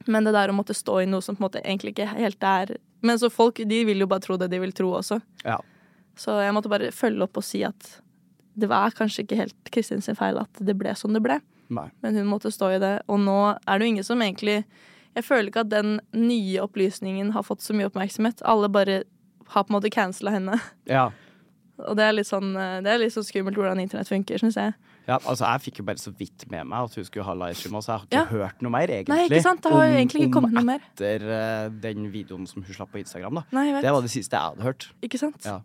Men 0.06 0.24
det 0.24 0.32
der 0.32 0.48
å 0.48 0.54
måtte 0.56 0.74
stå 0.74 1.02
i 1.02 1.06
noe 1.06 1.20
som 1.22 1.36
på 1.36 1.40
en 1.44 1.48
måte 1.50 1.62
egentlig 1.64 1.94
ikke 1.94 2.08
helt 2.16 2.42
er 2.42 2.76
Men 3.02 3.18
så 3.18 3.30
folk 3.30 3.56
de 3.56 3.84
vil 3.84 3.98
jo 4.00 4.06
bare 4.06 4.20
tro 4.20 4.36
det 4.38 4.48
de 4.50 4.58
vil 4.58 4.72
tro 4.72 4.90
også. 4.92 5.20
Ja. 5.44 5.58
Så 6.16 6.40
jeg 6.40 6.54
måtte 6.54 6.70
bare 6.70 6.90
følge 6.90 7.20
opp 7.22 7.36
og 7.36 7.44
si 7.44 7.62
at 7.62 8.00
det 8.56 8.66
var 8.68 8.90
kanskje 8.92 9.24
ikke 9.26 9.36
helt 9.36 9.54
Kristin 9.70 10.00
sin 10.00 10.14
feil 10.14 10.38
at 10.38 10.48
det 10.54 10.78
ble 10.78 10.94
som 10.96 11.12
det 11.12 11.22
ble. 11.22 11.38
Nei. 11.68 11.90
Men 12.02 12.14
hun 12.14 12.26
måtte 12.26 12.50
stå 12.50 12.76
i 12.76 12.78
det. 12.78 13.02
Og 13.06 13.18
nå 13.20 13.58
er 13.68 13.78
det 13.78 13.84
jo 13.86 13.92
ingen 13.92 14.04
som 14.04 14.18
egentlig 14.20 14.64
Jeg 15.14 15.22
føler 15.24 15.50
ikke 15.50 15.60
at 15.60 15.68
den 15.68 16.00
nye 16.12 16.58
opplysningen 16.58 17.30
har 17.32 17.42
fått 17.42 17.60
så 17.60 17.72
mye 17.72 17.86
oppmerksomhet. 17.88 18.40
Alle 18.44 18.68
bare 18.68 19.04
har 19.48 19.62
på 19.64 19.70
en 19.74 19.80
måte 19.80 19.90
cancela 19.92 20.30
henne. 20.32 20.60
Ja. 20.86 21.10
Og 21.88 21.96
det 21.98 22.04
er 22.06 22.12
litt 22.16 22.26
sånn, 22.28 22.52
det 22.84 22.90
er 22.90 22.98
litt 23.02 23.12
sånn 23.12 23.26
skummelt 23.26 23.56
hvordan 23.58 23.80
internett 23.82 24.08
funker, 24.08 24.38
syns 24.40 24.56
jeg. 24.56 24.72
ja, 25.06 25.18
altså 25.18 25.44
Jeg 25.44 25.60
fikk 25.66 25.78
jo 25.78 25.84
bare 25.84 26.00
så 26.00 26.12
vidt 26.16 26.46
med 26.50 26.64
meg 26.66 26.86
at 26.88 26.94
hun 26.96 27.04
skulle 27.04 27.24
ha 27.26 27.34
livestream, 27.34 27.76
så 27.82 27.90
jeg 27.92 27.98
har 27.98 28.06
ikke 28.06 28.20
Ja. 28.20 28.24
hørt 28.30 28.62
noe 28.62 28.70
mer, 28.72 28.86
egentlig. 28.88 29.08
Nei, 29.14 29.26
ikke 29.28 29.42
sant? 29.42 29.60
Det 29.62 29.72
har 29.72 29.84
om- 29.84 29.96
egentlig 29.96 30.22
ikke 30.24 30.32
kommet 30.32 30.52
noe 30.56 30.64
mer. 30.64 30.80
Etter 30.94 31.20
uh, 31.28 31.68
den 31.68 32.10
videoen 32.12 32.46
som 32.48 32.62
hun 32.62 32.74
slapp 32.74 32.90
på 32.92 32.98
Instagram, 33.04 33.34
da. 33.34 33.42
Nei. 33.52 33.66
Det 33.82 33.92
var 33.92 34.00
det 34.00 34.10
siste 34.10 34.32
jeg 34.32 34.40
hadde 34.40 34.62
hørt. 34.62 34.88
Ikke 35.02 35.18
sant? 35.18 35.44
Ja. 35.44 35.60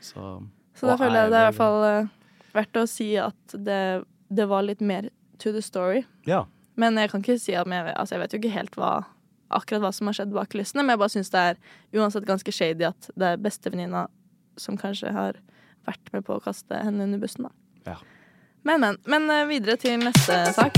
Så, 0.00 0.42
Så 0.74 0.86
da 0.88 0.96
føler 0.96 1.22
jeg 1.22 1.30
det 1.30 1.38
er 1.38 1.46
i 1.46 1.50
hvert 1.52 1.60
fall 1.60 1.82
uh, 1.84 2.08
verdt 2.54 2.80
å 2.82 2.86
si 2.88 3.14
at 3.16 3.54
det, 3.54 4.04
det 4.32 4.48
var 4.48 4.62
litt 4.66 4.80
mer 4.80 5.10
to 5.38 5.52
the 5.52 5.62
story. 5.62 6.04
Ja. 6.26 6.44
Men 6.76 6.96
jeg 6.96 7.10
kan 7.10 7.22
ikke 7.22 7.38
si 7.38 7.54
at 7.54 7.66
jeg, 7.68 7.94
altså 7.94 8.16
jeg 8.16 8.20
vet 8.24 8.32
jo 8.32 8.38
ikke 8.42 8.54
helt 8.56 8.74
hva 8.80 9.04
akkurat 9.50 9.82
hva 9.82 9.92
som 9.94 10.06
har 10.06 10.14
skjedd 10.14 10.32
bak 10.32 10.48
kulissene, 10.50 10.82
men 10.82 10.94
jeg 10.94 10.98
bare 11.02 11.14
syns 11.14 11.30
det 11.30 11.40
er 11.40 11.56
uansett 11.98 12.26
ganske 12.26 12.52
shady 12.54 12.84
at 12.86 13.10
det 13.18 13.26
er 13.34 13.36
bestevenninna 13.42 14.06
som 14.56 14.76
kanskje 14.78 15.10
har 15.12 15.38
vært 15.88 16.12
med 16.12 16.26
på 16.26 16.36
å 16.36 16.42
kaste 16.44 16.80
henne 16.84 17.06
under 17.06 17.20
bussen, 17.22 17.48
da. 17.48 17.92
Ja. 17.92 17.98
Men, 18.62 18.80
men. 18.80 18.98
Men 19.06 19.30
eh, 19.30 19.46
videre 19.48 19.76
til 19.80 20.02
neste 20.02 20.42
sak. 20.56 20.76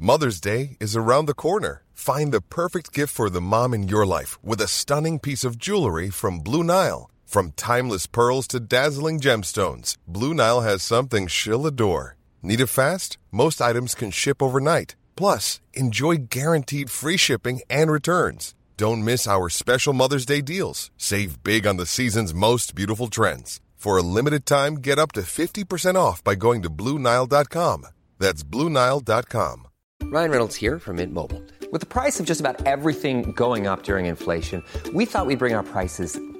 Mother's 0.00 0.40
Day 0.40 0.76
is 0.78 0.94
around 0.96 1.26
the 1.26 1.34
corner. 1.34 1.82
Find 1.92 2.32
the 2.32 2.40
perfect 2.40 2.92
gift 2.92 3.12
for 3.12 3.28
the 3.28 3.40
mom 3.40 3.74
in 3.74 3.88
your 3.88 4.06
life 4.06 4.38
with 4.44 4.60
a 4.60 4.68
stunning 4.68 5.18
piece 5.18 5.42
of 5.42 5.58
jewelry 5.58 6.08
from 6.08 6.38
Blue 6.38 6.62
Nile. 6.62 7.10
From 7.26 7.52
timeless 7.56 8.06
pearls 8.06 8.46
to 8.48 8.60
dazzling 8.60 9.18
gemstones, 9.18 9.96
Blue 10.06 10.32
Nile 10.32 10.60
has 10.60 10.82
something 10.84 11.26
she'll 11.26 11.66
adore. 11.66 12.16
Need 12.42 12.60
it 12.60 12.68
fast? 12.68 13.18
Most 13.32 13.60
items 13.60 13.96
can 13.96 14.12
ship 14.12 14.40
overnight. 14.40 14.94
Plus, 15.16 15.60
enjoy 15.74 16.28
guaranteed 16.30 16.90
free 16.90 17.16
shipping 17.16 17.60
and 17.68 17.90
returns. 17.90 18.54
Don't 18.78 19.02
miss 19.02 19.26
our 19.26 19.48
special 19.48 19.92
Mother's 19.92 20.24
Day 20.24 20.40
deals. 20.40 20.92
Save 20.96 21.42
big 21.42 21.66
on 21.66 21.78
the 21.78 21.84
season's 21.84 22.32
most 22.32 22.76
beautiful 22.76 23.08
trends. 23.08 23.60
For 23.74 23.96
a 23.96 24.02
limited 24.02 24.46
time, 24.46 24.76
get 24.76 25.00
up 25.00 25.10
to 25.12 25.22
50% 25.22 25.96
off 25.96 26.22
by 26.22 26.36
going 26.36 26.62
to 26.62 26.70
BlueNile.com. 26.70 27.88
That's 28.20 28.44
BlueNile.com. 28.44 29.66
Ryan 30.04 30.30
Reynolds 30.30 30.54
here 30.54 30.78
from 30.78 30.96
Mint 30.96 31.12
Mobile. 31.12 31.42
With 31.72 31.80
the 31.80 31.88
price 31.88 32.20
of 32.20 32.26
just 32.26 32.38
about 32.38 32.66
everything 32.66 33.32
going 33.32 33.66
up 33.66 33.82
during 33.82 34.06
inflation, 34.06 34.62
we 34.94 35.04
thought 35.04 35.26
we'd 35.26 35.40
bring 35.40 35.54
our 35.54 35.64
prices 35.64 36.20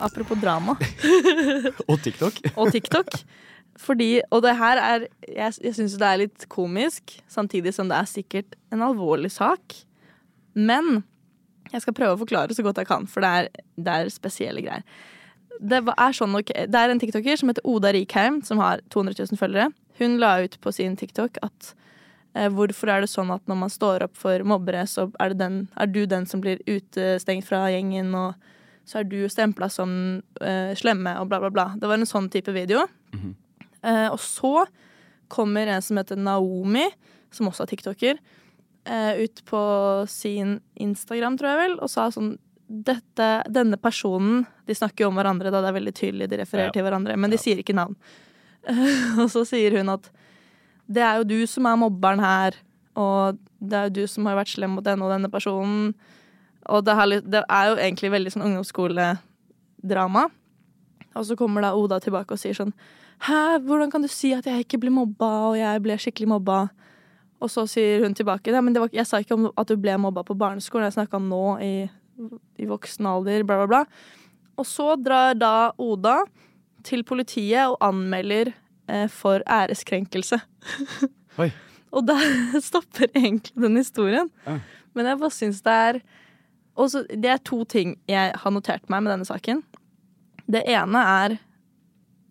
Apropos 0.00 0.38
drama 0.38 0.76
Og 1.90 1.98
TikTok. 2.02 2.40
og 2.56 2.72
TikTok. 2.72 3.06
Fordi, 3.78 4.20
og 4.30 4.42
det 4.42 4.56
her 4.58 4.80
er 4.82 5.06
Jeg, 5.28 5.54
jeg 5.64 5.74
syns 5.76 5.96
det 5.98 6.06
er 6.06 6.20
litt 6.22 6.46
komisk, 6.50 7.18
samtidig 7.30 7.74
som 7.74 7.90
det 7.90 7.98
er 7.98 8.10
sikkert 8.10 8.56
en 8.74 8.82
alvorlig 8.82 9.30
sak. 9.34 9.76
Men 10.54 11.04
jeg 11.72 11.84
skal 11.84 11.94
prøve 11.94 12.16
å 12.16 12.20
forklare 12.22 12.56
så 12.56 12.64
godt 12.64 12.80
jeg 12.80 12.88
kan, 12.88 13.06
for 13.10 13.22
det 13.22 13.30
er, 13.30 13.48
det 13.76 13.94
er 13.94 14.12
spesielle 14.12 14.62
greier. 14.64 14.86
Det 15.58 15.82
er, 15.82 16.14
sånn, 16.14 16.36
det 16.46 16.80
er 16.80 16.92
en 16.92 17.00
tiktoker 17.02 17.38
som 17.38 17.50
heter 17.50 17.66
Oda 17.66 17.90
Rikheim, 17.94 18.40
som 18.46 18.62
har 18.62 18.80
200 18.94 19.18
000 19.18 19.40
følgere. 19.40 19.72
Hun 19.98 20.16
la 20.22 20.36
ut 20.44 20.54
på 20.62 20.72
sin 20.72 20.96
TikTok 20.96 21.40
at 21.42 21.74
hvorfor 22.34 22.90
er 22.92 23.00
det 23.02 23.10
sånn 23.10 23.30
at 23.34 23.42
når 23.50 23.56
man 23.56 23.70
står 23.72 24.04
opp 24.04 24.16
for 24.16 24.42
mobbere, 24.46 24.84
så 24.86 25.08
er, 25.18 25.32
det 25.32 25.38
den, 25.40 25.56
er 25.76 25.86
du 25.90 26.04
den 26.06 26.26
som 26.28 26.42
blir 26.44 26.60
utestengt 26.68 27.46
fra 27.48 27.64
gjengen, 27.72 28.12
og 28.14 28.34
så 28.88 29.00
er 29.00 29.08
du 29.08 29.18
stempla 29.28 29.68
som 29.72 29.90
uh, 30.40 30.72
slemme, 30.78 31.16
og 31.20 31.28
bla, 31.28 31.40
bla, 31.42 31.50
bla. 31.50 31.66
Det 31.76 31.88
var 31.90 31.98
en 31.98 32.08
sånn 32.08 32.30
type 32.32 32.52
video. 32.54 32.86
Eh, 33.82 34.06
og 34.10 34.18
så 34.22 34.66
kommer 35.28 35.66
en 35.70 35.82
som 35.84 35.98
heter 36.00 36.16
Naomi, 36.18 36.86
som 37.34 37.50
også 37.50 37.66
er 37.66 37.72
tiktoker, 37.72 38.20
uh, 38.88 39.14
ut 39.20 39.42
på 39.48 39.62
sin 40.08 40.60
Instagram, 40.80 41.36
tror 41.38 41.52
jeg 41.52 41.60
vel, 41.64 41.76
og 41.84 41.92
sa 41.92 42.08
sånn 42.14 42.36
dette, 42.68 43.26
denne 43.48 43.78
personen 43.80 44.42
De 44.68 44.74
snakker 44.76 45.06
jo 45.06 45.08
om 45.08 45.16
hverandre, 45.16 45.48
da 45.48 45.62
det 45.64 45.70
er 45.70 45.76
veldig 45.78 45.94
tydelig, 45.96 46.26
de 46.28 46.40
refererer 46.42 46.68
Ja. 46.68 46.72
til 46.76 46.84
hverandre, 46.84 47.16
men 47.16 47.32
de 47.32 47.38
sier 47.40 47.56
ikke 47.60 47.76
navn. 47.76 47.96
og 49.22 49.30
så 49.32 49.46
sier 49.48 49.78
hun 49.78 49.88
at 49.88 50.10
det 50.88 51.04
er 51.04 51.20
jo 51.20 51.28
du 51.28 51.38
som 51.50 51.68
er 51.68 51.78
mobberen 51.80 52.22
her, 52.22 52.56
og 52.98 53.38
det 53.60 53.76
er 53.76 53.88
jo 53.88 53.96
du 54.00 54.04
som 54.10 54.26
har 54.28 54.38
vært 54.38 54.54
slem 54.54 54.74
mot 54.76 54.84
denne 54.84 55.04
og 55.04 55.12
denne 55.12 55.30
personen. 55.30 55.92
Og 56.68 56.84
det, 56.84 56.94
her, 56.96 57.20
det 57.22 57.42
er 57.44 57.70
jo 57.70 57.76
egentlig 57.78 58.12
veldig 58.12 58.32
sånn 58.34 58.46
ungdomsskoledrama. 58.48 60.24
Og 61.18 61.26
så 61.26 61.36
kommer 61.38 61.64
da 61.64 61.74
Oda 61.76 61.98
tilbake 62.02 62.36
og 62.36 62.40
sier 62.40 62.56
sånn 62.56 62.74
Hæ, 63.26 63.58
hvordan 63.66 63.90
kan 63.90 64.04
du 64.04 64.10
si 64.10 64.30
at 64.36 64.46
jeg 64.46 64.62
ikke 64.62 64.78
ble 64.84 64.92
mobba, 64.94 65.30
og 65.48 65.56
jeg 65.58 65.80
ble 65.82 65.96
skikkelig 65.98 66.28
mobba? 66.36 66.58
Og 67.42 67.50
så 67.50 67.64
sier 67.70 68.04
hun 68.04 68.14
tilbake 68.14 68.52
ja, 68.54 68.62
men 68.62 68.76
var, 68.78 68.90
jeg 68.94 69.06
sa 69.06 69.18
ikke 69.22 69.34
om 69.34 69.48
at 69.50 69.70
du 69.70 69.74
ble 69.78 69.96
mobba 69.98 70.22
på 70.26 70.36
barneskolen, 70.38 70.86
jeg 70.86 70.98
snakka 70.98 71.18
nå 71.22 71.42
i, 71.62 71.72
i 72.62 72.68
voksen 72.70 73.08
alder, 73.10 73.42
bla, 73.46 73.58
bla, 73.62 73.68
bla. 73.70 73.82
Og 74.58 74.66
så 74.66 74.94
drar 74.98 75.34
da 75.38 75.70
Oda 75.82 76.20
til 76.86 77.02
politiet 77.06 77.66
og 77.66 77.78
anmelder 77.82 78.52
for 79.12 79.42
æreskrenkelse. 79.46 80.40
Oi. 81.38 81.50
Og 81.96 82.04
da 82.08 82.16
stopper 82.64 83.08
egentlig 83.16 83.54
den 83.56 83.76
historien. 83.80 84.28
Ja. 84.46 84.58
Men 84.94 85.06
jeg 85.06 85.18
bare 85.20 85.30
syns 85.34 85.62
det 85.64 85.72
er 85.72 86.00
også, 86.78 87.04
Det 87.10 87.30
er 87.32 87.40
to 87.42 87.64
ting 87.64 87.96
jeg 88.08 88.32
har 88.38 88.50
notert 88.54 88.88
meg 88.92 89.02
med 89.02 89.12
denne 89.12 89.26
saken. 89.28 89.62
Det 90.48 90.62
ene 90.70 91.00
er 91.04 91.38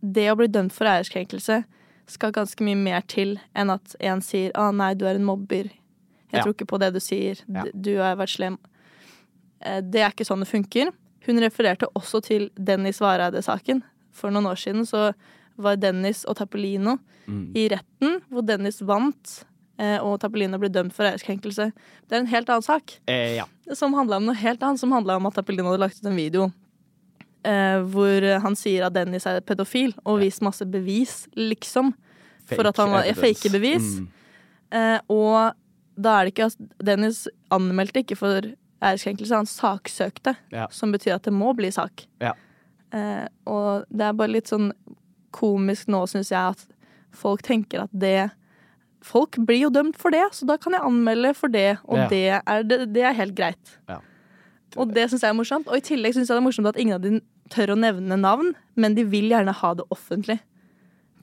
det 0.01 0.27
å 0.31 0.35
bli 0.39 0.47
dømt 0.47 0.71
for 0.75 0.85
æreskrenkelse 0.87 1.63
skal 2.07 2.31
ganske 2.31 2.63
mye 2.63 2.77
mer 2.79 3.01
til 3.11 3.33
enn 3.57 3.69
at 3.73 3.95
en 3.99 4.21
sier 4.23 4.51
'Å 4.55 4.69
nei, 4.75 4.93
du 4.93 5.05
er 5.05 5.15
en 5.15 5.25
mobber'. 5.25 5.71
Jeg 6.31 6.39
Ja. 6.39 6.43
tror 6.43 6.53
ikke 6.53 6.65
på 6.69 6.79
det 6.79 6.93
du 6.93 6.99
sier. 6.99 7.35
Ja. 7.49 7.63
Du 7.75 7.97
har 7.97 8.15
vært 8.15 8.35
slem. 8.37 8.57
Eh, 9.61 9.81
Det 9.81 9.99
er 10.01 10.09
ikke 10.11 10.25
sånn 10.25 10.39
det 10.39 10.47
funker. 10.47 10.91
Hun 11.25 11.39
refererte 11.39 11.87
også 11.95 12.21
til 12.23 12.49
Dennis 12.55 12.99
Vareide-saken. 12.99 13.83
For 14.13 14.29
noen 14.31 14.45
år 14.45 14.55
siden 14.55 14.85
så 14.85 15.13
var 15.57 15.79
Dennis 15.81 16.23
og 16.29 16.37
Tappelino 16.39 16.97
i 17.27 17.67
retten, 17.73 18.21
hvor 18.31 18.45
Dennis 18.47 18.77
vant, 18.87 19.33
eh, 19.81 19.97
og 19.99 20.19
Tappelino 20.21 20.59
ble 20.61 20.69
dømt 20.71 20.95
for 20.95 21.09
æreskrenkelse. 21.09 21.71
Det 22.07 22.15
er 22.15 22.23
en 22.23 22.31
helt 22.31 22.49
annen 22.49 22.63
sak 22.63 22.99
Eh, 23.09 23.35
ja. 23.35 23.45
som 23.75 23.93
handla 23.97 24.21
om 24.21 24.29
noe 24.29 24.37
helt 24.37 24.63
annet, 24.63 24.79
som 24.79 24.93
handla 24.95 25.17
om 25.17 25.27
at 25.27 25.35
Tappelino 25.35 25.67
hadde 25.73 25.83
lagt 25.83 25.99
ut 25.99 26.07
en 26.07 26.15
video 26.15 26.47
eh, 27.47 27.79
hvor 27.91 28.25
han 28.43 28.57
sier 28.57 28.87
at 28.87 28.95
Dennis 28.95 29.27
er 29.29 29.41
pedofil, 29.45 29.95
og 30.05 30.21
vist 30.23 30.43
masse 30.45 30.65
bevis, 30.65 31.25
liksom. 31.37 31.93
for 32.47 32.69
at 32.69 32.79
han 32.79 32.93
var 32.93 33.07
ja, 33.07 33.15
fake 33.17 33.51
bevis. 33.51 33.97
Mm. 33.99 34.07
Eh, 34.77 34.99
og 35.11 35.57
da 35.97 36.13
er 36.15 36.27
det 36.27 36.33
ikke 36.35 36.47
altså, 36.47 36.67
Dennis 36.83 37.25
anmeldte 37.53 38.03
ikke 38.03 38.19
for 38.19 38.51
æreskrenkelse, 38.83 39.35
han 39.35 39.49
saksøkte. 39.49 40.35
Ja. 40.53 40.67
Som 40.71 40.93
betyr 40.95 41.17
at 41.17 41.27
det 41.27 41.33
må 41.35 41.53
bli 41.57 41.71
sak. 41.73 42.05
Ja. 42.23 42.35
Eh, 42.95 43.25
og 43.49 43.87
det 43.89 44.07
er 44.07 44.15
bare 44.17 44.35
litt 44.37 44.51
sånn 44.51 44.71
komisk 45.31 45.87
nå, 45.91 46.05
syns 46.09 46.29
jeg, 46.31 46.55
at 46.55 46.65
folk 47.11 47.41
tenker 47.45 47.83
at 47.83 47.89
det 47.93 48.29
folk 49.07 49.37
blir 49.47 49.61
jo 49.61 49.69
dømt 49.71 49.95
for 49.97 50.11
det, 50.11 50.23
så 50.35 50.45
da 50.49 50.57
kan 50.57 50.73
jeg 50.73 50.81
anmelde 50.83 51.33
for 51.37 51.47
det, 51.53 51.77
og 51.85 51.97
Ja. 51.97 52.07
det, 52.11 52.23
er, 52.45 52.63
det, 52.63 52.93
det 52.93 53.03
er 53.03 53.13
helt 53.13 53.35
greit. 53.35 53.77
Ja. 53.87 53.99
Og 54.75 54.91
det 54.93 55.09
syns 55.09 55.21
jeg 55.23 55.29
er 55.29 55.37
morsomt. 55.37 55.67
Og 55.67 55.77
i 55.77 55.81
tillegg 55.85 56.13
syns 56.13 56.27
jeg 56.27 56.35
det 56.35 56.41
er 56.41 56.45
morsomt 56.47 56.67
at 56.67 56.77
ingen 56.81 56.95
av 56.97 57.01
de 57.01 57.21
tør 57.49 57.71
å 57.73 57.77
nevne 57.79 58.17
navn, 58.19 58.53
men 58.75 58.95
de 58.97 59.05
vil 59.07 59.29
gjerne 59.31 59.53
ha 59.53 59.73
det 59.79 59.85
offentlig. 59.93 60.39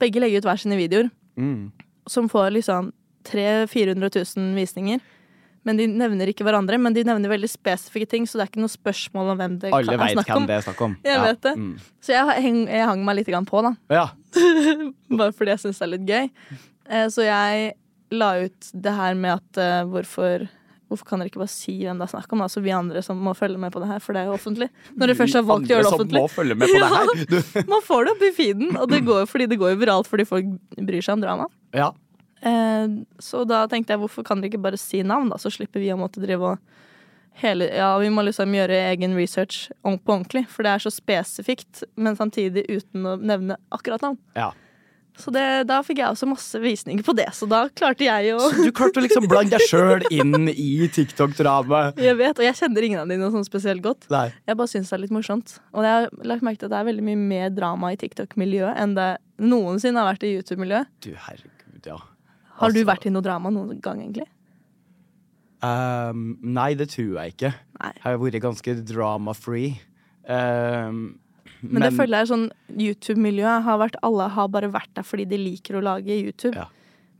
Begge 0.00 0.20
legger 0.22 0.38
ut 0.40 0.44
hver 0.48 0.56
sine 0.62 0.76
videoer, 0.80 1.10
Mm. 1.36 1.72
som 2.08 2.28
får 2.28 2.52
liksom 2.54 2.92
300 3.24 3.66
000-400 3.66 4.36
000 4.38 4.54
visninger. 4.54 5.00
Men 5.64 5.78
de 5.80 5.86
nevner 5.88 6.28
ikke 6.28 6.44
hverandre, 6.44 6.76
men 6.78 6.92
de 6.92 7.04
nevner 7.08 7.30
veldig 7.32 7.48
spesifikke 7.48 8.08
ting, 8.10 8.26
så 8.28 8.36
det 8.36 8.44
er 8.44 8.50
ikke 8.52 8.60
noe 8.64 8.72
spørsmål 8.72 9.30
om 9.32 9.38
hvem 9.40 9.54
det 9.62 9.70
Alle 9.72 9.94
kan, 9.96 10.02
er 10.08 10.12
snakk 10.18 10.32
om. 10.36 10.46
det 10.50 10.56
er 10.58 10.66
snakk 10.66 10.80
om. 10.84 10.96
Jeg 11.08 11.14
Ja. 11.16 11.22
vet 11.24 11.40
det. 11.46 11.54
Mm. 11.56 11.70
Så 12.04 12.12
jeg, 12.12 12.42
heng, 12.44 12.58
jeg 12.68 12.84
hang 12.90 13.04
meg 13.06 13.16
litt 13.16 13.30
grann 13.32 13.46
på, 13.48 13.62
da. 13.64 13.72
Ja. 13.98 14.08
Bare 15.14 15.32
fordi 15.32 15.54
jeg 15.54 15.62
syns 15.64 15.80
det 15.80 15.86
er 15.86 15.92
litt 15.94 16.04
gøy. 16.08 16.28
Eh, 16.90 17.06
Så 17.08 17.24
jeg 17.24 17.72
la 18.14 18.34
ut 18.44 18.68
det 18.74 18.92
her 18.94 19.14
med 19.16 19.38
at 19.40 19.58
eh, 19.62 19.80
hvorfor 19.88 20.48
Hvorfor 20.84 21.08
kan 21.08 21.18
dere 21.18 21.30
ikke 21.30 21.40
bare 21.40 21.50
si 21.50 21.72
hvem 21.80 21.96
det 21.98 22.04
er 22.04 22.10
snakk 22.12 22.30
om? 22.36 22.42
Altså 22.44 22.60
vi 22.62 22.70
andre 22.70 23.00
som 23.02 23.16
må 23.24 23.32
følge 23.34 23.56
med 23.58 23.72
på 23.72 23.80
det 23.80 23.88
her, 23.88 24.02
for 24.04 24.12
det 24.14 24.20
er 24.20 24.28
jo 24.28 24.34
offentlig. 24.36 24.68
Når 24.94 25.08
dere 25.08 25.16
først 25.16 25.34
har 25.38 25.46
valgt 25.48 25.64
å 25.64 25.72
gjøre 25.72 25.82
det 25.86 25.92
offentlig. 25.96 26.20
som 26.20 26.26
må 26.28 26.30
følge 26.36 26.54
med 26.60 26.68
på 26.68 26.82
det 26.82 26.90
her. 26.92 27.54
Ja, 27.56 27.62
Man 27.72 27.82
får 27.82 28.04
det 28.04 28.12
opp 28.12 28.22
i 28.22 28.30
feeden, 28.36 28.76
og 28.76 28.90
det 28.92 29.00
går 29.08 29.24
fordi 29.26 29.46
det 29.50 29.58
går 29.58 29.72
jo 29.72 29.78
viralt 29.80 30.06
fordi 30.12 30.26
folk 30.28 30.52
bryr 30.76 31.00
seg 31.02 31.16
om 31.16 31.24
drama. 31.24 31.48
Ja. 31.74 31.88
Eh, 32.44 32.86
Så 33.24 33.44
da 33.48 33.62
tenkte 33.70 33.94
jeg 33.94 34.02
hvorfor 34.02 34.24
kan 34.26 34.40
dere 34.42 34.52
ikke 34.52 34.62
bare 34.66 34.80
si 34.80 35.02
navn, 35.02 35.30
da, 35.32 35.38
så 35.40 35.50
slipper 35.52 35.80
vi 35.80 35.92
å 35.94 35.98
måtte 36.00 36.20
drive 36.22 36.54
og 36.54 36.58
hele 37.40 37.66
Ja, 37.74 37.96
vi 37.98 38.10
må 38.14 38.22
liksom 38.22 38.52
gjøre 38.54 38.76
egen 38.92 39.16
research 39.18 39.70
på 39.82 39.94
ordentlig, 40.06 40.44
for 40.52 40.62
det 40.62 40.70
er 40.76 40.82
så 40.84 40.92
spesifikt, 40.94 41.82
men 41.96 42.14
samtidig 42.14 42.66
uten 42.70 43.08
å 43.10 43.16
nevne 43.18 43.56
akkurat 43.74 44.02
navn. 44.06 44.18
ja. 44.36 44.52
Så 45.16 45.30
det, 45.30 45.68
da 45.70 45.76
fikk 45.86 46.00
jeg 46.00 46.10
også 46.10 46.26
masse 46.26 46.58
visninger 46.58 47.04
på 47.06 47.12
det, 47.14 47.28
så 47.38 47.46
da 47.46 47.68
klarte 47.70 48.02
jeg 48.02 48.32
å 48.34 48.48
Du 48.50 48.72
klarte 48.74 48.98
å 48.98 49.04
liksom 49.04 49.28
blande 49.30 49.54
deg 49.54 49.62
sjøl 49.70 50.02
inn 50.10 50.48
i 50.50 50.88
TikTok-dramaet. 50.90 52.00
Jeg 52.02 52.16
vet, 52.18 52.34
og 52.40 52.42
jeg 52.42 52.56
kjenner 52.58 52.82
ingen 52.82 52.98
av 53.04 53.06
dine 53.12 53.28
sånn 53.30 53.46
spesielt 53.46 53.80
godt. 53.84 54.08
Nei. 54.10 54.32
Jeg 54.50 54.58
bare 54.58 54.72
syns 54.72 54.90
det 54.90 54.96
er 54.98 55.02
litt 55.04 55.14
morsomt. 55.14 55.60
Og 55.70 55.86
jeg 55.86 55.92
har 56.00 56.10
lagt 56.26 56.42
merke 56.42 56.58
til 56.58 56.66
at 56.66 56.74
det 56.74 56.80
er 56.80 56.88
veldig 56.90 57.04
mye 57.06 57.20
mer 57.30 57.54
drama 57.54 57.92
i 57.94 58.00
TikTok-miljøet 58.02 58.74
enn 58.82 58.96
det 58.98 59.06
noensinne 59.38 60.02
har 60.02 60.10
vært 60.16 60.26
i 60.26 60.32
YouTube-miljøet. 60.34 60.90
Du, 61.06 61.12
herregud, 61.28 61.86
ja. 61.86 62.00
Har 62.60 62.70
du 62.72 62.78
Altså- 62.80 62.90
vært 62.92 63.06
i 63.06 63.10
noe 63.10 63.22
drama 63.22 63.50
noen 63.50 63.80
gang, 63.82 64.00
egentlig? 64.04 64.28
Um, 65.64 66.36
nei, 66.44 66.74
det 66.76 66.90
tror 66.92 67.14
jeg 67.22 67.34
ikke. 67.34 67.50
Nei. 67.80 67.92
Jeg 67.96 68.04
har 68.04 68.18
vært 68.20 68.40
ganske 68.44 68.74
drama-free. 68.84 69.70
Um, 70.28 71.18
Men, 71.64 71.82
det 71.86 71.92
føler 71.96 72.18
jeg 72.18 72.26
er 72.26 72.30
sånn 72.30 72.46
YouTube-miljøet 72.80 73.64
har 73.64 73.78
vært 73.80 73.96
Alle 74.02 74.26
har 74.32 74.48
bare 74.52 74.68
vært 74.72 74.92
der 74.96 75.04
fordi 75.04 75.24
de 75.28 75.38
liker 75.40 75.78
å 75.78 75.82
lage 75.84 76.12
YouTube. 76.12 76.54
Ja. 76.56 76.66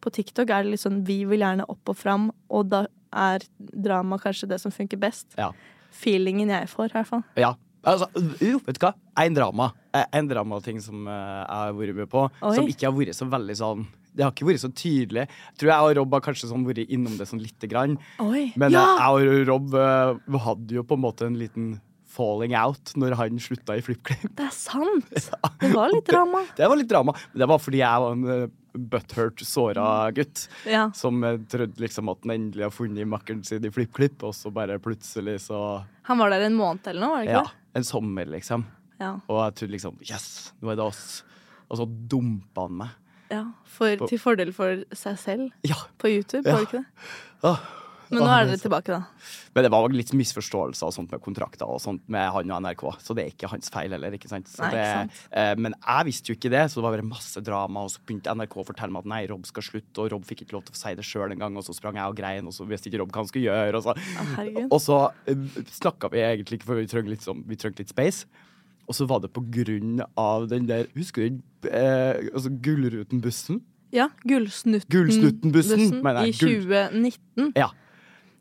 På 0.04 0.12
TikTok 0.12 0.50
er 0.52 0.64
det 0.66 0.74
litt 0.74 0.82
sånn 0.84 1.02
vi 1.06 1.22
vil 1.24 1.40
gjerne 1.40 1.64
opp 1.72 1.88
og 1.88 1.96
fram, 1.96 2.26
og 2.52 2.68
da 2.68 2.82
er 3.14 3.40
drama 3.58 4.18
kanskje 4.20 4.48
det 4.50 4.60
som 4.60 4.72
funker 4.74 5.00
best. 5.00 5.26
Ja. 5.38 5.50
Feelingen 5.94 6.50
jeg 6.52 6.68
får, 6.68 6.90
i 6.90 6.98
hvert 6.98 7.08
fall. 7.08 7.24
Ja. 7.40 7.54
Altså, 7.84 8.08
jo, 8.40 8.58
vet 8.64 8.78
du 8.78 8.84
hva? 8.84 8.92
En 9.20 9.34
drama. 9.36 9.70
Eh, 9.94 10.04
En 10.12 10.28
dramating 10.28 10.80
som 10.80 11.06
eh, 11.08 11.12
jeg 11.12 11.56
har 11.64 11.72
vært 11.76 11.94
med 12.02 12.08
på, 12.12 12.28
Oi. 12.42 12.54
som 12.56 12.66
ikke 12.68 12.88
har 12.90 12.92
vært 12.96 13.16
så 13.16 13.28
veldig 13.30 13.56
sånn 13.60 13.86
Det 14.14 14.22
har 14.22 14.31
ikke 14.35 14.46
vært 14.46 14.62
så 14.62 14.70
tydelig. 14.70 15.24
Jeg 15.27 15.59
tror 15.59 15.70
jeg 15.72 15.88
og 15.88 15.96
Rob 15.98 16.12
har 16.14 16.22
kanskje 16.29 16.50
sånn 16.50 16.66
vært 16.68 16.85
innom 16.87 17.16
det 17.18 17.27
sånn 17.31 17.42
lite 17.42 17.66
grann. 17.70 17.96
Oi. 18.22 18.53
Men 18.61 18.70
ja! 18.77 18.85
eh, 18.85 19.03
jeg 19.03 19.40
og 19.42 19.48
Rob 19.50 19.74
uh, 19.74 20.38
hadde 20.46 20.77
jo 20.79 20.85
på 20.87 20.94
en 20.98 21.03
måte 21.03 21.27
en 21.27 21.38
liten 21.40 21.72
falling 22.14 22.53
out 22.55 22.92
når 22.94 23.16
han 23.18 23.40
slutta 23.42 23.74
i 23.74 23.83
FlippKlipp. 23.83 24.29
Det 24.38 24.44
er 24.46 24.55
sant! 24.55 25.09
Det 25.64 25.72
var 25.74 25.90
litt 25.90 26.07
drama. 26.07 26.44
Det 26.59 26.68
var 26.70 26.79
litt 26.79 26.90
drama, 26.92 27.14
men 27.33 27.42
det 27.42 27.48
var 27.50 27.59
fordi 27.62 27.81
jeg 27.81 28.05
var 28.05 28.14
en 28.14 28.24
uh, 28.31 28.79
butthurt, 28.94 29.42
såra 29.46 29.88
gutt. 30.14 30.44
Ja. 30.70 30.85
Som 30.94 31.22
trodde 31.50 31.83
liksom 31.83 32.11
at 32.12 32.22
han 32.22 32.35
endelig 32.37 32.68
har 32.68 32.74
funnet 32.74 33.11
makkeren 33.11 33.42
sin 33.46 33.66
i 33.66 33.70
FlippKlipp, 33.74 34.22
og 34.27 34.35
så 34.38 34.53
bare 34.55 34.79
plutselig 34.83 35.40
så 35.48 35.59
Han 36.07 36.22
var 36.22 36.31
der 36.35 36.46
en 36.46 36.59
måned 36.59 36.87
eller 36.90 37.03
noe, 37.03 37.16
var 37.16 37.27
det 37.27 37.35
Ja. 37.35 37.42
ikke 37.42 37.50
det? 37.50 37.79
En 37.81 37.87
sommer, 37.90 38.31
liksom. 38.31 38.66
Ja. 39.03 39.16
Og 39.27 39.40
jeg 39.48 39.55
trodde 39.59 39.74
liksom 39.74 39.98
Yes, 40.07 40.27
nå 40.62 40.70
er 40.70 40.79
det 40.79 40.85
oss. 40.87 41.24
Og 41.66 41.81
så 41.81 41.87
dumpa 41.88 42.68
han 42.68 42.77
meg. 42.85 42.92
Ja. 43.30 43.44
For, 43.64 43.96
til 44.08 44.18
fordel 44.22 44.52
for 44.52 44.84
seg 44.94 45.16
selv 45.18 45.48
Ja. 45.66 45.80
på 45.98 46.10
YouTube, 46.12 46.44
var 46.46 46.60
det 46.62 46.68
ikke 46.68 46.82
det? 46.84 47.08
Ja. 47.44 47.56
Men 48.12 48.20
nå 48.20 48.26
er 48.30 48.44
dere 48.46 48.58
tilbake, 48.60 48.92
da. 48.92 49.30
Men 49.56 49.64
det 49.64 49.70
var 49.72 49.88
litt 49.90 50.10
misforståelser 50.14 50.87
og 50.87 50.92
sånt 50.92 51.10
med 51.10 51.22
kontrakter 51.24 51.66
og 51.66 51.80
sånt 51.82 52.02
med 52.12 52.28
han 52.30 52.50
og 52.52 52.60
NRK, 52.62 52.82
så 53.02 53.14
det 53.16 53.22
er 53.24 53.30
ikke 53.32 53.48
hans 53.50 53.70
feil 53.72 53.90
heller. 53.96 54.12
ikke 54.14 54.28
sant? 54.30 54.50
Nei, 54.60 54.68
ikke 54.68 54.84
det, 55.08 55.22
eh, 55.40 55.54
men 55.56 55.74
jeg 55.80 56.06
visste 56.10 56.30
jo 56.30 56.37
ikke 56.37 56.52
det, 56.52 56.60
så 56.70 56.78
det 56.78 56.84
var 56.84 56.94
bare 56.98 57.06
masse 57.08 57.42
drama. 57.42 57.82
Og 57.88 57.90
så 57.90 58.04
begynte 58.06 58.30
NRK 58.37 58.54
å 58.60 58.66
fortelle 58.68 58.92
meg 58.94 59.02
at 59.06 59.10
nei, 59.14 59.22
Rob 59.32 59.48
skal 59.48 59.66
slutte, 59.66 60.04
og 60.04 60.12
Rob 60.12 60.28
fikk 60.28 60.44
ikke 60.44 60.52
lov 60.58 60.66
til 60.68 60.76
å 60.76 60.80
si 60.84 60.94
det 61.00 61.06
sjøl 61.08 61.32
engang. 61.34 61.56
Og 61.58 61.64
så 61.66 61.74
sprang 61.74 61.96
jeg 61.98 62.06
og 62.12 62.20
grein, 62.20 62.46
og 62.46 62.54
så 62.54 62.68
visste 62.68 62.92
ikke 62.92 63.00
Rob 63.02 63.10
hva 63.16 63.24
han 63.24 63.32
skulle 63.32 63.48
gjøre. 63.48 63.80
Og 63.80 63.88
så, 63.88 63.96
herregud. 64.37 64.68
og 64.70 64.80
så 64.84 65.00
uh, 65.10 65.62
snakka 65.80 66.12
vi 66.12 66.22
egentlig 66.28 66.60
ikke, 66.60 66.68
for 66.70 66.78
vi 66.84 66.87
trengte 66.92 67.16
litt, 67.16 67.24
sånn- 67.24 67.42
vi 67.48 67.56
trengte 67.56 67.82
litt 67.82 67.90
space. 67.96 68.26
Og 68.88 68.94
så 68.98 69.06
var 69.08 69.20
det 69.24 69.32
på 69.32 69.42
grunn 69.54 70.00
av 70.20 70.48
den 70.50 70.66
der 70.68 70.86
Husker 70.96 71.30
du 71.30 71.68
eh, 71.70 72.28
altså 72.34 72.50
Gullruten-bussen? 72.64 73.62
Ja, 73.94 74.08
Gullsnutten-bussen 74.26 76.02
Gullsnutten 76.02 76.20
i 76.26 76.32
2019. 76.34 77.52
Ja. 77.56 77.70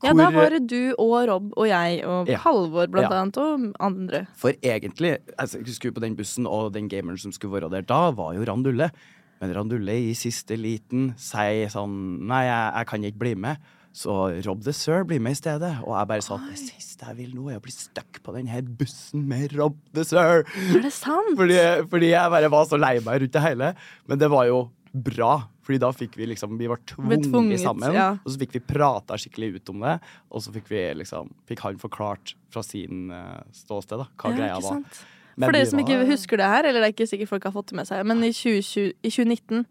Ja, 0.04 0.12
da 0.12 0.26
var 0.36 0.52
det 0.52 0.66
du 0.68 0.94
og 1.00 1.14
Rob 1.30 1.54
og 1.56 1.68
jeg 1.70 2.02
og 2.04 2.28
Ja. 2.28 2.38
Halvor 2.44 2.90
blant 2.92 3.08
Ja. 3.12 3.22
annet, 3.22 3.38
og 3.38 3.72
andre. 3.80 4.26
For 4.36 4.52
egentlig, 4.62 5.18
altså, 5.38 5.60
jeg 5.60 5.68
husker 5.68 5.92
på 5.96 6.02
den 6.02 6.16
bussen 6.18 6.46
og 6.46 6.74
den 6.74 6.90
gameren 6.90 7.18
som 7.18 7.32
skulle 7.32 7.54
være 7.62 7.70
der, 7.72 7.82
da 7.88 8.12
var 8.12 8.34
jo 8.36 8.44
Randulle. 8.44 8.92
Men 9.40 9.54
Randulle 9.56 9.96
i 10.10 10.14
siste 10.14 10.58
liten 10.60 11.14
sier 11.18 11.70
sånn 11.72 12.28
Nei, 12.28 12.44
jeg, 12.48 12.74
jeg 12.76 12.88
kan 12.88 13.04
ikke 13.04 13.20
bli 13.20 13.34
med. 13.36 13.58
Så 13.94 14.14
Rob 14.48 14.64
the 14.66 14.74
Sir 14.74 15.04
blir 15.06 15.20
med 15.22 15.36
i 15.36 15.38
stedet. 15.38 15.70
Og 15.86 15.94
jeg 15.94 16.10
bare 16.10 16.24
sa 16.26 16.36
at 16.40 16.48
det 16.50 16.58
siste 16.58 17.06
jeg 17.06 17.18
vil 17.20 17.34
nå, 17.38 17.50
er 17.54 17.60
å 17.60 17.64
bli 17.64 17.74
stuck 17.76 18.22
på 18.26 18.34
denne 18.34 18.62
bussen 18.80 19.28
med 19.30 19.54
Rob 19.54 19.76
the 19.94 20.04
Sir. 20.08 20.42
Er 20.74 20.82
det 20.82 20.94
sant? 20.96 21.36
Fordi, 21.38 21.60
fordi 21.92 22.10
jeg 22.14 22.32
bare 22.34 22.50
var 22.54 22.66
så 22.70 22.80
lei 22.82 22.96
meg 23.06 23.22
rundt 23.22 23.36
det 23.38 23.44
hele. 23.46 23.74
Men 24.10 24.22
det 24.24 24.30
var 24.34 24.48
jo 24.50 24.64
bra. 24.94 25.36
Fordi 25.64 25.80
da 25.80 25.92
fikk 25.96 26.18
vi 26.20 26.26
liksom 26.28 26.58
Vi 26.60 26.68
var 26.68 26.82
tvunget 26.90 27.24
tvunget, 27.30 27.62
sammen. 27.64 27.94
ja. 27.96 28.10
Og 28.26 28.34
så 28.34 28.42
fikk 28.42 28.58
vi 28.58 28.64
prata 28.74 29.16
skikkelig 29.22 29.62
ut 29.62 29.70
om 29.76 29.86
det. 29.86 29.94
Og 30.34 30.42
så 30.44 30.52
fikk 30.58 30.68
vi 30.74 30.82
liksom 31.00 31.30
Fikk 31.48 31.62
han 31.64 31.78
forklart 31.80 32.34
fra 32.52 32.64
sin 32.66 33.12
eh, 33.14 33.44
ståsted 33.56 34.02
da 34.02 34.10
hva 34.10 34.34
Ja, 34.34 34.38
greia 34.42 34.58
var. 34.58 34.82
sant? 34.82 35.06
Men 35.38 35.48
For 35.48 35.56
dere 35.56 35.70
som 35.70 35.80
ikke 35.82 36.02
husker 36.10 36.38
det 36.38 36.50
her, 36.50 36.66
eller 36.70 36.84
det 36.84 36.90
er 36.90 36.94
ikke 36.98 37.08
sikkert 37.10 37.30
folk 37.32 37.46
har 37.48 37.54
fått 37.56 37.72
det 37.72 37.78
med 37.80 37.88
seg, 37.90 38.04
men 38.06 38.20
i, 38.22 38.30
2020, 38.36 38.92
i 39.02 39.10
2019 39.10 39.64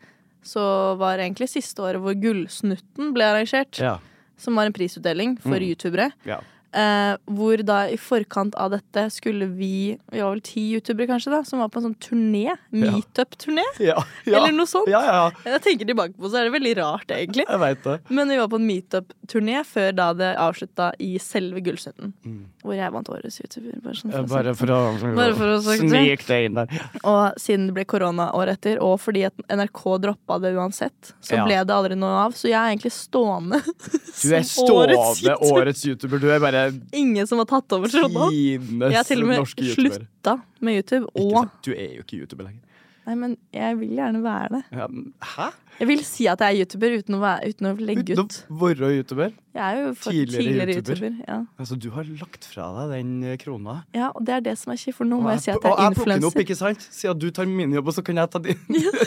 så 0.42 0.64
var 0.98 1.20
egentlig 1.22 1.46
siste 1.52 1.84
året 1.84 2.02
hvor 2.02 2.16
Gullsnutten 2.18 3.12
ble 3.14 3.28
arrangert. 3.28 3.78
Ja. 3.78 3.92
Som 4.38 4.56
var 4.56 4.66
en 4.66 4.72
prisutdeling 4.72 5.38
for 5.42 5.56
Mm. 5.56 5.62
youtubere. 5.68 6.10
Ja. 6.24 6.40
Eh, 6.72 7.16
hvor 7.28 7.60
da 7.68 7.82
i 7.92 7.98
forkant 8.00 8.54
av 8.56 8.70
dette 8.72 9.02
skulle 9.12 9.44
vi 9.52 9.98
Vi 10.12 10.20
var 10.22 10.30
vel 10.32 10.40
ti 10.40 10.62
youtubere 10.72 11.04
kanskje 11.10 11.28
da 11.34 11.42
som 11.44 11.60
var 11.60 11.68
på 11.68 11.82
en 11.82 11.90
sånn 11.90 11.98
turné. 12.00 12.54
Meetup-turné. 12.72 13.64
Ja, 13.82 13.98
ja. 14.24 14.38
Eller 14.38 14.52
noe 14.54 14.68
sånt. 14.70 14.88
Ja, 14.88 15.00
ja, 15.04 15.14
ja. 15.18 15.52
Jeg 15.52 15.62
tenker 15.64 15.88
tilbake 15.90 16.14
på 16.16 16.30
så 16.30 16.38
er 16.40 16.46
det 16.48 16.52
veldig 16.54 16.72
rart, 16.78 17.10
egentlig. 17.12 17.44
Jeg 17.48 17.60
vet 17.60 17.82
det. 17.84 17.96
Men 18.14 18.30
vi 18.32 18.38
var 18.40 18.48
på 18.52 18.60
en 18.60 18.66
meetup-turné 18.68 19.62
før 19.68 19.92
da 19.98 20.06
det 20.16 20.30
avslutta 20.40 20.92
i 21.02 21.10
selve 21.20 21.60
Gullsnutten. 21.66 22.14
Hvor 22.62 22.76
jeg 22.78 22.92
vant 22.94 23.08
årets 23.10 23.40
YouTuber. 23.42 23.80
Bare, 23.82 23.96
sånn 23.98 24.12
for 24.14 24.28
Bare 24.32 24.54
for 24.56 24.72
å, 24.72 24.80
Bare 25.18 25.34
for 25.36 25.54
å 25.56 25.60
snike 25.66 26.24
det 26.28 26.38
inn 26.46 26.56
der. 26.60 26.72
Og 27.02 27.40
siden 27.42 27.66
det 27.68 27.76
ble 27.80 27.84
korona 27.90 28.28
året 28.38 28.60
etter, 28.60 28.78
og 28.84 28.96
fordi 29.02 29.24
at 29.28 29.44
NRK 29.50 29.82
droppa 30.06 30.38
det 30.44 30.54
uansett, 30.56 31.12
så 31.20 31.42
ble 31.44 31.58
det 31.66 31.74
aldri 31.74 31.98
noe 31.98 32.22
av. 32.28 32.36
Så 32.38 32.48
jeg 32.48 32.56
er 32.60 32.70
egentlig 32.72 32.94
stående 32.94 33.60
Du 33.66 34.28
er 34.38 34.46
stående 34.54 34.96
YouTuber. 34.96 35.52
årets 35.58 35.84
YouTuber. 35.90 36.22
Du 36.22 36.28
er 36.30 36.40
bare 36.44 36.61
Ingen 36.92 37.26
som 37.30 37.38
har 37.42 37.48
tatt 37.50 37.72
over 37.78 37.88
tråden. 37.92 38.34
Jeg 38.82 38.96
har 38.96 39.08
til 39.08 39.22
og 39.24 39.32
med 39.32 39.46
slutta 39.76 40.36
med 40.60 40.80
YouTube. 40.80 41.06
Og? 41.18 41.48
Du 41.66 41.72
er 41.74 41.96
jo 41.98 42.04
ikke 42.06 42.20
YouTuber 42.22 42.44
lenger. 42.50 42.60
Nei, 43.02 43.16
men 43.18 43.32
jeg 43.50 43.74
vil 43.80 43.96
gjerne 43.96 44.20
være 44.22 44.48
det. 44.52 44.58
Ja, 44.78 44.84
hæ? 45.32 45.48
Jeg 45.80 45.86
vil 45.88 46.02
si 46.06 46.26
at 46.30 46.38
jeg 46.44 46.52
er 46.52 46.58
YouTuber 46.62 46.92
uten 47.00 47.16
å, 47.16 47.18
være, 47.24 47.48
uten 47.50 47.66
å 47.66 47.72
legge 47.82 48.12
Uten 48.14 48.20
å 48.22 48.24
ut. 48.28 48.36
være 48.60 48.90
YouTuber? 49.00 49.30
Jeg 49.56 49.62
er 49.64 49.80
jo 49.80 49.88
Tidligere 50.04 50.38
tidligere, 50.44 50.76
YouTuber. 50.76 51.00
YouTuber. 51.02 51.14
ja. 51.26 51.38
Altså, 51.58 51.74
du 51.82 51.88
har 51.96 52.04
lagt 52.20 52.46
fra 52.46 52.68
deg 52.76 52.92
den 52.94 53.10
eh, 53.26 53.34
krona. 53.42 53.74
ja, 53.96 54.12
og 54.14 54.22
det 54.28 54.36
er 54.36 54.40
det 54.46 54.54
som 54.60 54.70
er 54.70 54.78
kjipt, 54.84 54.96
for 55.00 55.04
nå 55.10 55.18
må 55.18 55.32
jeg, 55.32 55.40
jeg 55.40 55.42
si 55.42 55.50
at 55.50 55.66
jeg 55.66 55.72
er 55.72 55.82
jeg 55.82 55.96
plukker 55.98 56.14
den 56.14 56.28
opp, 56.30 56.38
ikke 56.44 56.58
sant? 56.62 56.78
Siden 56.94 57.18
du 57.24 57.26
tar 57.34 57.50
min 57.50 57.74
jobb, 57.74 57.86
og 57.90 57.94
så 57.98 58.02
kan 58.06 58.22
jeg 58.22 58.30
ta 58.30 58.38
din. 58.46 58.54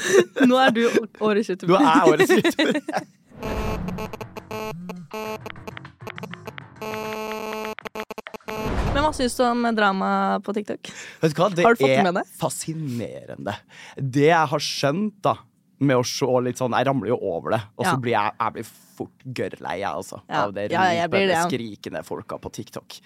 Nå 0.51 0.55
er 0.59 0.75
du 0.75 0.83
årets 1.23 1.49
YouTuber. 1.55 1.79
YouTuber. 1.79 1.87
er 1.87 2.03
årets 2.11 2.31
YouTuber. 2.35 2.75
Men 8.95 9.03
hva 9.03 9.11
syns 9.15 9.35
du 9.35 9.43
om 9.43 9.65
drama 9.75 10.09
på 10.45 10.53
TikTok? 10.55 10.91
Vet 11.21 11.33
du 11.35 11.41
hva, 11.41 11.49
det 11.51 11.65
Har 11.65 11.75
du 11.75 11.81
fått 11.81 11.89
det 11.91 11.97
er 11.99 12.07
med 12.07 12.15
deg? 12.19 12.31
fascinerende. 12.39 13.55
Det 13.99 14.29
jeg 14.29 14.51
har 14.53 14.63
skjønt, 14.63 15.17
da, 15.25 15.35
med 15.83 15.99
å 15.99 16.05
se 16.07 16.29
litt 16.45 16.57
sånn 16.61 16.71
Jeg 16.77 16.87
ramler 16.87 17.11
jo 17.11 17.17
over 17.19 17.51
det, 17.57 17.61
og 17.75 17.83
så 17.85 17.91
Ja. 17.91 17.97
blir 17.99 18.15
jeg, 18.15 18.31
jeg 18.39 18.53
blir 18.53 18.67
fort 18.95 19.25
gørrlei, 19.27 19.77
jeg, 19.81 19.91
altså. 19.91 20.21
Ja. 20.29 20.43
Av 20.45 20.53
det 20.53 20.69
det, 20.69 21.29
ja. 21.35 21.47
skrikende 21.49 22.03
folka 22.07 22.37
på 22.39 22.51
TikTok. 22.51 22.99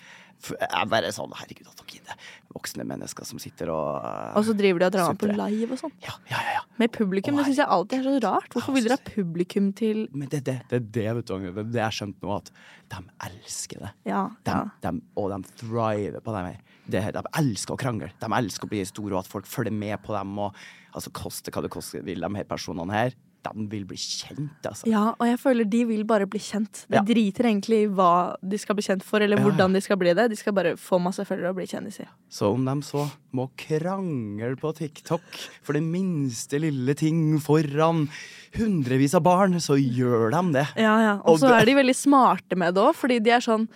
Jeg 0.50 0.70
er 0.72 0.86
bare 0.86 1.10
sånn 1.12 1.34
Herregud, 1.36 1.68
at 1.68 1.82
dere 1.82 1.98
gidder. 1.98 2.16
Voksne 2.50 2.86
mennesker 2.88 3.28
som 3.30 3.38
sitter 3.42 3.70
og 3.70 4.00
uh, 4.02 4.38
Og 4.40 4.46
så 4.48 4.56
driver 4.58 4.82
de 4.82 4.88
og 4.88 4.94
drar 4.96 5.18
på 5.22 5.28
live 5.30 5.76
og 5.76 5.82
sånn. 5.84 5.94
Ja, 6.02 6.16
ja, 6.32 6.40
ja. 6.42 6.56
ja. 6.58 6.64
Med 6.82 6.94
publikum. 6.96 7.38
Det 7.38 7.46
syns 7.50 7.62
jeg 7.62 7.70
alltid 7.76 8.00
er 8.00 8.08
så 8.08 8.16
rart. 8.26 8.50
Hvorfor 8.56 8.74
vil 8.74 8.88
dere 8.88 8.98
ha 8.98 9.04
publikum 9.06 9.70
til 9.78 10.02
Men 10.10 10.32
det 10.32 10.42
er 10.42 10.46
det, 10.48 10.58
det, 10.72 10.82
det, 10.98 11.06
vet 11.20 11.30
du, 11.30 11.46
det, 11.46 11.66
det 11.76 11.84
jeg 11.84 11.98
skjønt 12.00 12.26
nå, 12.26 12.40
at 12.40 12.52
de 12.90 13.04
elsker 13.30 13.86
det. 13.86 13.94
Ja. 14.10 14.24
De, 14.48 14.58
ja. 14.58 14.66
de, 14.88 14.94
og 15.22 15.30
de 15.36 15.56
thriver 15.62 16.26
på 16.26 16.36
det. 16.36 16.44
Det, 16.90 17.06
de 17.20 17.26
elsker 17.44 17.78
å 17.78 17.82
krangle. 17.86 18.10
De 18.18 18.32
elsker 18.40 18.66
å 18.66 18.74
bli 18.74 18.82
store, 18.90 19.14
og 19.14 19.22
at 19.22 19.30
folk 19.30 19.50
følger 19.50 19.76
med 19.76 20.00
på 20.06 20.18
dem. 20.18 20.34
Og, 20.42 20.58
altså, 20.90 21.14
koste 21.14 21.54
hva 21.54 21.66
det 21.66 21.74
koste 21.74 22.02
vil, 22.06 22.26
de 22.26 22.42
her 22.42 22.50
personene 22.50 22.98
her. 22.98 23.18
De 23.42 23.66
vil 23.72 23.86
bli 23.88 23.96
kjent, 23.96 24.66
altså. 24.68 24.84
Ja, 24.92 25.14
og 25.16 25.24
jeg 25.26 25.38
føler 25.40 25.68
de 25.72 25.86
vil 25.88 26.02
bare 26.04 26.26
bli 26.28 26.40
kjent. 26.44 26.82
De 26.92 26.98
Ja. 26.98 27.02
driter 27.08 27.46
egentlig 27.48 27.84
i 27.86 27.88
hva 27.88 28.36
de 28.44 28.58
skal 28.60 28.76
bli 28.76 28.84
kjent 28.84 29.02
for, 29.04 29.22
eller 29.24 29.38
Ja, 29.40 29.44
hvordan 29.46 29.74
de 29.74 29.82
skal 29.82 29.96
bli 29.98 30.14
det. 30.14 30.30
De 30.30 30.36
skal 30.36 30.54
bare 30.54 30.74
få 30.76 31.00
masse 31.02 31.24
følgere 31.26 31.50
og 31.50 31.56
bli 31.56 31.66
kjendiser. 31.66 32.08
Så 32.30 32.52
om 32.54 32.66
de 32.66 32.76
så 32.84 33.10
må 33.34 33.50
krangle 33.56 34.56
på 34.60 34.74
TikTok 34.76 35.22
for 35.64 35.74
den 35.74 35.90
minste 35.92 36.60
lille 36.60 36.94
ting 36.96 37.40
foran 37.40 38.10
hundrevis 38.58 39.14
av 39.16 39.24
barn, 39.24 39.54
så 39.62 39.78
gjør 39.80 40.32
de 40.32 40.54
det. 40.60 40.68
Ja, 40.76 41.00
ja. 41.00 41.16
Og 41.24 41.40
så 41.40 41.50
er 41.54 41.66
de 41.66 41.76
veldig 41.80 41.96
smarte 41.96 42.58
med 42.58 42.74
det 42.76 42.82
òg, 42.84 42.96
fordi 42.96 43.20
de 43.24 43.32
er 43.32 43.40
sånn 43.46 43.68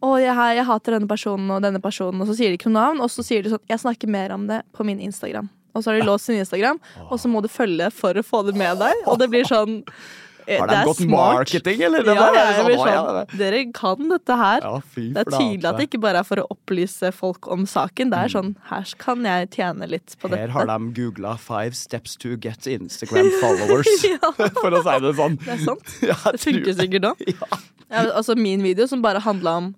å, 0.00 0.14
jeg, 0.22 0.30
jeg 0.30 0.64
hater 0.68 0.94
denne 0.94 1.08
personen 1.10 1.50
og 1.50 1.62
denne 1.64 1.80
personen, 1.82 2.20
og 2.22 2.28
så 2.28 2.36
sier 2.38 2.52
de 2.52 2.58
ikke 2.60 2.70
noe 2.70 2.78
navn. 2.94 3.00
Og 3.02 3.10
så 3.10 3.24
sier 3.26 3.42
de 3.42 3.50
sånn 3.50 3.64
Jeg 3.68 3.80
snakker 3.82 4.08
mer 4.08 4.30
om 4.36 4.46
det 4.46 4.62
på 4.72 4.84
min 4.86 5.00
Instagram. 5.00 5.48
Og 5.74 5.82
så 5.84 5.90
har 5.92 6.00
de 6.00 6.06
låst 6.08 6.24
sin 6.30 6.38
Instagram, 6.40 6.78
og 7.10 7.18
så 7.20 7.28
må 7.30 7.42
du 7.44 7.48
følge 7.52 7.90
for 7.94 8.16
å 8.18 8.22
få 8.24 8.44
det 8.48 8.56
med 8.58 8.78
deg. 8.80 9.04
Og 9.06 9.18
det 9.20 9.28
blir 9.30 9.44
sånn 9.46 9.82
eh, 10.48 10.58
Har 10.58 10.66
det 10.70 10.78
de 10.78 10.84
gått 10.88 11.02
smart. 11.02 11.34
marketing, 11.38 11.82
eller? 11.86 12.02
Det 12.06 12.14
Ja, 12.16 12.24
der, 12.24 12.34
ja, 12.38 12.44
er 12.48 12.58
sånn, 12.58 12.70
ja, 12.88 13.00
sånn 13.28 13.38
Dere 13.38 13.60
kan 13.76 14.08
dette 14.08 14.36
her. 14.40 14.60
Ja, 14.64 14.80
Det 14.96 15.22
er 15.22 15.30
tydelig 15.34 15.68
at 15.68 15.76
det 15.76 15.86
ikke 15.90 16.00
bare 16.00 16.22
er 16.24 16.28
for 16.30 16.40
å 16.40 16.46
opplyse 16.54 17.12
folk 17.12 17.46
om 17.52 17.66
saken. 17.68 18.10
Det 18.14 18.18
er 18.24 18.32
sånn 18.32 18.54
Her 18.70 18.94
kan 18.98 19.22
jeg 19.28 19.50
tjene 19.58 19.88
litt 19.92 20.16
på 20.18 20.30
dette. 20.32 20.40
Her 20.40 20.54
har 20.56 20.66
de 20.72 20.78
googla 20.96 21.36
'five 21.38 21.76
steps 21.76 22.16
to 22.16 22.36
get 22.36 22.66
Instagram 22.66 23.28
followers', 23.42 24.06
for 24.62 24.70
å 24.72 24.82
si 24.82 24.96
det 25.04 25.14
sånn. 25.20 25.36
Det 25.44 25.52
er 25.52 25.64
sant. 25.68 25.98
Det 26.00 26.40
funker 26.40 26.72
sikkert 26.80 27.02
nå. 27.02 27.14
Altså 27.90 28.34
min 28.36 28.62
video 28.62 28.86
som 28.86 29.02
bare 29.04 29.20
handla 29.20 29.56
om 29.62 29.74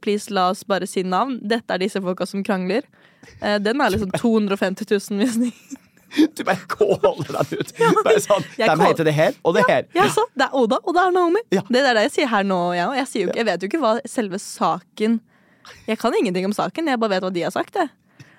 Please, 0.00 0.30
la 0.30 0.50
oss 0.50 0.64
bare 0.64 0.86
si 0.86 1.02
navn. 1.02 1.38
Dette 1.42 1.74
er 1.74 1.82
disse 1.82 2.00
folka 2.02 2.26
som 2.26 2.44
krangler. 2.46 2.86
Eh, 3.40 3.58
Den 3.58 3.80
er 3.80 3.90
liksom 3.90 4.10
250 4.16 4.86
000 5.10 5.18
visninger. 5.18 5.78
Du 6.34 6.42
bare 6.44 6.58
kåler 6.66 7.28
den 7.30 7.60
ut. 7.60 7.72
Bare 8.04 8.20
sånn, 8.22 8.42
de 8.56 8.66
heter 8.66 9.06
det 9.06 9.14
her 9.14 9.36
og 9.46 9.54
det 9.54 9.62
her. 9.68 9.84
Ja, 9.94 10.08
så, 10.10 10.24
Det 10.34 10.48
er 10.48 10.54
Oda, 10.58 10.80
og 10.82 10.96
det 10.96 11.04
er 11.04 11.12
Naomi. 11.14 11.42
Ja. 11.54 11.62
Det 11.68 11.82
er 11.86 11.94
det 11.94 12.06
jeg 12.08 12.14
sier 12.16 12.30
her 12.32 12.46
nå. 12.46 12.58
Jeg, 12.74 12.88
jeg, 12.98 13.08
sier 13.12 13.26
jo 13.28 13.34
jeg 13.36 13.46
vet 13.46 13.62
jo 13.62 13.70
ikke 13.70 13.82
hva 13.82 13.92
selve 14.10 14.40
saken 14.42 15.20
Jeg 15.86 16.00
kan 16.00 16.16
ingenting 16.18 16.48
om 16.48 16.54
saken, 16.56 16.88
jeg 16.90 16.98
bare 16.98 17.14
vet 17.14 17.26
hva 17.26 17.30
de 17.34 17.44
har 17.46 17.54
sagt. 17.54 17.78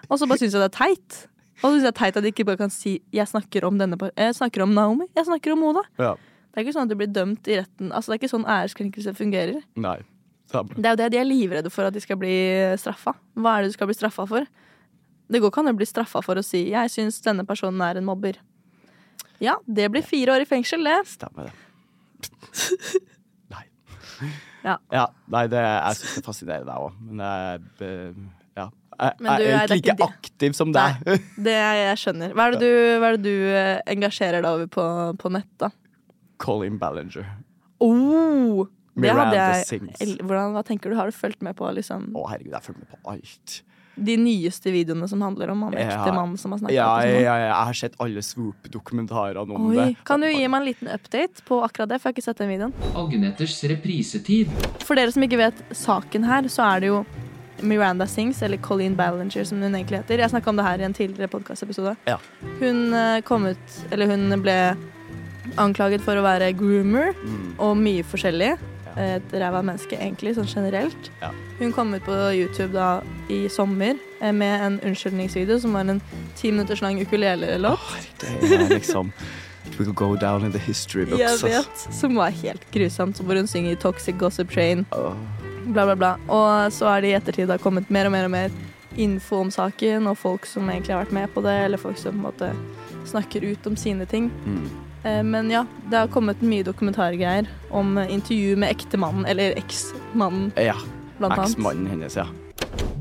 Og 0.10 0.20
så 0.20 0.28
bare 0.28 0.42
syns 0.42 0.58
jeg 0.58 0.60
det 0.60 0.68
er 0.68 0.76
teit. 0.76 1.22
Og 1.62 1.70
så 1.70 1.72
synes 1.72 1.86
jeg 1.86 1.88
det 1.88 1.94
er 1.94 2.00
teit 2.02 2.18
at 2.20 2.26
de 2.26 2.34
ikke 2.34 2.48
bare 2.50 2.60
kan 2.60 2.74
si 2.74 3.00
'jeg 3.14 3.28
snakker 3.28 3.64
om 3.64 3.78
denne 3.80 3.96
Jeg 4.18 4.36
snakker 4.36 4.64
om 4.64 4.74
Naomi, 4.76 5.06
jeg 5.16 5.26
snakker 5.26 5.54
om 5.54 5.64
Oda'. 5.64 5.86
Ja. 6.00 6.16
Det 6.52 6.60
er 6.60 6.66
ikke 6.66 6.74
sånn 6.76 6.90
at 6.90 6.92
du 6.92 6.96
blir 7.00 7.08
dømt 7.08 7.48
i 7.48 7.62
retten. 7.62 7.92
Altså, 7.96 8.12
det 8.12 8.18
er 8.18 8.20
ikke 8.20 8.36
sånn 8.36 8.50
æreskrenkelse 8.50 9.14
fungerer. 9.16 9.62
Nei. 9.80 10.02
Det 10.52 10.86
er 10.86 10.96
jo 10.96 11.00
det 11.00 11.10
de 11.14 11.20
er 11.22 11.28
livredde 11.28 11.72
for 11.74 11.88
at 11.88 11.96
de 11.96 12.04
skal 12.04 12.20
bli 12.20 12.36
straffa. 12.80 13.16
Hva 13.40 13.58
er 13.58 13.64
det 13.64 13.72
du 13.72 13.78
skal 13.78 13.90
bli 13.90 13.98
straffa 13.98 14.28
for? 14.30 14.48
Det 15.32 15.40
går 15.40 15.52
ikke 15.52 15.64
an 15.64 15.72
å 15.72 15.78
bli 15.80 15.88
straffa 15.88 16.22
for 16.26 16.36
å 16.36 16.44
si 16.44 16.70
'jeg 16.70 16.92
syns 16.92 17.22
denne 17.24 17.46
personen 17.48 17.82
er 17.82 17.98
en 17.98 18.06
mobber'. 18.06 18.40
Ja, 19.40 19.56
det 19.66 19.90
blir 19.92 20.04
fire 20.06 20.36
år 20.36 20.44
i 20.44 20.46
fengsel, 20.46 20.84
det. 20.84 21.00
Stemmer 21.08 21.50
det. 21.50 21.54
Nei. 23.54 23.66
Ja. 24.64 25.08
nei, 25.28 25.48
det, 25.50 25.58
jeg 25.58 25.98
syns 25.98 26.18
det 26.20 26.26
fascinerer 26.26 26.68
deg 26.68 26.76
òg, 26.78 27.00
men 27.02 27.24
jeg 27.26 27.62
eh, 27.88 28.20
ja. 28.60 28.68
Jeg, 29.00 29.16
Men 29.18 29.40
du 29.40 29.44
jeg 29.44 29.54
er 29.54 29.64
egentlig 29.64 29.78
er 29.78 29.82
ikke 29.82 29.96
de... 29.98 30.10
aktiv 30.10 30.54
som 30.54 30.74
deg. 30.76 31.00
Det 31.48 31.56
jeg, 31.56 31.80
jeg 31.88 32.02
skjønner. 32.04 32.36
Hva 32.38 32.46
er 32.46 32.52
det 32.52 32.60
du, 32.62 33.06
er 33.08 33.18
det 33.18 33.24
du 33.24 33.48
eh, 33.56 33.80
engasjerer 33.96 34.44
deg 34.44 34.52
over 34.52 34.68
på, 34.68 34.86
på 35.24 35.32
nett, 35.34 35.50
da? 35.58 35.72
Colin 36.42 36.78
Ballinger. 36.82 37.26
Oh, 37.82 38.68
Miranda 39.02 39.36
jeg 39.56 39.66
Sings. 39.68 40.00
Hvordan, 40.22 40.54
Hva 40.56 40.64
tenker 40.68 40.90
du? 40.90 40.96
Har 41.00 41.10
du 41.12 41.12
fulgt 41.18 41.42
med 41.42 41.56
på 41.58 41.68
liksom, 41.76 42.10
Å, 42.16 42.30
herregud, 42.30 42.52
jeg 42.54 42.60
har 42.60 42.66
fulgt 42.66 42.80
med 42.80 42.90
på 42.94 42.98
alt. 43.16 43.62
de 44.02 44.16
nyeste 44.18 44.72
videoene 44.72 45.08
som 45.12 45.22
handler 45.22 45.50
om 45.52 45.62
han 45.68 45.74
ekte 45.76 46.06
Ja. 46.08 46.14
mannen 46.16 46.38
som 46.40 46.52
har 46.56 46.60
snakket? 46.62 46.74
Ja, 46.74 46.86
ja, 47.04 47.12
sånn? 47.12 47.24
ja, 47.26 47.36
jeg 47.44 47.54
har 47.68 47.74
sett 47.74 47.96
alle 48.00 48.22
Swoop-dokumentarene 48.24 49.56
om 49.56 49.66
Oi, 49.70 49.76
det. 49.76 49.98
Kan 50.08 50.22
du 50.24 50.28
gi 50.32 50.48
meg 50.48 50.62
en 50.62 50.66
liten 50.70 50.88
update 50.88 51.44
på 51.46 51.60
akkurat 51.66 51.90
det? 51.92 52.00
For 52.02 52.10
jeg 52.10 52.14
har 52.16 52.16
ikke 52.16 52.24
sett 52.30 52.38
den 52.38 52.50
videoen. 52.50 52.74
Agneters 52.96 53.58
reprisetid. 53.70 54.48
For 54.88 54.96
dere 54.96 55.12
som 55.12 55.22
ikke 55.28 55.38
vet 55.38 55.60
saken 55.76 56.24
her, 56.26 56.44
så 56.50 56.64
er 56.76 56.80
det 56.80 56.88
jo 56.94 57.06
Miranda 57.62 58.08
Sings, 58.08 58.42
eller 58.42 58.58
Colleen 58.58 58.96
Ballinger 58.96 59.44
som 59.46 59.62
hun 59.62 59.76
egentlig 59.76 60.00
heter. 60.02 60.18
Jeg 60.18 60.32
snakka 60.32 60.48
om 60.50 60.56
det 60.58 60.66
her 60.66 60.80
i 60.82 60.84
en 60.88 60.94
tidligere 60.98 61.30
podkastepisode. 61.30 61.96
Ja. 62.08 62.18
Hun 62.60 62.94
eh, 62.94 63.22
kom 63.22 63.46
ut 63.46 63.78
Eller 63.92 64.08
hun 64.08 64.42
ble 64.42 64.56
anklaget 65.62 66.02
for 66.02 66.16
å 66.16 66.24
være 66.24 66.54
groomer 66.58 67.14
Mm. 67.22 67.54
og 67.60 67.76
mye 67.78 68.04
forskjellig. 68.08 68.58
Et 69.00 69.34
ræva 69.34 69.62
menneske, 69.62 69.96
egentlig, 69.96 70.36
sånn 70.36 70.50
generelt. 70.50 71.12
Ja. 71.22 71.32
Hun 71.60 71.72
kom 71.76 71.94
ut 71.94 72.04
på 72.04 72.18
YouTube 72.36 72.74
da 72.74 73.02
i 73.32 73.46
sommer 73.50 73.96
eh, 74.20 74.34
med 74.34 74.66
en 74.66 74.80
unnskyldningsvideo 74.90 75.60
som 75.60 75.78
var 75.78 75.88
en 75.88 76.02
ti 76.36 76.52
minutters 76.52 76.82
lang 76.82 77.00
ukulelelåt. 77.02 77.80
Det 78.20 78.34
er 78.52 78.68
liksom 78.70 79.14
It 79.68 79.78
will 79.80 79.94
go 79.94 80.16
down 80.16 80.44
in 80.46 80.52
the 80.52 80.60
history 80.60 81.06
books. 81.06 81.22
Jeg 81.22 81.52
vet, 81.54 81.94
Som 81.94 82.16
var 82.16 82.30
helt 82.30 82.66
grusomt. 82.72 83.22
Hvor 83.22 83.36
hun 83.36 83.48
synger 83.48 83.76
'Toxic 83.76 84.18
Gossip 84.18 84.52
Train'. 84.52 84.86
Åh. 84.92 85.14
bla, 85.66 85.86
bla, 85.86 85.96
bla. 85.96 86.16
Og 86.28 86.74
så 86.74 86.86
er 86.86 87.02
det 87.02 87.12
i 87.12 87.16
ettertid 87.18 87.48
da 87.48 87.58
kommet 87.58 87.90
mer 87.90 88.10
og 88.10 88.12
mer 88.12 88.26
og 88.26 88.32
mer 88.32 88.50
info 88.98 89.40
om 89.40 89.52
saken, 89.52 90.08
og 90.08 90.18
folk 90.18 90.46
som 90.46 90.70
egentlig 90.70 90.96
har 90.96 91.06
vært 91.06 91.16
med 91.16 91.30
på 91.34 91.44
det, 91.46 91.58
eller 91.66 91.78
folk 91.78 91.98
som 91.98 92.12
på 92.12 92.18
en 92.18 92.26
måte 92.28 92.52
snakker 93.08 93.46
ut 93.52 93.68
om 93.68 93.78
sine 93.80 94.06
ting. 94.06 94.32
Mm. 94.46 94.68
Eh, 95.04 95.24
Men 95.24 95.50
ja, 95.50 95.66
det 95.90 95.98
har 95.98 96.08
kommet 96.14 96.42
mye 96.46 96.64
dokumentargreier 96.64 97.48
om 97.72 97.98
eh, 97.98 98.12
intervju 98.14 98.56
med 98.62 98.70
ektemannen, 98.76 99.26
eller 99.26 99.56
eksmannen, 99.58 100.52
Ja. 100.58 100.76
blant 101.18 101.34
annet. 101.38 101.50
Eksmannen 101.56 101.88
hennes, 101.90 102.16
ja. 102.16 102.28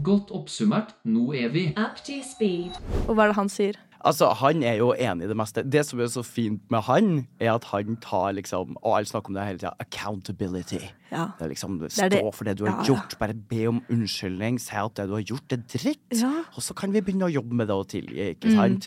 Godt 0.02 0.30
oppsummert, 0.32 0.94
nå 1.04 1.34
er 1.36 1.48
vi 1.52 1.74
Og 1.76 3.14
hva 3.14 3.24
er 3.24 3.28
det 3.28 3.36
han 3.36 3.48
sier? 3.52 3.76
Altså, 4.02 4.30
Han 4.34 4.62
er 4.64 4.78
jo 4.78 4.94
enig 4.96 5.24
i 5.24 5.28
det 5.28 5.36
meste. 5.36 5.62
Det 5.68 5.84
som 5.84 6.00
er 6.00 6.06
så 6.08 6.22
fint 6.24 6.62
med 6.70 6.80
han, 6.84 7.26
er 7.38 7.52
at 7.54 7.64
han 7.64 7.98
tar 8.00 8.32
liksom 8.32 8.76
Og 8.82 8.96
alle 8.96 9.04
snakker 9.04 9.28
om 9.28 9.34
det 9.34 9.44
hele 9.44 9.58
tida. 9.58 9.74
Accountability. 9.78 10.80
Ja. 11.12 11.26
Det 11.38 11.44
er 11.44 11.48
liksom, 11.50 11.76
er 11.82 12.08
det- 12.08 12.18
Stå 12.22 12.32
for 12.34 12.44
det 12.44 12.56
du 12.56 12.64
har 12.64 12.78
Ja, 12.78 12.94
gjort. 12.94 13.18
Bare 13.18 13.34
be 13.34 13.66
om 13.66 13.82
unnskyldning. 13.90 14.58
Si 14.58 14.74
at 14.74 14.94
det 14.94 15.06
du 15.06 15.12
har 15.14 15.22
gjort, 15.22 15.52
er 15.52 15.56
dritt. 15.58 15.98
Ja. 16.18 16.44
Og 16.56 16.62
så 16.62 16.74
kan 16.74 16.92
vi 16.92 17.00
begynne 17.02 17.28
å 17.28 17.32
jobbe 17.34 17.52
med 17.52 17.66
det 17.68 17.76
og 17.76 17.88
tilgi, 17.88 18.34
ikke 18.36 18.48
Mm. 18.56 18.86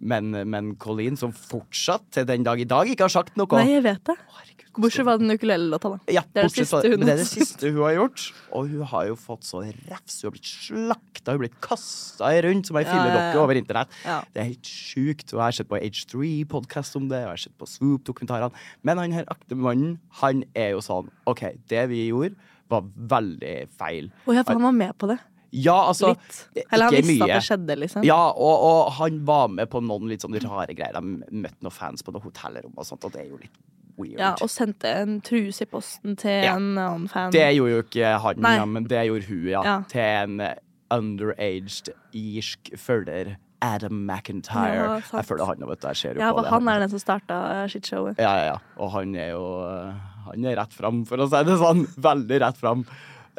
Men, 0.00 0.34
men 0.50 0.74
Colleen, 0.80 1.16
som 1.16 1.32
fortsatt 1.32 2.04
til 2.14 2.26
den 2.28 2.44
dag 2.46 2.60
i 2.60 2.68
dag 2.68 2.88
ikke 2.92 3.06
har 3.06 3.12
sagt 3.12 3.36
noe 3.38 3.48
Nei, 3.60 3.70
jeg 3.76 3.84
vet 3.86 4.02
det. 4.10 4.16
Herregud, 4.36 4.56
Bortsett 4.76 5.06
fra 5.06 5.14
den 5.16 5.32
ukulelelåta, 5.32 5.90
da. 5.94 6.12
ja, 6.12 6.22
Det 6.34 6.42
er 6.42 6.48
det 6.50 6.52
siste 6.52 6.80
hun 6.84 7.04
det 7.04 7.12
er 7.14 7.20
det 7.22 7.28
siste 7.30 7.70
hun 7.70 7.78
har 7.80 7.94
gjort. 7.96 8.24
Og 8.58 8.72
hun 8.72 8.82
har 8.90 9.06
jo 9.08 9.16
fått 9.16 9.46
så 9.48 9.62
refs. 9.64 10.18
Hun 10.20 10.28
har 10.28 10.34
blitt 10.34 10.50
slakta, 10.50 11.24
hun 11.30 11.32
har 11.32 11.42
blitt 11.46 11.60
kasta 11.64 12.32
rundt 12.46 12.68
som 12.68 12.80
ei 12.80 12.84
filledokke 12.84 13.22
ja, 13.22 13.30
ja. 13.32 13.44
over 13.44 13.60
internett. 13.60 13.94
Det 14.34 14.42
er 14.42 14.50
helt 14.50 14.68
sjukt. 14.68 15.30
Og 15.32 15.38
jeg 15.38 15.44
har 15.44 15.56
sett 15.60 15.70
på 15.70 15.80
H3-podkast 15.80 17.00
om 17.00 17.08
det, 17.12 17.22
og 17.22 17.30
jeg 17.30 17.32
har 17.32 17.44
sett 17.46 17.56
på 17.56 17.70
Swoop-dokumentarene. 17.72 18.66
Men 18.84 19.00
han 19.00 19.16
her 19.16 19.30
akte 19.32 19.56
mannen, 19.56 19.96
han 20.20 20.44
er 20.52 20.74
jo 20.76 20.84
sånn 20.84 21.08
OK, 21.30 21.46
det 21.72 21.86
vi 21.92 22.08
gjorde, 22.10 22.36
var 22.68 22.84
veldig 23.16 23.56
feil. 23.78 24.12
Å 24.26 24.36
ja, 24.36 24.44
for 24.44 24.58
han 24.58 24.68
var 24.68 24.76
med 24.76 24.96
på 25.00 25.08
det. 25.08 25.20
Ja, 25.52 25.76
altså 25.88 26.10
Litt. 26.14 26.64
Eller 26.72 26.84
han 26.90 26.94
visste 26.96 27.12
mye. 27.14 27.22
at 27.28 27.36
det 27.40 27.44
skjedde, 27.46 27.76
liksom. 27.78 28.04
Ja, 28.04 28.18
og, 28.34 28.64
og 28.66 28.92
han 28.98 29.20
var 29.28 29.48
med 29.48 29.70
på 29.72 29.80
noen 29.84 30.08
litt 30.10 30.24
sånne 30.26 30.42
rare 30.42 30.74
greier. 30.76 30.98
De 30.98 31.38
møtte 31.44 31.62
noen 31.64 31.72
fans 31.74 32.02
på 32.02 32.12
noen 32.12 32.24
hotellrom 32.26 32.74
og 32.76 32.84
sånt, 32.88 33.04
og 33.06 33.14
det 33.14 33.22
er 33.24 33.30
jo 33.30 33.38
litt 33.40 33.56
weird. 33.96 34.18
Ja, 34.20 34.34
og 34.44 34.50
sendte 34.52 34.90
en 35.04 35.20
truse 35.24 35.64
i 35.64 35.70
posten 35.70 36.16
til 36.20 36.42
Ja. 36.44 36.56
en 36.58 36.74
annen 36.76 37.08
fan. 37.08 37.30
Det 37.32 37.46
gjorde 37.56 37.72
jo 37.78 37.82
ikke 37.86 38.10
han, 38.26 38.42
Nei. 38.44 38.56
ja, 38.58 38.64
men 38.68 38.84
det 38.90 39.06
gjorde 39.08 39.28
hun, 39.30 39.46
ja. 39.54 39.62
Ja. 39.64 39.76
Til 39.88 40.00
en 40.02 40.40
eh, 40.44 40.54
underaged 40.92 41.92
irsk 42.16 42.72
følger. 42.76 43.36
Adam 43.64 44.02
McIntyre. 44.04 44.74
Ja, 44.76 44.96
jeg 45.00 45.24
føler 45.24 45.46
han 45.48 45.62
vet 45.64 45.80
du, 45.80 45.86
jeg 45.88 45.96
ser 45.96 46.18
jo 46.18 46.20
ja, 46.20 46.28
på 46.36 46.42
det. 46.44 46.50
han 46.52 46.68
er 46.68 46.82
den 46.84 46.90
som 46.92 47.00
starta 47.00 47.38
shitshowet. 47.72 48.18
Ja, 48.20 48.34
ja, 48.36 48.44
ja. 48.52 48.58
Og 48.84 48.90
han 48.92 49.14
er 49.16 49.30
jo 49.32 49.46
eh, 49.64 49.94
Han 50.26 50.44
er 50.44 50.58
rett 50.60 50.74
fram, 50.76 51.00
for 51.08 51.16
å 51.24 51.26
si 51.30 51.40
det 51.48 51.56
sånn. 51.62 51.86
Veldig 52.10 52.40
rett 52.44 52.60
fram. 52.60 52.84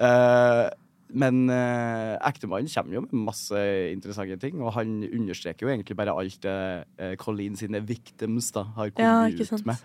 Eh, 0.01 0.63
men 1.09 1.49
eh, 1.53 2.17
ektemannen 2.27 2.67
kommer 2.73 2.97
jo 2.97 3.01
med 3.05 3.13
masse 3.29 3.61
interessante 3.93 4.37
ting, 4.41 4.59
og 4.61 4.73
han 4.75 4.97
understreker 5.07 5.67
jo 5.67 5.71
egentlig 5.73 5.95
bare 5.99 6.15
alt 6.15 6.41
det 6.43 6.57
eh, 6.99 7.15
Colleen 7.21 7.55
sine 7.59 7.79
victims 7.87 8.51
da 8.55 8.65
har 8.75 8.91
kommet 8.91 9.37
Ja, 9.39 9.55
ut 9.55 9.65
med. 9.65 9.77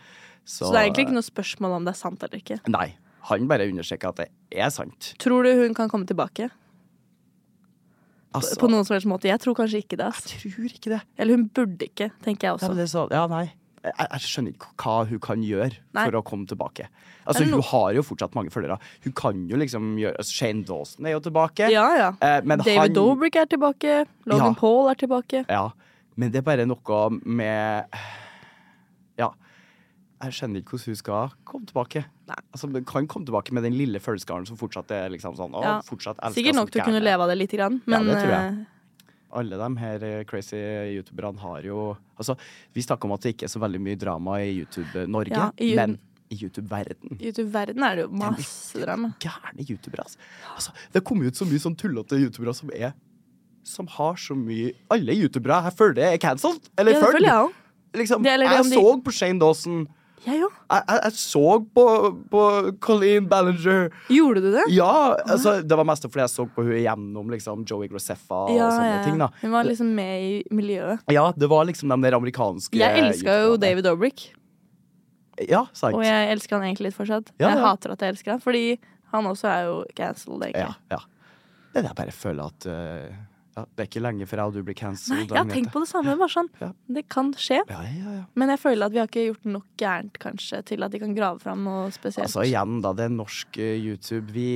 Så, 0.45 0.73
det 0.73 0.81
er 0.81 0.89
egentlig 0.89 1.07
ikke 1.07 1.15
noe 1.21 1.27
spørsmål 1.29 1.77
om 1.79 1.85
det 1.87 1.93
er 1.95 2.01
sant 2.01 2.23
eller 2.27 2.41
ikke. 2.43 2.59
Nei. 2.73 2.89
Han 3.31 3.47
bare 3.47 3.69
understreker 3.71 4.11
at 4.11 4.19
det 4.25 4.31
er 4.59 4.73
sant. 4.75 5.13
Tror 5.23 5.47
du 5.47 5.53
hun 5.63 5.75
kan 5.79 5.89
komme 5.89 6.09
tilbake? 6.11 6.49
Altså, 8.35 8.57
På 8.59 8.67
noen 8.73 8.83
som 8.89 8.97
helst 8.97 9.07
måte? 9.07 9.29
Jeg 9.29 9.39
tror 9.45 9.55
kanskje 9.55 9.83
ikke 9.85 9.99
det. 10.01 10.09
Altså. 10.09 10.33
Jeg 10.41 10.55
tror 10.57 10.65
ikke 10.73 10.91
det. 10.95 11.01
Eller 11.21 11.37
hun 11.37 11.45
burde 11.53 11.87
ikke, 11.87 12.09
tenker 12.25 12.49
jeg 12.49 12.51
Ja, 12.51 12.57
også. 12.57 12.81
er 12.81 12.89
så, 12.91 13.05
ja, 13.13 13.27
nei. 13.31 13.45
Jeg, 13.83 13.95
jeg 14.13 14.21
skjønner 14.27 14.53
ikke 14.55 14.69
hva 14.83 14.97
hun 15.11 15.19
kan 15.23 15.43
gjøre 15.43 15.73
Nei. 15.95 16.05
for 16.07 16.19
å 16.21 16.23
komme 16.27 16.47
tilbake. 16.47 16.87
Altså, 17.27 17.45
Hun 17.47 17.63
har 17.63 17.93
jo 17.97 18.03
fortsatt 18.07 18.35
mange 18.35 18.51
følgere. 18.55 18.79
Hun 19.05 19.13
kan 19.19 19.45
jo 19.51 19.59
liksom 19.59 19.93
gjøre 19.99 20.17
altså, 20.19 20.33
Shane 20.39 20.65
Dawson 20.67 21.07
er 21.07 21.17
jo 21.17 21.21
tilbake. 21.23 21.69
Ja, 21.71 21.85
ja. 21.99 22.09
Eh, 22.23 22.41
men 22.45 22.59
David 22.63 22.79
han, 22.79 22.95
Dobrik 22.97 23.37
er 23.37 23.47
tilbake. 23.51 24.07
Logan 24.27 24.53
Ja. 24.55 24.59
Paul 24.59 24.91
er 24.91 24.99
tilbake. 24.99 25.45
Ja, 25.49 25.69
men 26.17 26.31
det 26.33 26.43
er 26.43 26.47
bare 26.47 26.67
noe 26.67 27.03
med 27.25 27.87
Ja. 29.19 29.31
Jeg 30.23 30.33
skjønner 30.39 30.63
ikke 30.63 30.77
hvordan 30.77 30.93
hun 30.93 30.97
skal 30.97 31.33
komme 31.45 31.67
tilbake. 31.67 32.05
Altså, 32.53 32.69
Hun 32.71 32.85
kan 32.85 33.07
komme 33.09 33.27
tilbake 33.27 33.53
med 33.53 33.63
den 33.65 33.75
lille 33.75 33.99
følelsesgarden 33.99 34.47
som 34.47 34.57
fortsatt 34.57 34.91
er 34.95 35.09
liksom 35.11 35.35
sånn 35.37 35.53
å, 35.53 35.63
Ja. 35.63 35.81
fortsatt 35.83 36.19
elsker 36.23 36.39
Sikkert 36.41 36.55
nok 36.55 36.71
til 36.71 36.83
å 36.83 36.85
kunne 36.85 37.03
leve 37.03 37.21
av 37.21 37.29
det 37.29 37.39
lite 37.39 37.57
grann, 37.59 37.83
men 37.87 38.07
ja, 38.07 38.15
det 38.15 38.23
tror 38.23 38.31
jeg. 38.31 38.67
Eh, 39.33 39.39
Alle 39.39 39.57
de 39.59 39.69
her 39.81 40.05
eh, 40.05 40.25
crazy 40.25 40.57
youtuberne 40.97 41.39
har 41.41 41.63
jo 41.63 41.97
Altså, 42.19 42.37
vi 42.75 42.83
snakker 42.83 43.05
om 43.09 43.13
at 43.13 43.21
det 43.23 43.35
ikke 43.37 43.45
er 43.49 43.53
så 43.55 43.61
veldig 43.61 43.81
mye 43.81 43.97
drama 43.99 44.37
i 44.41 44.53
YouTube-Norge, 44.65 45.31
Ja, 45.37 45.51
i- 45.59 45.75
men 45.75 45.99
i 46.31 46.37
YouTube-verden 46.37 47.19
YouTube-verden 47.21 47.83
er 47.85 47.97
det 47.97 48.05
jo 48.07 48.11
masse 48.17 48.79
drama. 48.81 49.15
Gærne 49.21 49.67
youtubere, 49.69 50.05
altså. 50.05 50.19
altså. 50.55 50.73
Det 50.93 51.03
kommer 51.05 51.27
ut 51.27 51.35
så 51.37 51.45
mye 51.45 51.59
sånn 51.61 51.77
tullete 51.77 52.17
youtubere 52.21 52.55
som 52.55 52.71
er 52.75 52.93
Som 53.65 53.87
har 53.87 54.15
så 54.17 54.35
mye 54.35 54.73
Alle 54.91 55.13
youtubere 55.15 55.63
jeg 55.65 55.73
føler 55.79 56.03
er 56.15 56.19
cancelled. 56.19 56.69
Eller 56.79 56.93
Ja, 56.93 57.01
følger. 57.05 57.21
jeg. 57.21 57.53
Liksom, 57.95 58.23
Det- 58.23 58.41
jeg 58.41 58.65
så 58.73 59.03
på 59.05 59.13
Shane 59.13 59.39
Dawson. 59.39 59.87
Jeg 60.23 60.45
òg. 60.47 60.53
Jeg, 60.71 60.83
jeg, 60.87 61.01
jeg 61.03 61.15
så 61.19 61.41
på, 61.75 61.85
på 62.31 62.43
Colleen 62.85 63.25
Ballinger. 63.31 63.89
Gjorde 64.13 64.43
du 64.45 64.51
det? 64.55 64.63
Ja, 64.71 65.17
altså, 65.27 65.57
Det 65.67 65.79
var 65.81 65.89
mest 65.89 66.07
fordi 66.07 66.23
jeg 66.23 66.31
så 66.31 66.47
på 66.47 66.63
hun 66.67 66.77
gjennom 66.79 67.33
liksom, 67.33 67.65
Joey 67.67 67.91
Graceffa 67.91 68.45
og 68.47 68.53
sånne 68.55 68.93
ja. 68.93 69.01
ting. 69.07 69.19
da 69.19 69.29
Hun 69.41 69.55
var 69.57 69.67
liksom 69.67 69.91
med 69.97 70.23
i 70.29 70.37
miljøet. 70.55 71.03
Ja, 71.11 71.27
det 71.35 71.51
var 71.51 71.67
liksom 71.67 71.91
de 71.91 71.99
der 72.07 72.15
amerikanske 72.21 72.79
Jeg 72.79 73.03
elska 73.03 73.35
jo. 73.49 73.57
David 73.63 73.89
Dobrik, 73.89 74.29
Ja, 75.49 75.65
sant. 75.75 75.97
og 75.97 76.05
jeg 76.07 76.31
elsker 76.37 76.59
han 76.59 76.69
egentlig 76.69 76.91
litt 76.93 76.99
fortsatt. 77.01 77.33
Ja, 77.41 77.49
Jeg 77.49 77.59
ja. 77.59 77.67
hater 77.67 77.97
at 77.97 78.05
jeg 78.05 78.15
elsker 78.15 78.37
han, 78.37 78.43
fordi 78.45 78.65
han 79.13 79.27
også 79.29 79.49
er 79.51 79.67
jo 79.67 79.77
cancelled, 79.99 80.45
egentlig. 80.47 80.71
Ja, 80.93 80.97
ja. 80.99 81.03
Det 81.73 81.81
er 81.81 81.87
det 81.87 81.91
jeg 81.91 81.99
bare 81.99 82.15
føler 82.15 82.53
at 82.53 82.67
eh, 82.69 83.15
ja, 83.53 83.65
Det 83.77 83.85
er 83.85 83.89
ikke 83.91 84.01
lenge 84.03 84.25
og 84.43 84.55
du 84.55 84.63
blir 84.63 84.73
Nei, 84.73 84.81
cancelled. 84.81 85.29
jeg 85.29 85.37
har 85.37 85.51
tenkt 85.51 85.73
på 85.75 85.81
det 85.83 85.89
samme. 85.91 86.15
Bare 86.17 86.33
sånn. 86.33 86.49
Ja. 86.61 86.71
Det 86.89 87.03
kan 87.13 87.33
skje. 87.37 87.59
Ja, 87.69 87.83
ja, 87.85 88.15
ja. 88.17 88.23
Men 88.35 88.49
jeg 88.49 88.61
føler 88.63 88.87
at 88.87 88.95
vi 88.95 89.01
har 89.03 89.11
ikke 89.11 89.27
gjort 89.27 89.45
nok 89.45 89.67
gærent 89.83 90.17
kanskje 90.23 90.63
til 90.71 90.83
at 90.87 90.95
de 90.95 91.01
kan 91.03 91.13
grave 91.15 91.43
fram 91.43 91.65
noe 91.67 91.91
spesielt. 91.93 92.25
Altså 92.25 92.47
igjen, 92.49 92.81
da. 92.85 92.95
Det 92.97 93.05
er 93.05 93.13
norsk 93.13 93.59
eh, 93.61 93.77
YouTube. 93.77 94.33
Vi, 94.33 94.49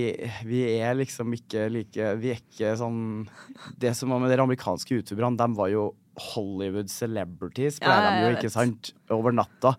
vi 0.49 0.63
er 0.81 0.97
liksom 0.97 1.37
ikke 1.37 1.69
like 1.75 2.09
Vi 2.23 2.33
er 2.33 2.41
ikke 2.41 2.73
sånn 2.81 3.29
Det 3.77 3.93
som 3.97 4.11
var 4.15 4.23
med 4.23 4.33
de 4.33 4.41
amerikanske 4.41 4.97
youtuberne, 4.97 5.37
de 5.37 5.51
var 5.61 5.69
jo 5.73 5.91
Hollywood 6.33 6.89
celebrities, 6.89 7.77
ble 7.83 7.93
de 7.93 8.11
jo, 8.23 8.33
ikke 8.39 8.49
vet. 8.49 8.55
sant? 8.57 8.93
Over 9.13 9.35
natta. 9.37 9.75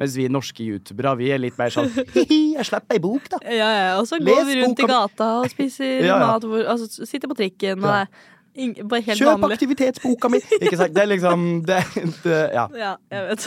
Mens 0.00 0.14
vi 0.16 0.24
norske 0.32 0.64
youtubere, 0.64 1.12
vi 1.20 1.28
er 1.34 1.40
litt 1.42 1.58
mer 1.60 1.72
sånn 1.74 1.90
Hi, 2.16 2.38
jeg 2.56 2.64
slipper 2.68 2.96
ei 2.96 3.02
bok, 3.04 3.26
da. 3.34 3.40
Ja, 3.44 3.68
ja, 3.76 3.88
og 4.00 4.08
så 4.08 4.16
Les 4.18 4.32
går 4.32 4.46
vi 4.48 4.56
rundt 4.62 4.80
i 4.80 4.86
boka 4.86 4.88
i 4.88 4.94
gata 4.96 5.28
og 5.42 5.50
spiser 5.52 6.06
Ja, 6.06 6.16
ja. 6.16 6.30
mat, 6.32 6.46
altså 6.72 7.04
sitter 7.04 7.28
på 7.30 7.36
trikken 7.38 7.84
og 7.84 7.92
Ja. 7.92 8.06
Er 8.54 8.84
bare 8.84 9.00
helt 9.06 9.18
Kjøp 9.20 9.40
vanlig. 9.40 9.56
aktivitetsboka 9.56 10.28
mi! 10.28 10.38
Ikke 10.60 10.76
sant? 10.76 10.92
Det 10.94 11.02
er 11.02 11.08
liksom 11.08 11.44
det, 11.66 11.78
det, 12.24 12.40
Ja. 12.52 12.66
Ja, 12.76 12.92
jeg 13.10 13.28
vet. 13.28 13.40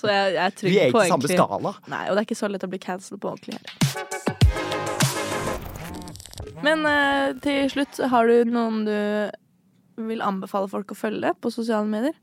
Så 0.00 0.08
jeg, 0.10 0.34
jeg 0.34 0.44
er 0.44 0.50
trygg 0.58 0.70
Vi 0.72 0.78
er 0.82 0.90
ikke 0.90 1.06
samme 1.12 1.28
skala. 1.30 1.74
Nei, 1.92 2.02
og 2.08 2.16
det 2.16 2.22
er 2.24 2.26
ikke 2.28 2.38
så 2.40 2.48
lett 2.50 2.64
å 2.66 2.70
bli 2.72 2.80
cancelled 2.82 3.20
på 3.22 3.30
ordentlig 3.30 3.54
her. 3.60 3.64
Men 6.64 6.84
eh, 6.88 7.32
til 7.44 7.70
slutt, 7.72 8.00
har 8.12 8.28
du 8.28 8.50
noen 8.50 8.82
du 8.88 8.96
vil 10.10 10.22
anbefale 10.24 10.68
folk 10.72 10.92
å 10.92 10.98
følge 10.98 11.32
på 11.40 11.52
sosiale 11.52 11.86
medier? 11.88 12.16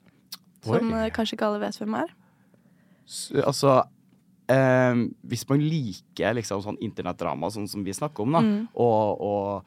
Som 0.65 0.91
Oi. 0.93 1.05
eh, 1.05 1.11
kanskje 1.15 1.37
ikke 1.37 1.47
alle 1.49 1.61
vet 1.63 1.77
hvem 1.79 1.95
er? 2.03 2.11
S- 3.07 3.31
Altså 3.45 3.77
eh, 4.51 4.95
Hvis 5.29 5.45
man 5.49 5.61
liker 5.63 6.35
liksom 6.37 6.63
sånn 6.65 6.79
internettdrama, 6.83 7.49
sånn 7.53 7.69
som 7.71 7.83
vi 7.85 7.93
snakker 7.95 8.25
om, 8.27 8.35
da, 8.37 8.41
Mm. 8.43 8.67
og, 8.75 9.21
og 9.21 9.63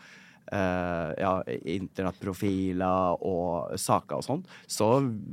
eh, 0.53 1.11
ja, 1.21 1.35
internettprofiler 1.75 3.21
og 3.27 3.75
saker 3.81 4.21
og 4.21 4.27
sånn, 4.27 4.47
så 4.71 4.93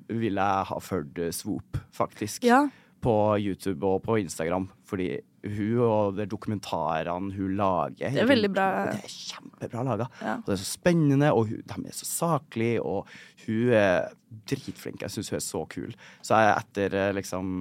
vil 0.10 0.38
jeg 0.40 0.68
ha 0.72 0.82
fulgt 0.84 1.22
Swoop, 1.36 1.80
faktisk. 1.96 2.46
Ja. 2.48 2.66
På 3.04 3.38
YouTube 3.38 3.86
og 3.86 4.04
på 4.08 4.18
Instagram. 4.24 4.70
Fordi 4.88 5.12
hun 5.48 5.80
og 5.86 6.18
de 6.18 6.26
dokumentarene 6.30 7.34
hun 7.36 7.56
lager 7.60 8.12
Det 8.14 8.24
er 8.24 8.30
veldig 8.30 8.50
bra. 8.52 8.68
Det 8.90 9.06
er 9.06 9.14
kjempebra 9.14 9.84
laga. 9.88 10.08
Ja. 10.22 10.38
Og 10.42 10.50
det 10.50 10.56
er 10.58 10.62
så 10.64 10.70
spennende, 10.70 11.32
og 11.34 11.52
hun, 11.52 11.62
de 11.62 11.92
er 11.92 11.98
så 11.98 12.08
saklige, 12.10 12.82
og 12.82 13.08
hun 13.46 13.74
er 13.78 14.10
dritflink. 14.50 15.04
Jeg 15.06 15.14
syns 15.14 15.32
hun 15.32 15.40
er 15.40 15.46
så 15.46 15.64
kul. 15.72 15.94
Så 16.26 16.42
jeg 16.42 16.56
etter 16.56 16.98
eh, 16.98 17.14
liksom 17.18 17.52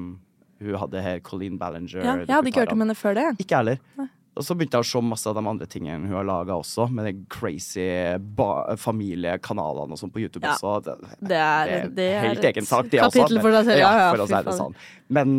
Hun 0.56 0.76
hadde 0.80 1.02
her 1.04 1.18
Colleen 1.20 1.58
Ballinger 1.60 2.00
ja. 2.00 2.12
Jeg 2.22 2.32
hadde 2.32 2.48
ikke 2.48 2.62
hørt 2.62 2.72
om 2.72 2.80
henne 2.80 2.94
før 2.96 3.12
det. 3.18 3.26
Ikke 3.44 3.58
heller. 3.58 4.08
Og 4.36 4.44
så 4.44 4.52
begynte 4.56 4.76
jeg 4.76 4.84
å 4.84 4.88
se 4.90 5.00
masse 5.00 5.28
av 5.30 5.36
de 5.38 5.42
andre 5.48 5.66
tingene 5.72 6.04
hun 6.10 6.12
har 6.18 6.26
laga 6.28 6.56
også, 6.60 6.90
med 6.92 7.06
de 7.08 7.14
crazy 7.32 7.86
familiekanalene 8.82 9.96
og 9.96 10.00
sånn 10.00 10.12
på 10.12 10.20
YouTube 10.20 10.44
Ja. 10.44 10.54
også. 10.56 10.74
Det, 10.84 10.96
Det 11.20 11.36
er, 11.40 11.88
det 11.88 12.08
er 12.14 12.26
helt 12.28 12.44
egen 12.52 12.66
sak, 12.68 12.90
det 12.90 13.00
også. 13.00 13.40
for 13.40 13.50
deg 13.50 13.64
selv. 13.64 13.78
Ja, 13.80 13.92
ja, 13.96 14.10
for 14.12 14.24
å 14.24 14.28
si 14.28 14.42
det 14.44 14.56
sånn. 14.58 14.74
Men 15.08 15.30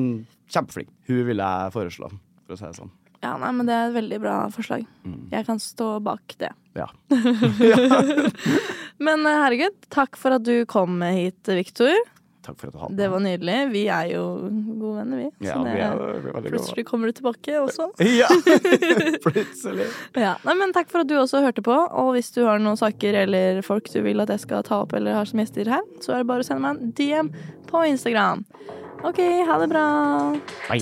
kjempeflink. 0.49 0.89
Hun 1.07 1.25
vil 1.27 1.37
jeg 1.43 1.71
foreslå, 1.75 2.09
for 2.47 2.55
å 2.55 2.57
si 2.57 2.65
det 2.65 2.75
sånn. 2.79 2.91
Ja, 3.23 3.35
nei, 3.41 3.49
men 3.51 3.65
det 3.65 3.73
er 3.73 3.87
et 3.89 3.95
veldig 3.95 4.19
bra 4.21 4.35
forslag. 4.53 4.83
Mm. 5.03 5.29
Jeg 5.31 5.45
kan 5.47 5.57
stå 5.59 5.87
bak 6.05 6.35
det. 6.37 6.51
Ja. 6.77 6.85
Men 9.01 9.25
eh, 9.25 9.39
herregud, 9.43 9.75
takk 9.93 10.17
for 10.19 10.35
at 10.37 10.45
du 10.45 10.65
kom 10.69 11.01
hit, 11.01 11.41
Viktor. 11.49 11.93
Takk 12.47 12.59
for 12.61 12.69
at 12.69 12.75
du 12.77 12.79
hadde 12.79 12.97
Det 13.01 13.07
var 13.11 13.23
nydelig. 13.23 13.55
Vi 13.73 13.81
er 13.91 14.11
jo 14.13 14.23
gode 14.79 14.93
venner, 15.01 15.19
vi. 15.19 15.27
Ja, 15.43 15.57
vi 15.65 15.73
er 15.83 15.99
veldig 15.99 16.31
gode. 16.37 16.51
plutselig 16.53 16.85
kommer 16.87 17.11
du 17.11 17.17
tilbake 17.19 17.57
også. 17.59 17.89
Ja! 18.21 18.29
Plutselig. 19.27 19.89
Ja. 20.15 20.37
Nei, 20.47 20.55
men 20.61 20.71
takk 20.75 20.89
for 20.93 21.03
at 21.03 21.11
du 21.11 21.17
også 21.19 21.43
hørte 21.43 21.63
på. 21.65 21.75
Og 21.75 22.13
hvis 22.15 22.31
du 22.35 22.45
har 22.47 22.61
noen 22.63 22.79
saker 22.79 23.19
eller 23.25 23.61
folk 23.67 23.91
du 23.91 23.99
vil 24.05 24.23
at 24.23 24.31
jeg 24.31 24.45
skal 24.47 24.63
ta 24.67 24.81
opp 24.85 24.95
eller 24.97 25.19
har 25.19 25.27
som 25.27 25.43
gjester 25.43 25.67
her, 25.75 25.83
så 26.03 26.15
er 26.15 26.23
det 26.23 26.31
bare 26.31 26.45
å 26.45 26.47
sende 26.47 26.63
meg 26.63 26.79
en 26.81 26.95
DM 26.97 27.33
på 27.67 27.83
Instagram. 27.91 28.45
OK, 29.03 29.21
ha 29.47 29.59
det 29.61 29.71
bra. 29.75 29.87
Hei. 30.71 30.81